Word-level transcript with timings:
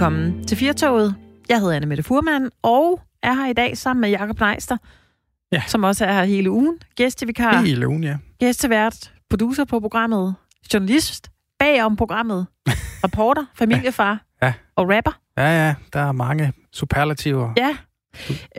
Velkommen 0.00 0.44
til 0.46 0.56
Firtoget. 0.56 1.14
Jeg 1.48 1.58
hedder 1.60 1.76
Anne 1.76 1.86
Mette 1.86 2.02
Furman, 2.02 2.50
og 2.62 3.00
er 3.22 3.32
her 3.34 3.46
i 3.46 3.52
dag 3.52 3.76
sammen 3.76 4.00
med 4.00 4.10
Jakob 4.10 4.40
Neister, 4.40 4.76
Ja. 5.52 5.62
som 5.66 5.84
også 5.84 6.04
er 6.04 6.12
her 6.12 6.24
hele 6.24 6.50
ugen. 6.50 6.78
Gæstevikar, 6.96 7.60
Hele 7.60 7.88
ugen, 7.88 8.04
ja. 8.04 8.16
gæstevært, 8.38 9.12
producer 9.30 9.64
på 9.64 9.80
programmet, 9.80 10.34
journalist 10.74 11.30
bagom 11.58 11.96
programmet, 11.96 12.46
reporter, 13.04 13.44
familiefar 13.54 14.24
Ja. 14.42 14.52
og 14.76 14.88
rapper. 14.96 15.18
Ja, 15.36 15.66
ja, 15.66 15.74
der 15.92 16.00
er 16.00 16.12
mange 16.12 16.52
superlativer. 16.72 17.52
Ja. 17.56 17.76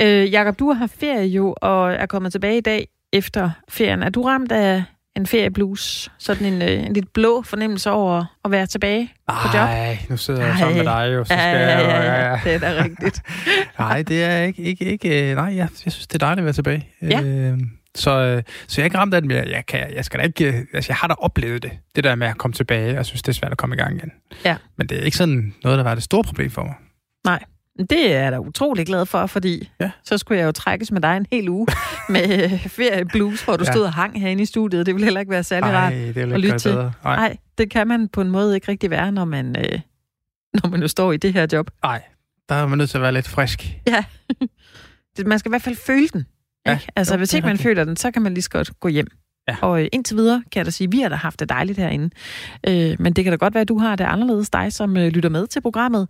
Øh, 0.01 0.31
Jakob, 0.31 0.59
du 0.59 0.71
har 0.71 0.87
ferie 0.87 1.27
jo, 1.27 1.55
og 1.61 1.93
er 1.93 2.05
kommet 2.05 2.31
tilbage 2.31 2.57
i 2.57 2.61
dag 2.61 2.87
efter 3.13 3.49
ferien. 3.69 4.03
Er 4.03 4.09
du 4.09 4.21
ramt 4.21 4.51
af 4.51 4.83
en 5.15 5.27
ferieblues? 5.27 6.11
Sådan 6.17 6.53
en, 6.53 6.61
øh, 6.61 6.85
en 6.85 6.93
lidt 6.93 7.13
blå 7.13 7.41
fornemmelse 7.41 7.91
over 7.91 8.25
at 8.45 8.51
være 8.51 8.65
tilbage 8.65 9.13
på 9.27 9.33
job? 9.45 9.53
Nej, 9.53 9.97
nu 10.09 10.17
sidder 10.17 10.45
jeg 10.45 10.55
sammen 10.59 10.77
med 10.77 10.85
dig 10.85 11.11
jo, 11.13 11.23
så 11.23 11.27
skal 11.27 11.37
ja, 11.37 11.77
jeg 11.77 11.83
jo... 11.83 11.89
ja, 11.89 12.29
ja, 12.29 12.39
det 12.43 12.53
er 12.53 12.59
da 12.59 12.83
rigtigt. 12.83 13.21
Nej, 13.79 14.01
det 14.01 14.23
er 14.23 14.41
ikke... 14.41 14.61
ikke, 14.61 14.85
ikke 14.85 15.29
øh, 15.29 15.35
nej, 15.35 15.45
jeg, 15.45 15.55
jeg 15.55 15.91
synes, 15.91 16.07
det 16.07 16.15
er 16.15 16.25
dejligt 16.25 16.39
at 16.39 16.45
være 16.45 16.53
tilbage. 16.53 16.87
Ja. 17.01 17.21
Øh, 17.21 17.59
så, 17.95 18.11
øh, 18.11 18.43
så 18.67 18.81
jeg 18.81 18.83
er 18.83 18.85
ikke 18.85 18.97
ramt 18.97 19.13
af 19.13 19.21
det, 19.21 19.27
men 19.27 19.37
jeg, 19.37 19.47
jeg, 19.49 19.65
kan, 19.65 19.95
jeg 19.95 20.05
skal 20.05 20.19
da 20.19 20.25
ikke... 20.25 20.65
Altså, 20.73 20.89
jeg 20.91 20.95
har 20.95 21.07
da 21.07 21.13
oplevet 21.17 21.63
det. 21.63 21.71
Det 21.95 22.03
der 22.03 22.15
med 22.15 22.27
at 22.27 22.37
komme 22.37 22.53
tilbage. 22.53 22.93
Jeg 22.93 23.05
synes, 23.05 23.21
det 23.21 23.29
er 23.29 23.33
svært 23.33 23.51
at 23.51 23.57
komme 23.57 23.75
i 23.75 23.77
gang 23.77 23.95
igen. 23.95 24.11
Ja. 24.45 24.57
Men 24.77 24.87
det 24.87 24.99
er 24.99 25.01
ikke 25.01 25.17
sådan 25.17 25.53
noget, 25.63 25.77
der 25.77 25.83
var 25.83 25.95
det 25.95 26.03
store 26.03 26.23
problem 26.23 26.51
for 26.51 26.63
mig. 26.63 26.73
Nej, 27.25 27.43
det 27.89 28.13
er 28.15 28.19
jeg 28.19 28.31
da 28.31 28.37
utrolig 28.39 28.85
glad 28.85 29.05
for, 29.05 29.25
fordi 29.25 29.69
Ja. 29.81 29.91
så 30.03 30.17
skulle 30.17 30.39
jeg 30.39 30.45
jo 30.45 30.51
trækkes 30.51 30.91
med 30.91 31.01
dig 31.01 31.17
en 31.17 31.25
hel 31.31 31.49
uge 31.49 31.67
med 32.09 32.43
øh, 32.43 32.67
ferieblues, 32.69 33.41
hvor 33.43 33.57
du 33.57 33.63
Ja. 33.67 33.71
stod 33.71 33.83
og 33.83 33.93
hang 33.93 34.21
herinde 34.21 34.43
i 34.43 34.45
studiet. 34.45 34.85
Det 34.85 34.93
ville 34.95 35.03
heller 35.05 35.19
ikke 35.19 35.31
være 35.31 35.43
særlig 35.43 35.69
rart. 35.73 35.93
det 35.93 36.17
at 36.17 36.27
lytte 36.41 36.59
til. 36.59 36.89
Nej, 37.03 37.37
det 37.57 37.69
kan 37.71 37.87
man 37.87 38.07
på 38.07 38.21
en 38.21 38.31
måde 38.31 38.55
ikke 38.55 38.71
rigtig 38.71 38.89
være, 38.89 39.11
når 39.11 39.25
man, 39.25 39.55
øh, 39.59 39.79
når 40.63 40.69
man 40.69 40.79
nu 40.79 40.87
står 40.87 41.11
i 41.11 41.17
det 41.17 41.33
her 41.33 41.47
job. 41.53 41.69
nej. 41.83 42.01
Der 42.49 42.55
er 42.57 42.67
man 42.67 42.77
nødt 42.77 42.89
til 42.89 42.97
at 42.97 43.01
være 43.01 43.11
lidt 43.13 43.27
frisk. 43.27 43.63
Ja, 43.87 44.03
man 45.25 45.39
skal 45.39 45.49
i 45.49 45.51
hvert 45.51 45.61
fald 45.61 45.75
føle 45.75 46.07
den. 46.07 46.25
Ja, 46.65 46.73
Ikke? 46.73 46.87
Altså, 46.95 47.13
jo, 47.13 47.17
hvis 47.17 47.33
ikke 47.33 47.45
man 47.45 47.51
rigtigt. 47.53 47.63
føler 47.67 47.83
den, 47.83 47.95
så 47.95 48.11
kan 48.11 48.21
man 48.21 48.33
lige 48.33 48.41
så 48.41 48.49
godt 48.49 48.79
gå 48.79 48.87
hjem. 48.87 49.07
Ja. 49.47 49.55
Og 49.61 49.81
øh, 49.81 49.87
indtil 49.91 50.17
videre 50.17 50.43
kan 50.51 50.59
jeg 50.59 50.65
da 50.65 50.71
sige, 50.71 50.87
at 50.87 50.91
vi 50.91 50.99
har 51.01 51.09
da 51.09 51.15
haft 51.15 51.39
det 51.39 51.49
dejligt 51.49 51.77
herinde. 51.79 52.09
Øh, 52.67 52.95
men 52.99 53.13
det 53.13 53.23
kan 53.23 53.31
da 53.33 53.37
godt 53.37 53.53
være, 53.53 53.61
at 53.61 53.67
du 53.67 53.77
har 53.77 53.95
det 53.95 54.03
anderledes, 54.03 54.49
dig 54.49 54.73
som 54.73 54.97
øh, 54.97 55.07
lytter 55.07 55.29
med 55.29 55.47
til 55.47 55.61
programmet. 55.61 56.07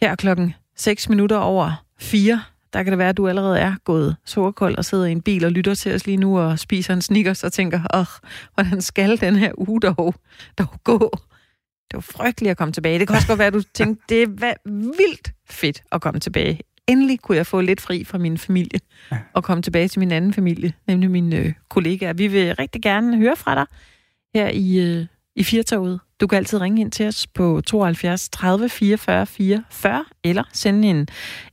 Her 0.00 0.14
klokken 0.14 0.54
6 0.78 1.08
minutter 1.08 1.36
over 1.36 1.84
4, 1.98 2.42
der 2.72 2.82
kan 2.82 2.92
det 2.92 2.98
være, 2.98 3.08
at 3.08 3.16
du 3.16 3.28
allerede 3.28 3.58
er 3.58 3.74
gået 3.84 4.16
sukkerkold 4.24 4.78
og 4.78 4.84
sidder 4.84 5.04
i 5.06 5.12
en 5.12 5.22
bil 5.22 5.44
og 5.44 5.52
lytter 5.52 5.74
til 5.74 5.94
os 5.94 6.06
lige 6.06 6.16
nu 6.16 6.38
og 6.38 6.58
spiser 6.58 6.94
en 6.94 7.02
Snickers 7.02 7.44
og 7.44 7.52
tænker, 7.52 7.80
åh, 7.94 8.30
hvordan 8.54 8.80
skal 8.82 9.20
den 9.20 9.36
her 9.36 9.52
uge 9.68 9.80
dog, 9.80 10.14
dog 10.58 10.66
gå? 10.84 11.10
Det 11.90 11.94
var 11.94 12.00
frygteligt 12.00 12.50
at 12.50 12.56
komme 12.56 12.72
tilbage. 12.72 12.98
Det 12.98 13.06
kan 13.08 13.16
også 13.16 13.28
godt 13.28 13.38
være, 13.38 13.46
at 13.46 13.52
du 13.54 13.62
tænkte, 13.74 14.04
det 14.08 14.22
er 14.22 14.26
va- 14.26 14.70
vildt 14.98 15.32
fedt 15.50 15.82
at 15.92 16.00
komme 16.00 16.20
tilbage. 16.20 16.60
Endelig 16.86 17.20
kunne 17.20 17.36
jeg 17.36 17.46
få 17.46 17.60
lidt 17.60 17.80
fri 17.80 18.04
fra 18.04 18.18
min 18.18 18.38
familie 18.38 18.80
og 19.34 19.44
komme 19.44 19.62
tilbage 19.62 19.88
til 19.88 19.98
min 20.00 20.12
anden 20.12 20.32
familie, 20.34 20.72
nemlig 20.86 21.10
mine 21.10 21.36
øh, 21.36 21.52
kollegaer. 21.68 22.12
Vi 22.12 22.26
vil 22.26 22.54
rigtig 22.56 22.82
gerne 22.82 23.16
høre 23.16 23.36
fra 23.36 23.54
dig 23.54 23.66
her 24.34 24.48
i, 24.48 24.78
øh, 24.78 25.06
i 25.36 25.44
Firtoget. 25.44 26.00
Du 26.20 26.26
kan 26.26 26.36
altid 26.36 26.60
ringe 26.60 26.80
ind 26.80 26.90
til 26.92 27.06
os 27.06 27.26
på 27.26 27.60
72 27.66 28.28
30 28.28 28.68
44 28.68 29.26
44 29.26 30.04
eller 30.24 30.42
sende 30.52 30.88
en 30.88 31.08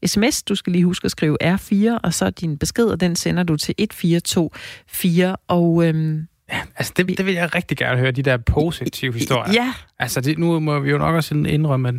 sms. 0.06 0.44
Du 0.44 0.56
skal 0.56 0.72
lige 0.74 0.86
huske 0.86 1.06
at 1.06 1.12
skrive 1.12 1.38
R4, 1.44 2.00
og 2.04 2.14
så 2.14 2.30
din 2.30 2.58
besked, 2.58 2.86
og 2.86 3.00
den 3.00 3.16
sender 3.16 3.44
du 3.44 3.58
til 3.58 3.76
1424. 3.78 5.36
Og 5.48 5.86
øhm, 5.88 6.28
Ja, 6.52 6.62
altså 6.78 6.94
det, 6.98 7.18
det 7.18 7.26
vil 7.26 7.34
jeg 7.34 7.56
rigtig 7.56 7.78
gerne 7.78 8.00
høre, 8.00 8.12
de 8.12 8.22
der 8.22 8.38
positive 8.38 9.14
historier. 9.14 9.54
ja, 9.54 9.74
Altså, 10.00 10.22
det, 10.22 10.38
nu 10.38 10.60
må 10.60 10.80
vi 10.80 10.90
jo 10.90 10.98
nok 10.98 11.16
også 11.16 11.36
indrømme, 11.36 11.88
at, 11.90 11.96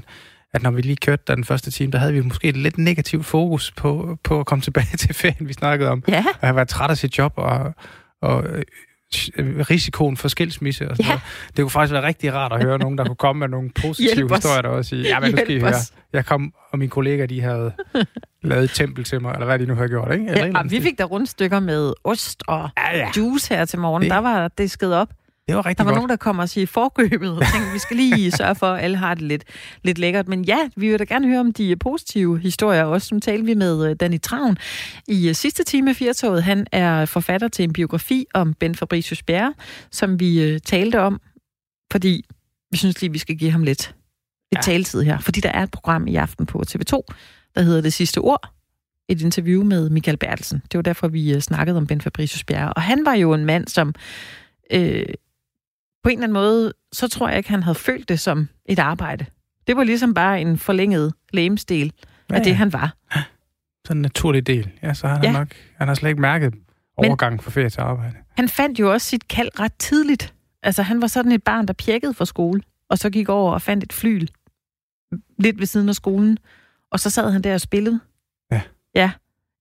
at 0.54 0.62
når 0.62 0.70
vi 0.70 0.80
lige 0.82 0.96
kørte 0.96 1.22
den 1.26 1.44
første 1.44 1.70
time, 1.70 1.92
der 1.92 1.98
havde 1.98 2.12
vi 2.12 2.20
måske 2.20 2.48
et 2.48 2.56
lidt 2.56 2.78
negativt 2.78 3.26
fokus 3.26 3.72
på, 3.72 4.18
på 4.24 4.41
at 4.41 4.46
komme 4.46 4.62
tilbage 4.62 4.96
til 4.98 5.14
ferien, 5.14 5.48
vi 5.48 5.52
snakkede 5.52 5.91
om. 5.91 6.02
ja, 6.08 6.18
At 6.18 6.48
have 6.48 6.56
været 6.56 6.68
træt 6.68 6.91
af 6.91 6.96
sit 6.98 7.18
job 7.18 7.32
og, 7.36 7.74
og 8.22 8.44
risikoen 9.70 10.16
for 10.16 10.28
skilsmisse 10.28 10.88
og 10.90 10.96
sådan 10.96 11.04
Ja. 11.06 11.10
noget. 11.12 11.22
Det 11.56 11.62
kunne 11.62 11.70
faktisk 11.70 11.92
være 11.92 12.02
rigtig 12.06 12.34
rart 12.34 12.52
at 12.52 12.62
høre 12.62 12.78
nogen, 12.78 12.98
der 12.98 13.04
kunne 13.04 13.16
komme 13.16 13.40
med 13.40 13.48
nogle 13.48 13.70
positive 13.82 14.34
historier, 14.34 14.62
der 14.62 14.68
også 14.68 14.88
sige, 14.88 15.02
ja, 15.02 15.20
men 15.20 15.30
nu 15.30 15.36
skal 15.36 15.56
I 15.56 15.60
høre. 15.60 15.72
Jeg 16.12 16.24
kom, 16.26 16.52
og 16.72 16.78
mine 16.78 16.90
kollegaer, 16.90 17.26
de 17.26 17.40
havde 17.40 17.72
lavet 18.42 18.64
et 18.64 18.70
tempel 18.70 19.04
til 19.04 19.22
mig, 19.22 19.32
eller 19.32 19.46
hvad 19.46 19.58
de 19.58 19.66
nu 19.66 19.74
havde 19.74 19.88
gjort, 19.88 20.12
ikke? 20.12 20.24
Eller 20.26 20.40
ja 20.40 20.46
andet 20.46 20.64
vi 20.64 20.68
stil. 20.68 20.82
fik 20.82 20.98
der 20.98 21.04
rundstykker 21.04 21.60
med 21.60 21.92
ost 22.04 22.42
og 22.48 22.68
Ja, 22.78 22.96
ja. 22.98 23.08
juice 23.16 23.54
her 23.54 23.64
til 23.64 23.78
morgen. 23.78 24.02
Det- 24.02 24.10
Der 24.10 24.18
var 24.18 24.48
det 24.48 24.70
sked 24.70 24.92
op. 24.92 25.08
Det 25.48 25.56
var 25.56 25.66
rigtig 25.66 25.78
Der 25.78 25.84
var 25.84 25.90
godt. 25.90 25.96
nogen, 25.98 26.08
der 26.10 26.16
kom 26.16 26.38
og 26.38 26.48
sige 26.48 26.66
forkøbet, 26.66 27.30
og 27.30 27.42
tænkte, 27.52 27.72
vi 27.72 27.78
skal 27.78 27.96
lige 27.96 28.30
sørge 28.40 28.54
for, 28.54 28.66
at 28.66 28.84
alle 28.84 28.96
har 28.96 29.14
det 29.14 29.22
lidt, 29.22 29.44
lidt 29.84 29.98
lækkert. 29.98 30.28
Men 30.28 30.44
ja, 30.44 30.58
vi 30.76 30.88
vil 30.90 30.98
da 30.98 31.04
gerne 31.04 31.26
høre 31.28 31.40
om 31.40 31.52
de 31.52 31.76
positive 31.76 32.38
historier 32.38 32.84
også. 32.84 33.14
Nu 33.14 33.20
talte 33.20 33.44
vi 33.46 33.54
med 33.54 33.90
øh, 33.90 33.96
Danny 34.00 34.20
Travn 34.20 34.56
i 35.08 35.28
øh, 35.28 35.34
sidste 35.34 35.64
time 35.64 35.90
af 35.90 35.96
Firtoget. 35.96 36.42
Han 36.42 36.66
er 36.72 37.04
forfatter 37.04 37.48
til 37.48 37.62
en 37.62 37.72
biografi 37.72 38.26
om 38.34 38.54
Ben 38.54 38.74
Fabricius 38.74 39.22
Bjerre, 39.22 39.54
som 39.90 40.20
vi 40.20 40.42
øh, 40.42 40.60
talte 40.60 41.00
om, 41.00 41.20
fordi 41.92 42.24
vi 42.70 42.76
synes 42.76 43.00
lige, 43.00 43.12
vi 43.12 43.18
skal 43.18 43.36
give 43.36 43.50
ham 43.50 43.62
lidt, 43.62 43.94
lidt 44.52 44.66
ja. 44.66 44.72
Taletid 44.72 45.02
her. 45.02 45.18
Fordi 45.18 45.40
der 45.40 45.50
er 45.50 45.62
et 45.62 45.70
program 45.70 46.06
i 46.06 46.16
aften 46.16 46.46
på 46.46 46.62
TV2, 46.70 47.02
der 47.54 47.62
hedder 47.62 47.80
Det 47.80 47.92
Sidste 47.92 48.18
Ord. 48.18 48.52
Et 49.08 49.22
interview 49.22 49.64
med 49.64 49.90
Michael 49.90 50.16
Bertelsen. 50.16 50.62
Det 50.72 50.78
var 50.78 50.82
derfor, 50.82 51.08
vi 51.08 51.40
snakkede 51.40 51.76
om 51.76 51.86
Ben 51.86 52.00
Fabricius 52.00 52.44
Bjerre. 52.44 52.72
Og 52.72 52.82
han 52.82 53.04
var 53.04 53.14
jo 53.14 53.34
en 53.34 53.44
mand, 53.44 53.68
som 53.68 53.94
øh, 54.72 55.04
på 56.06 56.10
en 56.10 56.18
eller 56.18 56.24
anden 56.24 56.32
måde, 56.32 56.72
så 56.92 57.08
tror 57.08 57.28
jeg 57.28 57.38
ikke, 57.38 57.50
han 57.50 57.62
havde 57.62 57.74
følt 57.74 58.08
det 58.08 58.20
som 58.20 58.48
et 58.66 58.78
arbejde. 58.78 59.26
Det 59.66 59.76
var 59.76 59.84
ligesom 59.84 60.14
bare 60.14 60.40
en 60.40 60.58
forlænget 60.58 61.14
lægemsdel 61.32 61.92
af 62.30 62.42
det, 62.42 62.56
han 62.56 62.72
var. 62.72 62.94
Sådan 63.86 63.96
en 63.98 64.02
naturlig 64.02 64.46
del. 64.46 64.70
Ja, 64.82 64.94
så 64.94 65.06
har 65.08 65.14
han 65.14 65.24
Ja. 65.24 65.32
nok... 65.32 65.48
Han 65.76 65.88
har 65.88 65.94
slet 65.94 66.10
ikke 66.10 66.20
mærket 66.20 66.54
overgangen 66.96 67.40
fra 67.40 67.50
ferie 67.50 67.70
til 67.70 67.80
arbejde. 67.80 68.16
Han 68.36 68.48
fandt 68.48 68.78
jo 68.80 68.92
også 68.92 69.06
sit 69.06 69.28
kald 69.28 69.60
ret 69.60 69.72
tidligt. 69.78 70.34
Altså, 70.62 70.82
han 70.82 71.00
var 71.00 71.06
sådan 71.06 71.32
et 71.32 71.42
barn, 71.42 71.66
der 71.66 71.72
pjekkede 71.72 72.14
fra 72.14 72.24
skole, 72.24 72.62
og 72.90 72.98
så 72.98 73.10
gik 73.10 73.28
over 73.28 73.52
og 73.52 73.62
fandt 73.62 73.84
et 73.84 73.92
flyl 73.92 74.26
lidt 75.38 75.58
ved 75.58 75.66
siden 75.66 75.88
af 75.88 75.94
skolen, 75.94 76.38
og 76.90 77.00
så 77.00 77.10
sad 77.10 77.30
han 77.30 77.42
der 77.42 77.54
og 77.54 77.60
spillede. 77.60 78.00
Ja. 78.52 78.60
Ja, 78.94 79.10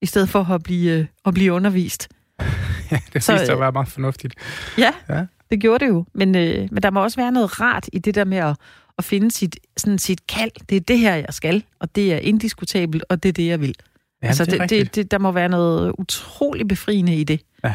i 0.01 0.05
stedet 0.05 0.29
for 0.29 0.43
at 0.43 0.63
blive, 0.63 0.99
øh, 0.99 1.05
at 1.25 1.33
blive 1.33 1.53
undervist. 1.53 2.07
Ja, 2.91 2.99
det 3.13 3.23
Så, 3.23 3.31
viste 3.31 3.45
sig 3.45 3.51
øh, 3.51 3.57
at 3.57 3.59
være 3.59 3.71
meget 3.71 3.87
fornuftigt. 3.87 4.33
Ja, 4.77 4.91
Ja. 5.09 5.25
Det 5.51 5.59
gjorde 5.59 5.85
det 5.85 5.91
jo. 5.91 6.05
Men, 6.13 6.35
øh, 6.35 6.67
men 6.71 6.83
der 6.83 6.91
må 6.91 7.03
også 7.03 7.17
være 7.17 7.31
noget 7.31 7.61
rart 7.61 7.89
i 7.93 7.99
det 7.99 8.15
der 8.15 8.25
med 8.25 8.37
at, 8.37 8.57
at 8.97 9.03
finde 9.03 9.31
sit, 9.31 9.57
sådan 9.77 9.97
sit 9.99 10.27
kald. 10.27 10.51
Det 10.69 10.75
er 10.75 10.79
det 10.81 10.99
her, 10.99 11.15
jeg 11.15 11.25
skal, 11.33 11.63
og 11.79 11.95
det 11.95 12.13
er 12.13 12.17
indiskutabelt, 12.17 13.03
og 13.09 13.23
det 13.23 13.29
er 13.29 13.33
det, 13.33 13.47
jeg 13.47 13.61
vil. 13.61 13.75
Ja, 14.23 14.27
altså, 14.27 14.45
det 14.45 14.59
det, 14.59 14.69
det, 14.69 14.95
det, 14.95 15.11
der 15.11 15.17
må 15.17 15.31
være 15.31 15.49
noget 15.49 15.93
utroligt 15.97 16.69
befriende 16.69 17.15
i 17.15 17.23
det. 17.23 17.41
Ja. 17.63 17.73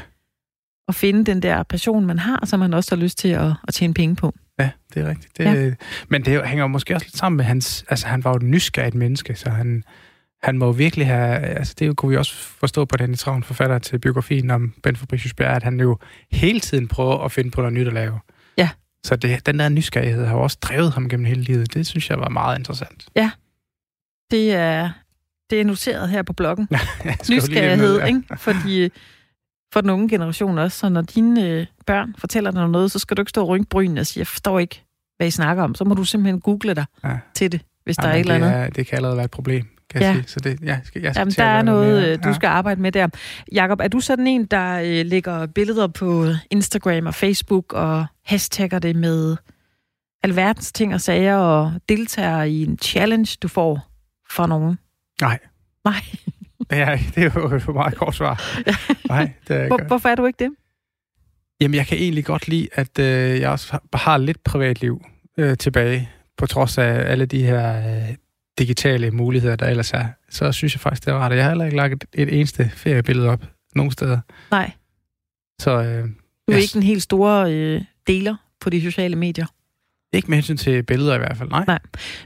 At 0.89 0.95
finde 0.95 1.25
den 1.25 1.43
der 1.43 1.63
passion, 1.63 2.07
man 2.07 2.19
har, 2.19 2.47
som 2.47 2.61
man 2.61 2.75
også 2.75 2.97
har 2.97 3.03
lyst 3.03 3.19
til 3.19 3.29
at, 3.29 3.53
at 3.69 3.75
tjene 3.75 3.95
penge 3.95 4.17
på. 4.17 4.35
Ja, 4.59 4.71
det 4.95 5.03
er 5.03 5.09
rigtigt. 5.09 5.39
Det, 5.39 5.45
Ja. 5.45 5.73
Men 6.09 6.25
det 6.25 6.47
hænger 6.47 6.67
måske 6.67 6.95
også 6.95 7.07
lidt 7.07 7.17
sammen 7.17 7.37
med 7.37 7.45
hans... 7.45 7.85
Altså, 7.89 8.07
han 8.07 8.25
var 8.25 8.31
jo 8.31 8.37
et 8.37 8.43
nysgerrigt 8.43 8.95
menneske, 8.95 9.35
så 9.35 9.51
han, 9.51 9.85
han 10.43 10.59
må 10.59 10.65
jo 10.67 10.71
virkelig 10.71 11.07
have... 11.07 11.37
Altså, 11.39 11.75
det 11.79 11.97
kunne 11.97 12.11
vi 12.11 12.17
også 12.17 12.35
forstå 12.35 12.85
på 12.85 12.97
den 12.97 13.15
Travn 13.15 13.43
forfatter 13.43 13.79
til 13.79 13.99
biografien 13.99 14.51
om 14.51 14.75
Ben 14.83 14.97
Fabricius 14.97 15.35
Bjerre, 15.35 15.57
at 15.57 15.63
han 15.63 15.81
jo 15.81 15.99
hele 16.33 16.61
tiden 16.61 16.89
prøver 16.89 17.19
at 17.25 17.33
finde 17.33 17.51
på 17.51 17.61
noget 17.61 17.73
nyt 17.75 17.87
at 17.87 17.93
lave. 17.93 18.21
Ja. 18.59 18.69
Så 19.05 19.17
det, 19.17 19.47
den 19.47 19.59
der 19.59 19.69
nysgerrighed 19.69 20.27
har 20.27 20.35
jo 20.37 20.43
også 20.43 20.59
drevet 20.63 20.93
ham 20.93 21.09
gennem 21.09 21.27
hele 21.27 21.43
livet. 21.43 21.75
Det 21.75 21.87
synes 21.87 22.11
jeg 22.11 22.19
var 22.19 22.29
meget 22.29 22.59
interessant. 22.59 23.09
Det 24.31 24.55
er, 24.55 24.91
det 25.51 25.61
er 25.61 25.65
noteret 25.65 26.09
her 26.09 26.23
på 26.23 26.33
bloggen. 26.33 26.69
Nysgerrighed, 27.31 27.77
ned, 27.77 27.99
ja. 27.99 28.05
ikke? 28.05 28.23
Fordi, 28.37 28.91
for 29.73 29.81
den 29.81 29.91
unge 29.91 30.09
generation 30.09 30.59
også. 30.59 30.79
Så 30.79 30.89
når 30.89 31.03
dine 31.03 31.49
øh, 31.49 31.67
børn 31.87 32.15
fortæller 32.19 32.51
dig 32.51 32.69
noget, 32.69 32.91
så 32.91 32.99
skal 32.99 33.17
du 33.17 33.23
ikke 33.23 33.31
stå 33.31 33.43
og 33.43 33.49
rynke 33.49 33.69
brynene 33.69 34.01
og 34.01 34.07
sige, 34.07 34.21
jeg 34.21 34.27
forstår 34.27 34.59
ikke, 34.59 34.85
hvad 35.17 35.27
I 35.27 35.31
snakker 35.31 35.63
om. 35.63 35.75
Så 35.75 35.85
må 35.85 35.95
du 35.95 36.05
simpelthen 36.05 36.41
google 36.41 36.75
dig 36.75 36.85
Ja. 37.05 37.19
til 37.35 37.53
det, 37.53 37.61
hvis 37.85 37.97
der 37.97 38.09
er 38.09 38.15
et 38.15 38.21
eller 38.21 38.39
det 38.39 38.45
andet. 38.45 38.61
Er, 38.61 38.71
det 38.71 38.87
kan 38.87 38.97
allerede 38.97 39.17
være 39.17 39.25
et 39.25 39.31
problem, 39.31 39.69
kan 39.91 40.01
Ja. 40.01 40.07
jeg 40.07 40.15
sige. 40.17 40.29
Så 40.29 40.41
det, 40.41 40.61
ja, 40.63 40.79
skal, 40.85 41.03
jeg 41.03 41.15
skal 41.15 41.21
Jamen, 41.21 41.33
der 41.33 41.45
er 41.45 41.63
noget, 41.63 42.03
mere. 42.03 42.13
øh, 42.13 42.25
du 42.25 42.35
skal 42.35 42.47
arbejde 42.47 42.81
med 42.81 42.93
der. 42.93 43.09
Jakob, 43.53 43.81
er 43.81 43.89
du 43.89 44.01
sådan 44.01 44.27
en, 44.27 44.45
der 44.47 44.81
øh, 44.81 45.07
lægger 45.07 45.47
billeder 45.47 45.87
på 45.87 46.27
Instagram 46.51 47.07
og 47.07 47.15
Facebook 47.15 47.73
og 47.73 48.07
hashtagger 48.25 48.79
det 48.79 48.97
med 48.97 49.37
alverdens 50.25 50.73
ting 50.73 50.95
og 50.95 51.01
sager 51.01 51.37
og 51.37 51.73
deltager 51.89 52.43
i 52.43 52.63
en 52.63 52.79
challenge, 52.83 53.37
du 53.43 53.49
får 53.49 53.91
fra 54.31 54.47
nogen? 54.47 54.79
Nej. 55.21 55.39
Nej. 55.85 55.95
Ja, 56.71 56.99
det 57.15 57.25
er 57.25 57.31
jo 57.41 57.55
et 57.57 57.69
meget 57.69 57.97
kort 57.97 58.15
svar. 58.15 58.43
Nej, 59.09 59.33
det 59.49 59.57
er 59.57 59.67
Hvor, 59.67 59.77
godt. 59.77 59.87
hvorfor 59.89 60.09
er 60.09 60.15
du 60.15 60.27
ikke 60.27 60.45
det? 60.45 60.51
Jamen, 61.61 61.75
jeg 61.75 61.87
kan 61.87 61.99
egentlig 61.99 62.25
godt 62.25 62.49
lide, 62.49 62.69
at 62.73 62.99
øh, 62.99 63.41
jeg 63.41 63.51
også 63.51 63.73
har, 63.73 63.83
har 63.99 64.19
lidt 64.19 64.45
privatliv 64.45 65.05
øh, 65.39 65.57
tilbage, 65.57 66.09
på 66.39 66.47
trods 66.47 66.79
af 66.79 67.11
alle 67.11 67.27
de 67.27 67.43
her 67.43 67.79
øh, 67.79 68.15
digitale 68.61 69.11
muligheder, 69.11 69.57
der 69.57 69.67
ellers 69.67 69.93
er. 69.93 70.05
Så 70.31 70.53
synes 70.53 70.75
jeg 70.75 70.81
faktisk, 70.81 71.05
det 71.05 71.11
er 71.13 71.17
rart. 71.17 71.33
Jeg 71.33 71.43
har 71.45 71.51
heller 71.51 71.65
ikke 71.65 71.77
lagt 71.77 71.93
et, 71.93 72.05
et 72.15 72.35
eneste 72.39 72.71
feriebillede 72.75 73.29
op 73.29 73.45
nogen 73.75 73.93
steder. 73.93 74.19
Nej. 74.51 74.71
Så 75.61 75.71
øh, 75.71 75.77
Du 75.79 75.89
er 75.89 76.09
jeg- 76.49 76.61
ikke 76.63 76.73
den 76.75 76.83
helt 76.83 77.03
store 77.03 77.53
øh, 77.55 77.81
deler 78.07 78.37
på 78.61 78.71
de 78.71 78.83
sociale 78.83 79.17
medier. 79.17 79.47
Ikke 80.13 80.29
med 80.29 80.37
hensyn 80.37 80.57
til 80.57 80.83
billeder 80.83 81.15
i 81.15 81.19
hvert 81.19 81.37
fald, 81.37 81.49
nej. 81.49 81.65
Nej. 81.67 81.79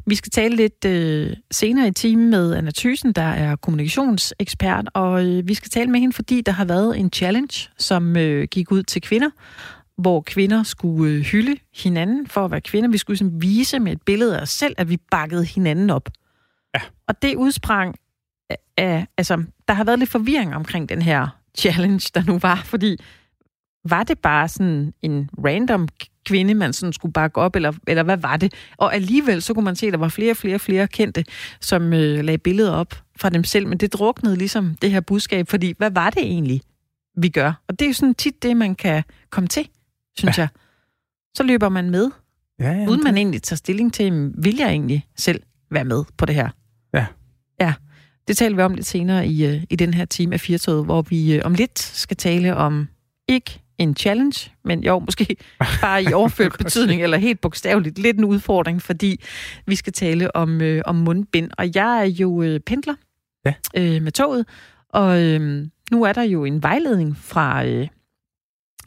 Vi 0.07 0.15
skal 0.15 0.31
tale 0.31 0.57
lidt 0.57 0.85
øh, 0.85 1.33
senere 1.51 1.89
i 1.89 1.93
timen 1.93 2.31
med 2.31 2.55
Anna 2.55 2.71
Thysen, 2.77 3.13
der 3.13 3.23
er 3.23 3.57
kommunikationsekspert, 3.57 4.89
og 4.95 5.25
øh, 5.27 5.49
vi 5.49 5.55
skal 5.55 5.71
tale 5.71 5.91
med 5.91 6.01
hende, 6.01 6.15
fordi 6.15 6.41
der 6.41 6.53
har 6.53 6.65
været 6.65 6.99
en 6.99 7.11
challenge, 7.13 7.69
som 7.79 8.17
øh, 8.17 8.49
gik 8.51 8.73
ud 8.73 8.83
til 8.83 9.03
kvinder, 9.03 9.31
hvor 9.99 10.21
kvinder 10.21 10.63
skulle 10.63 11.13
øh, 11.15 11.21
hylde 11.21 11.57
hinanden 11.77 12.27
for 12.27 12.45
at 12.45 12.51
være 12.51 12.61
kvinder. 12.61 12.91
Vi 12.91 12.99
skulle 12.99 13.15
ligesom 13.15 13.43
vise 13.43 13.79
med 13.79 13.93
et 13.93 14.03
billede 14.07 14.39
af 14.39 14.43
os 14.43 14.51
selv, 14.51 14.75
at 14.79 14.89
vi 14.91 14.97
bakkede 15.11 15.45
hinanden 15.45 15.91
op. 15.91 16.09
Ja. 16.75 16.81
Og 17.09 17.23
det 17.23 17.37
udsprang 17.37 17.95
af, 18.77 19.07
altså, 19.19 19.45
der 19.69 19.75
har 19.75 19.85
været 19.85 19.99
lidt 19.99 20.11
forvirring 20.11 20.55
omkring 20.55 20.89
den 20.89 21.03
her 21.03 21.29
challenge, 21.59 22.11
der 22.15 22.23
nu 22.27 22.39
var, 22.39 22.57
fordi 22.65 22.97
var 23.89 24.03
det 24.03 24.19
bare 24.19 24.49
sådan 24.49 24.95
en 25.03 25.31
random 25.45 25.89
kvinde, 26.27 26.55
man 26.55 26.73
sådan 26.73 26.93
skulle 26.93 27.13
bakke 27.13 27.41
op, 27.41 27.57
eller, 27.57 27.73
eller 27.87 28.03
hvad 28.03 28.17
var 28.17 28.37
det? 28.37 28.55
Og 28.77 28.95
alligevel, 28.95 29.43
så 29.43 29.55
kunne 29.55 29.65
man 29.65 29.77
se, 29.77 29.87
at 29.87 29.93
der 29.93 29.99
var 29.99 30.09
flere 30.09 30.31
og 30.31 30.37
flere 30.37 30.59
flere 30.59 30.89
kendte, 30.89 31.25
som 31.61 31.93
øh, 31.93 32.25
lagde 32.25 32.39
billeder 32.39 32.73
op 32.73 33.03
fra 33.17 33.31
dem 33.31 33.45
selv, 33.45 33.67
men 33.67 33.79
det 33.79 33.93
druknede 33.93 34.37
ligesom 34.37 34.75
det 34.83 34.91
her 34.91 35.01
budskab, 35.01 35.49
fordi 35.49 35.75
hvad 35.79 35.91
var 35.91 36.11
det 36.11 36.23
egentlig, 36.23 36.63
vi 37.17 37.29
gør? 37.29 37.53
Og 37.69 37.79
det 37.79 37.85
er 37.85 37.89
jo 37.89 37.95
sådan 37.95 38.15
tit 38.15 38.43
det, 38.43 38.57
man 38.57 38.75
kan 38.75 39.03
komme 39.31 39.49
til, 39.49 39.69
synes 40.17 40.39
ja. 40.39 40.43
jeg. 40.43 40.49
Så 41.37 41.43
løber 41.43 41.69
man 41.69 41.91
med, 41.91 42.11
Ja, 42.59 42.73
ja, 42.73 42.87
uden 42.87 42.91
det- 42.99 43.05
man 43.05 43.17
egentlig 43.17 43.43
tager 43.43 43.57
stilling 43.57 43.93
til, 43.93 44.33
vil 44.39 44.57
jeg 44.57 44.69
egentlig 44.69 45.07
selv 45.17 45.43
være 45.71 45.85
med 45.85 46.05
på 46.17 46.27
det 46.27 46.35
her? 46.35 46.49
Ja. 47.61 47.75
Det 48.29 48.37
taler 48.37 48.57
vi 48.57 48.63
om 48.63 48.75
lidt 48.75 48.87
senere 48.87 49.27
i, 49.27 49.47
øh, 49.47 49.63
i 49.71 49.77
den 49.77 49.95
her 49.95 50.05
time 50.05 50.35
af 50.35 50.41
Firtoget, 50.41 50.85
hvor 50.85 51.03
vi 51.03 51.35
øh, 51.35 51.43
om 51.45 51.55
lidt 51.55 51.79
skal 51.79 52.17
tale 52.17 52.57
om 52.57 52.89
ikke 53.29 53.61
en 53.79 53.97
challenge, 53.97 54.51
men 54.65 54.85
jo, 54.85 54.99
måske 54.99 55.37
bare 55.81 56.03
i 56.03 56.13
overført 56.13 56.55
betydning, 56.59 57.03
eller 57.03 57.17
helt 57.19 57.41
bogstaveligt, 57.41 57.99
lidt 57.99 58.19
en 58.19 58.25
udfordring, 58.25 58.83
fordi 58.83 59.21
vi 59.67 59.75
skal 59.77 59.93
tale 59.93 60.37
om, 60.37 60.61
øh, 60.61 60.83
om 60.85 60.97
mundbind. 60.97 61.51
Og 61.59 61.75
jeg 61.75 62.01
er 62.01 62.05
jo 62.05 62.43
øh, 62.43 62.61
pendler 62.61 62.95
Ja. 63.47 63.55
øh, 63.77 64.03
med 64.03 64.13
toget, 64.13 64.47
og 64.89 65.23
øh, 65.23 65.67
nu 65.91 66.03
er 66.03 66.13
der 66.13 66.23
jo 66.23 66.45
en 66.45 66.63
vejledning 66.63 67.17
fra 67.17 67.67
øh, 67.67 67.89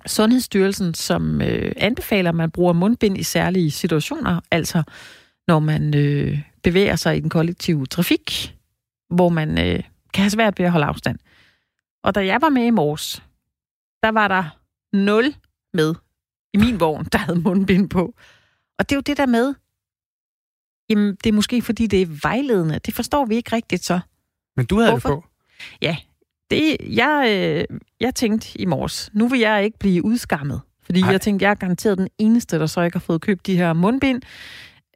Sundhedsstyrelsen, 0.05 0.93
som 0.93 1.41
øh, 1.41 1.71
anbefaler, 1.77 2.29
at 2.29 2.35
man 2.35 2.51
bruger 2.51 2.73
mundbind 2.73 3.17
i 3.17 3.23
særlige 3.23 3.71
situationer, 3.71 4.39
altså 4.51 4.83
når 5.47 5.59
man 5.59 5.95
øh, 5.95 6.39
bevæger 6.63 6.95
sig 6.95 7.17
i 7.17 7.19
den 7.19 7.29
kollektive 7.29 7.85
trafik, 7.85 8.56
hvor 9.09 9.29
man 9.29 9.49
øh, 9.49 9.83
kan 10.13 10.23
have 10.23 10.29
svært 10.29 10.59
ved 10.59 10.65
at 10.65 10.71
holde 10.71 10.85
afstand. 10.85 11.19
Og 12.03 12.15
da 12.15 12.25
jeg 12.25 12.41
var 12.41 12.49
med 12.49 12.65
i 12.65 12.69
morges, 12.69 13.23
der 14.03 14.09
var 14.09 14.27
der 14.27 14.59
nul 14.93 15.35
med 15.73 15.95
i 16.53 16.57
min 16.57 16.79
vogn, 16.79 17.05
der 17.11 17.17
havde 17.17 17.39
mundbind 17.39 17.89
på. 17.89 18.13
Og 18.79 18.89
det 18.89 18.91
er 18.91 18.97
jo 18.97 19.01
det 19.01 19.17
der 19.17 19.25
med, 19.25 19.53
jamen 20.89 21.15
det 21.15 21.29
er 21.29 21.33
måske 21.33 21.61
fordi, 21.61 21.87
det 21.87 22.01
er 22.01 22.19
vejledende. 22.21 22.79
Det 22.85 22.93
forstår 22.93 23.25
vi 23.25 23.35
ikke 23.35 23.55
rigtigt 23.55 23.85
så. 23.85 23.99
Men 24.55 24.65
du 24.65 24.79
havde 24.79 24.91
Hvorfor? 24.91 25.09
det 25.09 25.23
på. 25.23 25.29
Det, 26.51 26.77
jeg, 26.95 27.25
øh, 27.29 27.77
jeg 27.99 28.15
tænkte 28.15 28.61
i 28.61 28.65
morges, 28.65 29.09
nu 29.13 29.27
vil 29.27 29.39
jeg 29.39 29.63
ikke 29.63 29.79
blive 29.79 30.05
udskammet. 30.05 30.61
Fordi 30.83 31.01
Nej. 31.01 31.11
jeg 31.11 31.21
tænkte, 31.21 31.43
jeg 31.43 31.51
er 31.51 31.55
garanteret 31.55 31.97
den 31.97 32.07
eneste, 32.17 32.59
der 32.59 32.65
så 32.65 32.81
ikke 32.81 32.95
har 32.95 32.99
fået 32.99 33.21
købt 33.21 33.47
de 33.47 33.57
her 33.57 33.73
mundbind. 33.73 34.21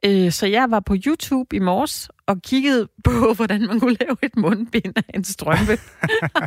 Øh, 0.04 0.30
så 0.32 0.46
jeg 0.46 0.70
var 0.70 0.80
på 0.80 0.96
YouTube 1.06 1.56
i 1.56 1.58
morges 1.58 2.10
og 2.32 2.42
kiggede 2.42 2.88
på, 3.04 3.10
hvordan 3.36 3.66
man 3.66 3.80
kunne 3.80 3.96
lave 4.00 4.16
et 4.22 4.36
mundbind 4.36 4.92
af 4.96 5.10
en 5.14 5.24
strømpe. 5.24 5.78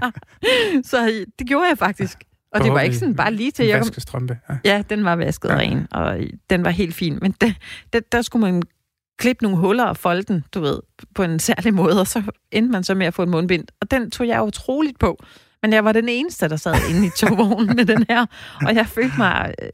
så 0.91 1.25
det 1.39 1.47
gjorde 1.47 1.67
jeg 1.69 1.77
faktisk. 1.77 2.17
Og 2.53 2.63
det 2.63 2.71
var 2.71 2.81
ikke 2.81 2.97
sådan 2.97 3.15
bare 3.15 3.33
lige 3.33 3.51
til, 3.51 3.65
jeg 3.65 3.79
kom, 3.79 3.87
vaskestrømpe. 3.87 4.37
Ja. 4.49 4.57
Ja, 4.65 4.83
den 4.89 5.05
var 5.05 5.15
vasket 5.15 5.49
ja. 5.49 5.55
ren, 5.55 5.87
og 5.91 6.17
den 6.49 6.63
var 6.63 6.69
helt 6.69 6.95
fin. 6.95 7.19
Men 7.21 7.35
der, 7.41 7.51
der, 7.93 7.99
der 8.11 8.21
skulle 8.21 8.51
man 8.51 8.63
klippe 9.17 9.43
nogle 9.43 9.57
huller 9.57 9.83
og 9.83 9.97
folde 9.97 10.23
den, 10.23 10.43
du 10.53 10.61
ved, 10.61 10.79
på 11.15 11.23
en 11.23 11.39
særlig 11.39 11.73
måde, 11.73 11.99
og 11.99 12.07
så 12.07 12.23
endte 12.51 12.71
man 12.71 12.83
så 12.83 12.95
med 12.95 13.05
at 13.05 13.13
få 13.13 13.23
en 13.23 13.29
mundbind. 13.29 13.67
Og 13.81 13.91
den 13.91 14.11
tog 14.11 14.27
jeg 14.27 14.43
utroligt 14.43 14.99
på. 14.99 15.23
Men 15.61 15.73
jeg 15.73 15.85
var 15.85 15.91
den 15.91 16.09
eneste, 16.09 16.49
der 16.49 16.55
sad 16.55 16.75
inde 16.89 17.07
i 17.07 17.09
togvognen 17.17 17.75
med 17.75 17.85
den 17.85 18.05
her, 18.09 18.25
og 18.61 18.75
jeg 18.75 18.87
følte 18.87 19.17
mig 19.17 19.53
øh, 19.61 19.69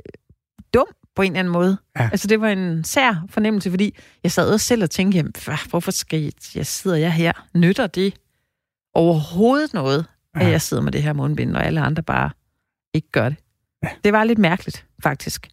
dum 0.74 0.88
på 1.16 1.22
en 1.22 1.32
eller 1.32 1.40
anden 1.40 1.54
måde. 1.54 1.78
Ja. 2.00 2.10
Altså, 2.12 2.28
det 2.28 2.42
var 2.42 2.48
en 2.50 2.84
sær 2.84 3.26
fornemmelse, 3.30 3.70
fordi 3.70 3.96
jeg 4.24 4.32
sad 4.32 4.54
også 4.54 4.66
selv 4.66 4.84
og 4.84 4.90
tænkte, 4.90 5.16
jamen, 5.18 5.34
hvorfor 5.70 5.92
skal 5.92 6.22
jeg, 6.22 6.32
jeg 6.56 6.66
sidder 6.66 6.98
jeg 6.98 7.14
her? 7.14 7.32
Nytter 7.56 7.88
det 7.88 8.14
overhovedet 8.94 9.74
noget, 9.74 10.06
at 10.36 10.42
Ja. 10.46 10.50
jeg 10.52 10.62
sidder 10.62 10.84
med 10.84 10.92
det 10.92 11.04
her 11.04 11.14
mundbind, 11.14 11.56
og 11.56 11.66
alle 11.66 11.82
andre 11.82 12.04
bare 12.04 12.30
ikke 12.94 13.08
gør 13.12 13.30
det? 13.30 13.38
Ja. 13.84 13.90
Det 14.04 14.14
var 14.14 14.24
lidt 14.24 14.40
mærkeligt, 14.40 14.86
faktisk. 15.04 15.48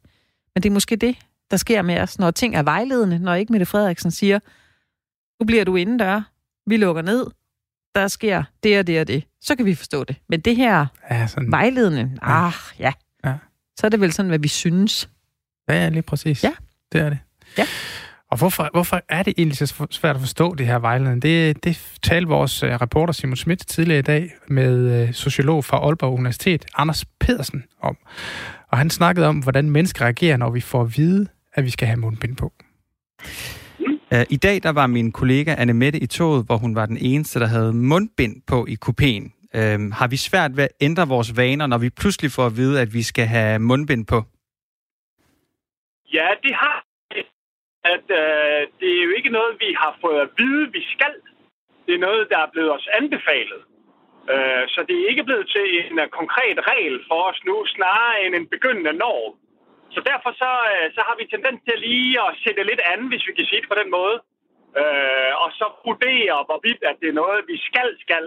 Men 0.54 0.62
det 0.62 0.68
er 0.68 0.72
måske 0.74 0.96
det, 0.96 1.16
der 1.50 1.56
sker 1.56 1.82
med 1.82 2.00
os, 2.00 2.18
når 2.18 2.30
ting 2.30 2.56
er 2.56 2.62
vejledende, 2.62 3.18
når 3.18 3.34
ikke 3.34 3.52
Mette 3.52 3.66
Frederiksen 3.66 4.10
siger, 4.10 4.38
nu 5.40 5.46
bliver 5.46 5.64
du 5.64 5.76
indendør, 5.76 6.22
vi 6.66 6.76
lukker 6.76 7.02
ned, 7.02 7.26
der 7.94 8.08
sker 8.08 8.44
det 8.62 8.78
og 8.78 8.86
det 8.86 9.00
og 9.00 9.06
det. 9.08 9.24
Så 9.40 9.56
kan 9.56 9.66
vi 9.66 9.74
forstå 9.74 10.04
det. 10.04 10.16
Men 10.28 10.40
det 10.40 10.56
her 10.56 10.86
Ja, 11.10 11.26
sådan. 11.26 11.50
vejledende, 11.52 12.18
ah, 12.22 12.52
ja. 12.78 12.92
Ja. 13.24 13.34
Så 13.80 13.86
er 13.86 13.88
det 13.88 14.00
vel 14.00 14.12
sådan, 14.12 14.28
hvad 14.28 14.38
vi 14.38 14.48
synes. 14.48 15.08
Ja, 15.68 15.74
ja, 15.74 15.88
lige 15.88 16.02
præcis. 16.02 16.44
Ja. 16.44 16.52
Det 16.92 17.00
er 17.00 17.08
det. 17.08 17.18
Ja. 17.58 17.64
Og 18.30 18.38
hvorfor, 18.38 18.68
hvorfor 18.72 19.00
er 19.08 19.22
det 19.22 19.34
egentlig 19.38 19.56
så 19.56 19.86
svært 19.90 20.16
at 20.16 20.20
forstå 20.20 20.54
det 20.54 20.66
her 20.66 20.78
vejledning? 20.78 21.22
Det, 21.22 21.64
det 21.64 21.98
talte 22.02 22.28
vores 22.28 22.62
uh, 22.62 22.68
reporter 22.68 23.12
Simon 23.12 23.36
Schmidt 23.36 23.66
tidligere 23.66 23.98
i 23.98 24.02
dag 24.02 24.30
med 24.48 25.02
uh, 25.08 25.14
sociolog 25.14 25.64
fra 25.64 25.76
Aalborg 25.76 26.12
Universitet, 26.12 26.66
Anders 26.76 27.04
Pedersen, 27.20 27.64
om. 27.82 27.96
Og 28.68 28.78
han 28.78 28.90
snakkede 28.90 29.26
om, 29.26 29.38
hvordan 29.38 29.70
mennesker 29.70 30.04
reagerer, 30.04 30.36
når 30.36 30.50
vi 30.50 30.60
får 30.60 30.82
at 30.82 30.98
vide, 30.98 31.26
at 31.54 31.64
vi 31.64 31.70
skal 31.70 31.88
have 31.88 31.96
mundbind 31.96 32.36
på. 32.36 32.52
Uh, 34.14 34.22
I 34.30 34.36
dag 34.36 34.62
der 34.62 34.70
var 34.70 34.86
min 34.86 35.12
kollega 35.12 35.54
Anne 35.58 35.74
Mette 35.74 35.98
i 35.98 36.06
toget, 36.06 36.46
hvor 36.46 36.56
hun 36.56 36.74
var 36.74 36.86
den 36.86 36.96
eneste, 36.96 37.40
der 37.40 37.46
havde 37.46 37.72
mundbind 37.72 38.36
på 38.46 38.66
i 38.66 38.76
kupéen. 38.86 39.48
Uh, 39.54 39.92
har 39.92 40.06
vi 40.06 40.16
svært 40.16 40.56
ved 40.56 40.64
at 40.64 40.70
ændre 40.80 41.08
vores 41.08 41.36
vaner, 41.36 41.66
når 41.66 41.78
vi 41.78 41.90
pludselig 41.90 42.32
får 42.32 42.46
at 42.46 42.56
vide, 42.56 42.80
at 42.80 42.94
vi 42.94 43.02
skal 43.02 43.26
have 43.26 43.58
mundbind 43.58 44.06
på? 44.06 44.24
Ja, 46.12 46.28
det 46.42 46.54
har 46.54 46.84
at 47.94 48.06
øh, 48.22 48.60
det 48.80 48.90
er 48.98 49.04
jo 49.06 49.12
ikke 49.18 49.36
noget, 49.38 49.60
vi 49.64 49.70
har 49.82 49.98
fået 50.00 50.20
at 50.20 50.30
vide, 50.38 50.72
vi 50.72 50.82
skal. 50.94 51.14
Det 51.86 51.94
er 51.94 52.06
noget, 52.08 52.28
der 52.30 52.38
er 52.38 52.50
blevet 52.54 52.72
os 52.76 52.88
anbefalet. 53.00 53.62
Øh, 54.32 54.64
så 54.74 54.80
det 54.88 54.96
er 54.96 55.08
ikke 55.10 55.24
blevet 55.28 55.46
til 55.54 55.66
en 55.80 55.98
uh, 56.02 56.06
konkret 56.20 56.58
regel 56.70 56.96
for 57.08 57.20
os 57.30 57.40
nu, 57.48 57.56
snarere 57.66 58.22
end 58.24 58.34
en 58.34 58.48
begyndende 58.54 58.92
norm. 58.92 59.34
Så 59.94 60.00
derfor 60.10 60.30
så, 60.42 60.52
øh, 60.72 60.86
så 60.96 61.00
har 61.08 61.16
vi 61.20 61.24
tendens 61.34 61.60
til 61.68 61.78
lige 61.78 62.20
at 62.26 62.36
sætte 62.42 62.62
lidt 62.70 62.82
an, 62.92 63.00
hvis 63.10 63.26
vi 63.28 63.32
kan 63.34 63.46
sige 63.46 63.60
det 63.60 63.68
på 63.72 63.80
den 63.80 63.90
måde. 63.98 64.16
Øh, 64.80 65.32
og 65.42 65.48
så 65.58 65.66
vurdere, 65.86 66.36
hvorvidt 66.48 66.82
at 66.90 66.96
det 67.00 67.08
er 67.08 67.20
noget, 67.22 67.40
vi 67.52 67.56
skal, 67.68 67.88
skal. 68.04 68.24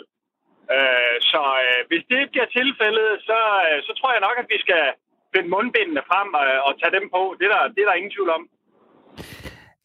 Øh, 0.75 1.15
så 1.31 1.43
øh, 1.65 1.81
hvis 1.89 2.03
det 2.11 2.31
bliver 2.31 2.50
tilfældet, 2.59 3.11
så, 3.29 3.39
øh, 3.67 3.79
så 3.88 3.91
tror 3.97 4.11
jeg 4.13 4.25
nok, 4.27 4.38
at 4.41 4.47
vi 4.53 4.59
skal 4.65 4.83
finde 5.33 5.50
mundbindene 5.55 6.01
frem 6.09 6.29
øh, 6.43 6.59
og 6.67 6.71
tage 6.79 6.95
dem 6.97 7.05
på. 7.15 7.21
Det 7.38 7.45
er, 7.47 7.53
der, 7.55 7.61
det 7.73 7.81
er 7.81 7.88
der 7.89 8.00
ingen 8.00 8.15
tvivl 8.15 8.31
om. 8.38 8.43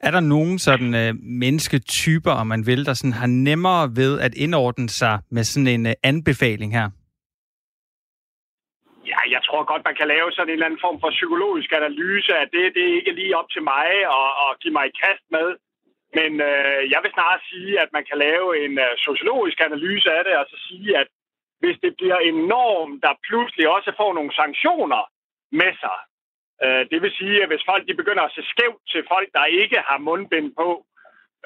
Er 0.07 0.11
der 0.11 0.21
nogen 0.21 0.59
sådan 0.59 0.91
uh, 1.03 1.11
mennesketyper, 1.45 2.33
om 2.41 2.47
man 2.47 2.63
vil, 2.67 2.87
der 2.89 2.95
sådan 2.95 3.19
har 3.23 3.31
nemmere 3.49 3.83
ved 4.01 4.13
at 4.27 4.35
indordne 4.45 4.89
sig 4.89 5.15
med 5.31 5.45
sådan 5.45 5.71
en 5.77 5.87
uh, 5.87 5.93
anbefaling 6.11 6.71
her? 6.79 6.87
Ja, 9.13 9.21
jeg 9.35 9.41
tror 9.47 9.63
godt, 9.71 9.83
man 9.89 9.99
kan 10.01 10.09
lave 10.15 10.29
sådan 10.33 10.49
en 10.49 10.53
eller 10.53 10.69
anden 10.69 10.85
form 10.87 10.99
for 11.03 11.11
psykologisk 11.19 11.71
analyse 11.81 12.33
af 12.43 12.47
det. 12.55 12.65
Det 12.75 12.83
er 12.87 12.97
ikke 12.99 13.13
lige 13.21 13.37
op 13.41 13.49
til 13.55 13.63
mig 13.73 13.89
at, 14.21 14.31
at 14.45 14.51
give 14.63 14.75
mig 14.77 14.87
i 14.89 14.99
kast 15.05 15.25
med. 15.37 15.49
Men 16.19 16.31
øh, 16.51 16.81
jeg 16.93 17.01
vil 17.03 17.15
snarere 17.17 17.41
sige, 17.51 17.73
at 17.85 17.91
man 17.97 18.05
kan 18.09 18.19
lave 18.27 18.47
en 18.65 18.75
øh, 18.87 18.93
sociologisk 19.09 19.59
analyse 19.69 20.09
af 20.19 20.23
det, 20.27 20.35
og 20.41 20.47
så 20.53 20.57
sige, 20.69 20.91
at 21.01 21.09
hvis 21.63 21.77
det 21.85 21.93
bliver 21.99 22.21
en 22.29 22.39
norm, 22.55 22.91
der 23.05 23.21
pludselig 23.29 23.67
også 23.77 23.91
får 24.01 24.11
nogle 24.15 24.33
sanktioner 24.41 25.03
med 25.61 25.73
sig, 25.83 25.99
øh, 26.65 26.83
det 26.91 26.99
vil 27.03 27.13
sige, 27.21 27.43
at 27.43 27.49
hvis 27.51 27.69
folk 27.71 27.83
de 27.89 28.01
begynder 28.01 28.25
at 28.25 28.35
se 28.37 28.43
skævt 28.53 28.83
til 28.93 29.03
folk, 29.13 29.29
der 29.37 29.45
ikke 29.63 29.79
har 29.89 29.99
mundbind 29.99 30.49
på, 30.63 30.69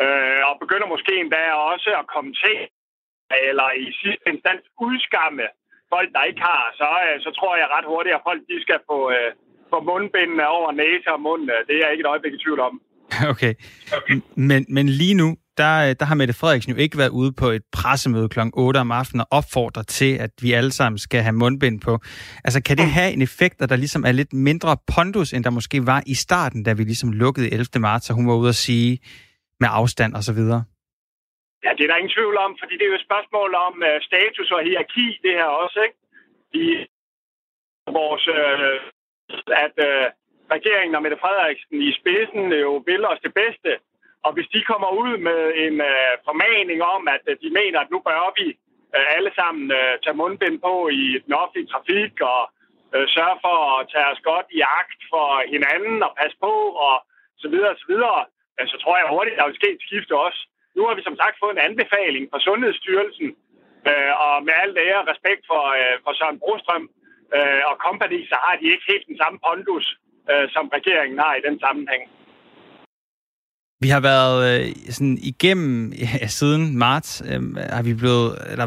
øh, 0.03 0.41
og 0.49 0.55
begynder 0.65 0.87
måske 0.95 1.13
endda 1.21 1.43
også 1.73 1.91
at 2.01 2.11
kommentere, 2.15 2.67
eller 3.49 3.69
i 3.85 3.87
sidste 4.03 4.25
instans 4.33 4.67
udskamme 4.87 5.47
folk, 5.95 6.09
der 6.17 6.23
ikke 6.31 6.43
har, 6.51 6.63
så, 6.81 6.89
øh, 7.07 7.17
så 7.25 7.31
tror 7.39 7.53
jeg 7.61 7.67
ret 7.77 7.91
hurtigt, 7.93 8.17
at 8.19 8.27
folk 8.29 8.43
de 8.51 8.57
skal 8.67 8.81
få, 8.91 8.99
øh, 9.17 9.31
få 9.73 9.79
mundbindene 9.91 10.45
over 10.57 10.71
næse 10.83 11.09
og 11.15 11.21
mund. 11.27 11.45
Øh, 11.55 11.59
det 11.67 11.73
er 11.75 11.83
jeg 11.85 11.93
ikke 11.93 12.05
et 12.07 12.13
øjeblik 12.13 12.35
i 12.35 12.43
tvivl 12.45 12.61
om. 12.69 12.75
Okay. 13.33 13.55
okay. 13.99 14.17
Men, 14.49 14.63
men 14.77 14.87
lige 15.01 15.17
nu, 15.23 15.29
der, 15.63 15.95
der 16.01 16.07
har 16.09 16.15
Mette 16.21 16.35
Frederiksen 16.41 16.73
jo 16.75 16.79
ikke 16.85 16.99
været 17.03 17.15
ude 17.21 17.33
på 17.41 17.47
et 17.57 17.65
pressemøde 17.79 18.29
kl. 18.35 18.41
8 18.55 18.79
om 18.85 18.91
aftenen 19.01 19.21
og 19.25 19.29
opfordrer 19.39 19.83
til, 19.99 20.13
at 20.27 20.33
vi 20.45 20.49
alle 20.59 20.73
sammen 20.79 20.99
skal 21.07 21.21
have 21.27 21.37
mundbind 21.43 21.79
på. 21.87 21.93
Altså, 22.47 22.59
kan 22.69 22.77
det 22.81 22.89
have 22.99 23.11
en 23.17 23.23
effekt, 23.29 23.57
at 23.63 23.69
der 23.73 23.77
ligesom 23.85 24.03
er 24.09 24.13
lidt 24.21 24.33
mindre 24.33 24.71
pondus, 24.95 25.33
end 25.33 25.45
der 25.45 25.53
måske 25.59 25.79
var 25.93 26.01
i 26.15 26.15
starten, 26.27 26.61
da 26.67 26.71
vi 26.79 26.83
ligesom 26.91 27.11
lukkede 27.13 27.53
11. 27.53 27.67
marts, 27.89 28.11
og 28.11 28.17
hun 28.19 28.29
var 28.29 28.37
ude 28.43 28.53
at 28.55 28.61
sige 28.69 28.93
med 29.63 29.69
afstand 29.81 30.13
og 30.19 30.23
så 30.29 30.33
videre? 30.39 30.63
Ja, 31.65 31.71
det 31.77 31.83
er 31.85 31.91
der 31.91 32.01
ingen 32.01 32.17
tvivl 32.19 32.37
om, 32.47 32.53
fordi 32.61 32.75
det 32.79 32.85
er 32.85 32.93
jo 32.93 33.01
et 33.01 33.09
spørgsmål 33.09 33.51
om 33.67 33.75
uh, 33.89 33.97
status 34.09 34.49
og 34.57 34.61
hierarki, 34.67 35.07
det 35.25 35.33
her 35.39 35.49
også, 35.63 35.79
ikke? 35.87 35.99
I 36.65 36.69
vores, 37.99 38.25
uh, 38.39 38.77
at 39.65 39.75
uh, 39.89 40.07
regeringen 40.57 40.95
og 40.97 41.03
Mette 41.03 41.19
Frederiksen 41.23 41.77
i 41.89 41.91
spidsen 42.01 42.45
jo 42.65 42.73
vil 42.89 43.03
os 43.13 43.21
det 43.27 43.35
bedste. 43.43 43.71
Og 44.27 44.31
hvis 44.35 44.49
de 44.55 44.61
kommer 44.71 44.91
ud 45.03 45.13
med 45.29 45.43
en 45.65 45.77
øh, 45.91 46.13
formaning 46.29 46.79
om, 46.95 47.03
at 47.15 47.25
øh, 47.31 47.37
de 47.43 47.51
mener, 47.61 47.79
at 47.81 47.91
nu 47.91 47.99
bør 48.09 48.35
vi 48.39 48.47
øh, 48.97 49.07
alle 49.17 49.33
sammen 49.39 49.65
øh, 49.79 49.93
tage 50.03 50.19
mundbind 50.21 50.57
på 50.67 50.75
i 51.03 51.05
den 51.25 51.33
offentlige 51.43 51.71
trafik 51.73 52.15
og 52.35 52.43
øh, 52.95 53.07
sørge 53.17 53.39
for 53.47 53.57
at 53.77 53.89
tage 53.93 54.11
os 54.13 54.23
godt 54.31 54.47
i 54.59 54.61
agt 54.81 55.01
for 55.13 55.27
hinanden 55.55 55.99
og 56.07 56.13
passe 56.21 56.37
på 56.47 56.55
og 56.87 56.97
så 57.43 57.49
videre 57.53 57.73
og 57.75 57.81
så 57.83 57.87
videre, 57.93 58.21
uh, 58.59 58.67
så 58.73 58.77
tror 58.83 58.97
jeg 58.97 59.15
hurtigt, 59.15 59.39
der 59.39 59.47
vil 59.47 59.61
ske 59.61 59.69
et 59.77 59.87
skifte 59.87 60.15
også. 60.27 60.41
Nu 60.77 60.81
har 60.87 60.95
vi 60.95 61.03
som 61.09 61.17
sagt 61.23 61.37
fået 61.39 61.55
en 61.55 61.67
anbefaling 61.69 62.25
fra 62.31 62.41
Sundhedsstyrelsen, 62.47 63.29
øh, 63.89 64.13
og 64.25 64.35
med 64.47 64.55
al 64.63 64.73
ære 64.87 65.03
og 65.03 65.09
respekt 65.13 65.43
for, 65.51 65.63
øh, 65.81 65.97
for 66.05 66.13
Søren 66.19 66.41
Brostrøm 66.43 66.85
øh, 67.37 67.63
og 67.71 67.75
company, 67.87 68.21
så 68.31 68.37
har 68.45 68.55
de 68.61 68.67
ikke 68.73 68.91
helt 68.93 69.07
den 69.11 69.19
samme 69.23 69.39
pondus, 69.47 69.87
øh, 70.31 70.47
som 70.55 70.65
regeringen 70.77 71.19
har 71.25 71.35
i 71.37 71.45
den 71.49 71.57
sammenhæng. 71.65 72.03
Vi 73.85 73.89
har 73.89 74.01
været 74.01 74.39
øh, 74.51 74.67
sådan 74.97 75.19
igennem 75.33 75.93
ja, 76.23 76.27
siden 76.27 76.79
marts, 76.79 77.23
øh, 77.31 77.41
har 77.77 77.83
vi 77.89 77.95
blevet 77.95 78.29
eller, 78.53 78.67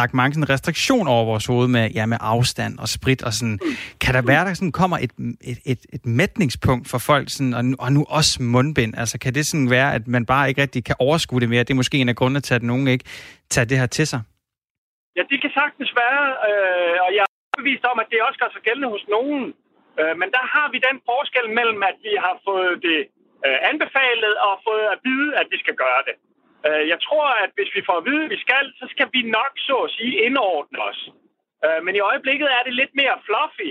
lagt 0.00 0.14
mange 0.14 0.34
sådan, 0.34 0.50
restriktioner 0.54 1.10
over 1.12 1.24
vores 1.24 1.46
hoved 1.46 1.68
med, 1.68 1.84
ja, 1.98 2.06
med 2.06 2.18
afstand 2.20 2.72
og 2.78 2.88
sprit 2.88 3.22
og 3.28 3.32
sådan. 3.38 3.58
Kan 4.02 4.14
der 4.14 4.22
være, 4.32 4.44
der 4.46 4.54
sådan 4.54 4.76
kommer 4.80 4.98
et, 5.04 5.12
et, 5.50 5.58
et, 5.72 5.82
et 5.96 6.06
mætningspunkt 6.06 6.84
for 6.90 6.98
folk, 7.10 7.26
sådan, 7.36 7.54
og, 7.54 7.64
nu, 7.64 7.76
og 7.84 7.92
nu 7.92 8.00
også 8.18 8.42
mundbind? 8.42 8.92
Altså 9.02 9.16
kan 9.18 9.34
det 9.34 9.46
sådan 9.46 9.70
være, 9.70 9.94
at 9.94 10.04
man 10.14 10.26
bare 10.32 10.48
ikke 10.48 10.62
rigtig 10.62 10.84
kan 10.84 10.96
overskue 10.98 11.40
det 11.40 11.48
mere? 11.48 11.64
Det 11.66 11.70
er 11.70 11.82
måske 11.82 11.98
en 11.98 12.08
af 12.08 12.16
grundene 12.16 12.40
til, 12.40 12.54
at 12.54 12.62
nogen 12.62 12.86
ikke 12.88 13.04
tager 13.50 13.66
det 13.70 13.78
her 13.78 13.86
til 13.86 14.06
sig. 14.06 14.20
Ja, 15.16 15.22
det 15.30 15.38
kan 15.42 15.52
sagtens 15.60 15.90
være, 16.02 16.22
øh, 16.48 16.96
og 17.06 17.10
jeg 17.16 17.24
er 17.26 17.58
bevist 17.60 17.84
om, 17.92 17.98
at 18.02 18.08
det 18.10 18.18
også 18.28 18.38
gør 18.42 18.50
sig 18.52 18.62
gældende 18.68 18.88
hos 18.94 19.04
nogen. 19.14 19.44
Øh, 20.00 20.14
men 20.20 20.28
der 20.36 20.44
har 20.54 20.66
vi 20.72 20.78
den 20.88 20.96
forskel 21.10 21.46
mellem, 21.58 21.80
at 21.90 21.96
vi 22.06 22.12
har 22.24 22.34
fået 22.48 22.74
det 22.86 22.98
øh, 23.46 23.56
anbefalet 23.70 24.34
og 24.46 24.54
fået 24.68 24.86
at 24.94 24.98
vide, 25.08 25.30
at 25.40 25.46
vi 25.52 25.58
skal 25.62 25.76
gøre 25.84 26.02
det. 26.08 26.16
Øh, 26.66 26.88
jeg 26.92 26.98
tror, 27.06 27.26
at 27.44 27.50
hvis 27.56 27.70
vi 27.76 27.82
får 27.88 27.96
at 27.98 28.06
vide, 28.10 28.24
at 28.24 28.30
vi 28.34 28.40
skal, 28.46 28.64
så 28.80 28.86
skal 28.94 29.08
vi 29.16 29.22
nok, 29.38 29.52
så 29.68 29.76
at 29.86 29.90
sige, 29.96 30.14
indordne 30.26 30.78
os. 30.88 31.00
Øh, 31.64 31.80
men 31.84 31.92
i 31.96 32.06
øjeblikket 32.10 32.48
er 32.56 32.62
det 32.66 32.74
lidt 32.80 32.94
mere 33.00 33.16
fluffy. 33.26 33.70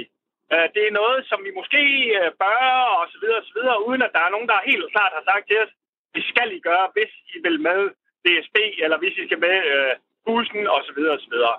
Øh, 0.53 0.67
det 0.75 0.83
er 0.85 0.97
noget, 1.01 1.19
som 1.29 1.39
vi 1.47 1.51
måske 1.59 1.81
øh, 2.19 2.31
bør, 2.43 2.65
og 2.99 3.05
så 3.11 3.17
videre, 3.21 3.39
og 3.41 3.47
så 3.49 3.53
videre, 3.57 3.85
uden 3.87 4.01
at 4.01 4.13
der 4.15 4.21
er 4.23 4.33
nogen, 4.35 4.49
der 4.51 4.69
helt 4.71 4.91
klart 4.95 5.17
har 5.17 5.25
sagt 5.31 5.45
til 5.47 5.57
os, 5.63 5.73
vi 6.15 6.21
skal 6.31 6.49
I 6.57 6.59
gøre, 6.69 6.87
hvis 6.95 7.13
I 7.33 7.37
vil 7.45 7.57
med 7.69 7.81
DSB, 8.25 8.57
eller 8.83 8.97
hvis 8.97 9.15
I 9.21 9.25
skal 9.27 9.39
med 9.47 9.57
øh, 9.73 9.93
bussen, 10.25 10.67
og 10.67 10.81
så 10.87 10.91
videre, 10.97 11.15
og 11.17 11.23
så 11.25 11.29
videre. 11.35 11.57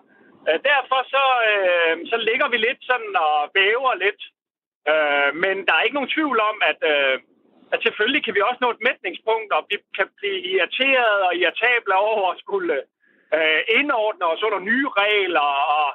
Øh, 0.49 0.59
derfor 0.71 1.01
så, 1.15 1.25
øh, 1.51 1.95
så 2.11 2.17
ligger 2.29 2.49
vi 2.49 2.57
lidt 2.57 2.81
sådan 2.91 3.13
og 3.27 3.37
væver 3.55 3.95
lidt. 4.05 4.23
Øh, 4.93 5.31
men 5.45 5.57
der 5.67 5.75
er 5.75 5.83
ikke 5.83 5.99
nogen 5.99 6.15
tvivl 6.17 6.39
om, 6.51 6.57
at... 6.71 6.81
Øh, 6.95 7.19
at 7.73 7.83
selvfølgelig 7.83 8.23
kan 8.25 8.35
vi 8.35 8.41
også 8.49 8.61
nå 8.63 8.71
et 8.73 8.87
mætningspunkt, 8.89 9.51
og 9.57 9.63
vi 9.71 9.77
kan 9.99 10.09
blive 10.19 10.41
irriteret 10.53 11.19
og 11.27 11.33
irritable 11.41 11.95
over 12.09 12.33
at 12.33 12.41
skulle 12.45 12.77
øh, 13.37 13.61
indordne 13.79 14.25
os 14.33 14.43
under 14.47 14.61
nye 14.71 14.89
regler. 15.03 15.49
Og 15.79 15.89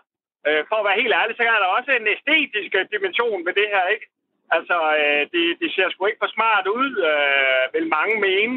øh, 0.47 0.61
for 0.69 0.77
at 0.79 0.85
være 0.87 1.01
helt 1.01 1.17
ærlig, 1.19 1.33
så 1.35 1.43
er 1.43 1.59
der 1.61 1.75
også 1.77 1.91
en 1.91 2.07
æstetisk 2.15 2.71
dimension 2.95 3.45
ved 3.45 3.53
det 3.53 3.67
her, 3.73 3.85
ikke? 3.95 4.07
Altså, 4.55 4.77
øh, 5.01 5.23
det, 5.33 5.45
det 5.61 5.69
ser 5.75 5.89
sgu 5.89 6.05
ikke 6.05 6.23
for 6.23 6.33
smart 6.37 6.65
ud, 6.79 6.89
øh, 7.11 7.63
vil 7.73 7.87
mange 7.97 8.15
mene, 8.27 8.55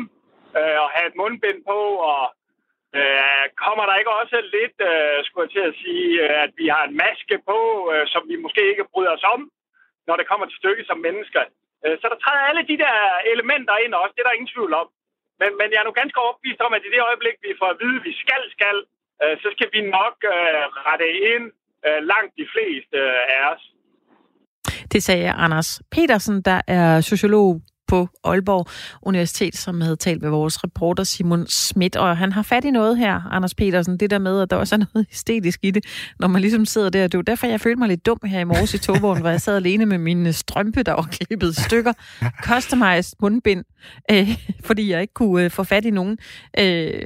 øh, 0.59 0.77
at 0.85 0.89
have 0.95 1.09
et 1.11 1.19
mundbind 1.21 1.61
på, 1.71 1.81
og 2.13 2.25
øh, 2.99 3.45
kommer 3.65 3.85
der 3.87 3.95
ikke 4.01 4.17
også 4.21 4.37
lidt, 4.57 4.77
øh, 4.91 5.19
skulle 5.25 5.45
jeg 5.47 5.55
til 5.55 5.71
at 5.71 5.79
sige, 5.83 6.11
at 6.45 6.51
vi 6.61 6.67
har 6.75 6.85
en 6.85 6.97
maske 7.05 7.37
på, 7.51 7.59
øh, 7.93 8.05
som 8.13 8.23
vi 8.31 8.37
måske 8.45 8.63
ikke 8.71 8.91
bryder 8.93 9.13
os 9.19 9.27
om, 9.35 9.41
når 10.07 10.17
det 10.17 10.29
kommer 10.29 10.47
til 10.47 10.61
stykket 10.61 10.87
som 10.87 10.99
mennesker. 10.99 11.43
Øh, 11.85 11.95
så 12.01 12.07
der 12.13 12.19
træder 12.25 12.49
alle 12.51 12.65
de 12.71 12.77
der 12.85 12.97
elementer 13.33 13.77
ind 13.85 13.93
også, 14.03 14.13
det 14.15 14.23
er 14.23 14.29
der 14.29 14.39
ingen 14.39 14.55
tvivl 14.55 14.73
om. 14.83 14.89
Men, 15.41 15.51
men 15.61 15.69
jeg 15.73 15.81
er 15.81 15.89
nu 15.89 15.95
ganske 16.01 16.23
overbevist 16.25 16.61
om, 16.67 16.73
at 16.77 16.83
i 16.87 16.91
det 16.95 17.03
øjeblik, 17.09 17.37
vi 17.47 17.53
får 17.61 17.71
at 17.75 17.81
vide, 17.83 17.99
at 18.01 18.05
vi 18.09 18.15
skal, 18.23 18.43
skal, 18.57 18.77
øh, 19.23 19.35
så 19.43 19.49
skal 19.55 19.69
vi 19.75 19.81
nok 19.99 20.17
øh, 20.35 20.63
rette 20.89 21.09
ind 21.33 21.47
øh, 21.87 22.01
langt 22.13 22.33
de 22.41 22.47
fleste 22.55 22.99
af 23.37 23.41
os. 23.53 23.63
Det 24.93 25.03
sagde 25.09 25.31
Anders 25.45 25.83
Petersen, 25.95 26.37
der 26.43 26.61
er 26.79 27.01
sociolog 27.01 27.51
på 27.87 28.09
Aalborg 28.25 28.67
Universitet, 29.03 29.57
som 29.57 29.81
havde 29.81 29.97
talt 29.97 30.23
med 30.23 30.31
vores 30.31 30.65
reporter 30.65 31.05
Simon 31.05 31.47
Schmidt. 31.47 31.97
Og 31.97 32.17
han 32.17 32.33
har 32.33 32.43
fat 32.43 32.65
i 32.65 32.71
noget 32.71 32.99
her, 32.99 33.23
Anders 33.31 33.55
Petersen, 33.55 33.97
det 33.97 34.11
der 34.11 34.19
med, 34.19 34.41
at 34.41 34.51
der 34.51 34.57
også 34.57 34.75
er 34.75 34.79
noget 34.95 35.07
æstetisk 35.13 35.61
i 35.63 35.71
det, 35.71 35.85
når 36.19 36.29
man 36.29 36.41
ligesom 36.41 36.65
sidder 36.67 36.91
der. 36.91 37.09
Det 37.09 37.19
var 37.19 37.23
derfor, 37.23 37.47
jeg 37.47 37.61
følte 37.61 37.79
mig 37.79 37.89
lidt 37.89 38.07
dum 38.07 38.19
her 38.25 38.41
i 38.41 38.45
morges 38.45 38.75
i 38.75 38.79
togvognen, 38.79 39.21
hvor 39.21 39.31
jeg 39.31 39.41
sad 39.41 39.57
alene 39.57 39.87
med 39.87 39.99
mine 39.99 40.33
strømpe, 40.33 40.83
der 40.83 40.93
var 40.93 41.09
klippet 41.11 41.57
stykker. 41.57 41.93
Customized 42.43 43.17
mundbind, 43.21 43.65
øh, 44.11 44.29
fordi 44.65 44.91
jeg 44.91 45.01
ikke 45.01 45.15
kunne 45.15 45.45
øh, 45.45 45.51
få 45.51 45.65
fat 45.65 45.85
i 45.85 45.91
nogen. 45.91 46.19
Øh, 46.59 47.03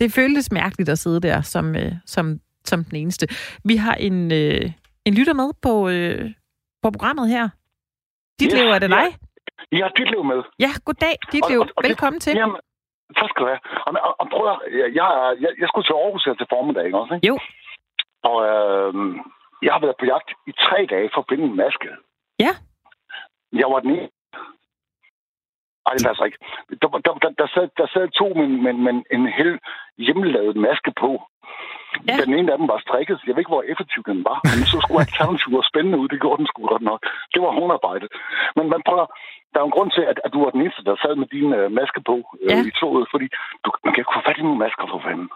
det 0.00 0.12
føltes 0.12 0.52
mærkeligt 0.52 0.88
at 0.88 0.98
sidde 0.98 1.20
der 1.20 1.42
som, 1.42 1.76
øh, 1.76 1.92
som, 2.06 2.40
som 2.64 2.84
den 2.84 2.96
eneste. 2.96 3.28
Vi 3.64 3.76
har 3.76 3.94
en, 3.94 4.32
øh, 4.32 4.72
en 5.04 5.14
lytter 5.14 5.32
med 5.32 5.50
på, 5.62 5.88
øh, 5.88 6.30
på 6.82 6.90
programmet 6.90 7.28
her. 7.28 7.48
Dit 8.40 8.52
ja, 8.52 8.56
lever 8.56 8.74
er 8.74 8.78
det 8.78 8.90
dig? 8.90 9.06
Ja. 9.10 9.26
I 9.70 9.76
har 9.80 9.88
dit 9.88 10.10
liv 10.10 10.24
med. 10.24 10.40
Ja, 10.64 10.70
goddag, 10.84 11.16
dit 11.32 11.44
liv. 11.50 11.60
Velkommen 11.88 12.18
det, 12.18 12.22
til. 12.22 12.36
Jamen, 12.36 12.60
tak 13.18 13.28
skal 13.30 13.42
du 13.42 13.48
have. 13.52 13.60
Og, 13.86 13.92
og, 14.06 14.12
og 14.20 14.26
prøv 14.32 14.44
at, 14.52 14.58
jeg, 14.80 14.88
jeg, 14.98 15.08
jeg, 15.40 15.50
jeg 15.60 15.68
skulle 15.68 15.86
til 15.86 15.98
Aarhus 16.00 16.24
her 16.24 16.34
til 16.34 16.52
formiddag, 16.54 16.84
ikke 16.86 16.98
også? 16.98 17.14
Ikke? 17.14 17.26
Jo. 17.30 17.34
Og 18.30 18.36
øh, 18.50 18.92
jeg 19.62 19.72
har 19.72 19.80
været 19.84 20.00
på 20.00 20.06
jagt 20.12 20.28
i 20.50 20.52
tre 20.66 20.78
dage 20.92 21.10
for 21.14 21.20
at 21.20 21.28
finde 21.30 21.44
en 21.44 21.56
maske. 21.56 21.88
Ja. 22.44 22.52
Jeg 23.52 23.68
var 23.72 23.80
den 23.80 23.90
ene. 23.90 24.08
Ej, 25.86 25.92
det 25.94 26.06
passer 26.06 26.24
ikke. 26.24 26.38
Der, 26.82 26.88
der, 27.04 27.12
der, 27.22 27.30
der, 27.40 27.48
sad, 27.54 27.68
der 27.76 27.86
sad 27.86 28.08
to 28.20 28.28
med, 28.38 28.48
med, 28.64 28.72
med 28.72 28.94
en 29.16 29.26
helt 29.40 29.60
hjemmelavet 29.98 30.56
maske 30.56 30.92
på. 31.00 31.10
Ja. 32.08 32.16
Den 32.22 32.32
ene 32.38 32.52
af 32.52 32.58
dem 32.60 32.68
var 32.72 32.80
strikket. 32.86 33.18
Jeg 33.26 33.32
ved 33.34 33.42
ikke, 33.42 33.54
hvor 33.56 33.66
effektiv 33.72 34.02
den 34.10 34.20
var. 34.30 34.38
Men 34.56 34.64
så 34.72 34.76
skulle 34.82 35.02
alternativet 35.06 35.56
være 35.56 35.70
spændende 35.72 35.98
ud. 36.00 36.08
Det 36.12 36.20
gjorde 36.22 36.40
den 36.40 36.50
sgu 36.50 36.58
godt 36.72 36.84
nok. 36.90 37.00
Det 37.32 37.40
var 37.44 37.52
håndarbejde. 37.58 38.06
Men 38.56 38.66
man 38.74 38.82
prøver... 38.88 39.06
Der 39.52 39.62
er 39.62 39.66
en 39.66 39.76
grund 39.76 39.90
til, 39.96 40.04
at, 40.12 40.18
at 40.24 40.30
du 40.34 40.38
var 40.44 40.50
den 40.50 40.60
eneste, 40.60 40.84
der 40.88 40.96
sad 41.02 41.14
med 41.22 41.28
din 41.36 41.50
uh, 41.58 41.72
maske 41.78 42.00
på 42.08 42.16
uh, 42.16 42.50
ja. 42.50 42.56
i 42.70 42.72
toget, 42.80 43.06
fordi 43.12 43.26
du, 43.64 43.68
man 43.84 43.92
kan 43.92 44.02
ikke 44.02 44.16
få 44.16 44.22
fat 44.26 44.38
i 44.40 44.46
nogle 44.46 44.62
masker 44.64 44.86
for 44.92 45.00
fanden. 45.06 45.28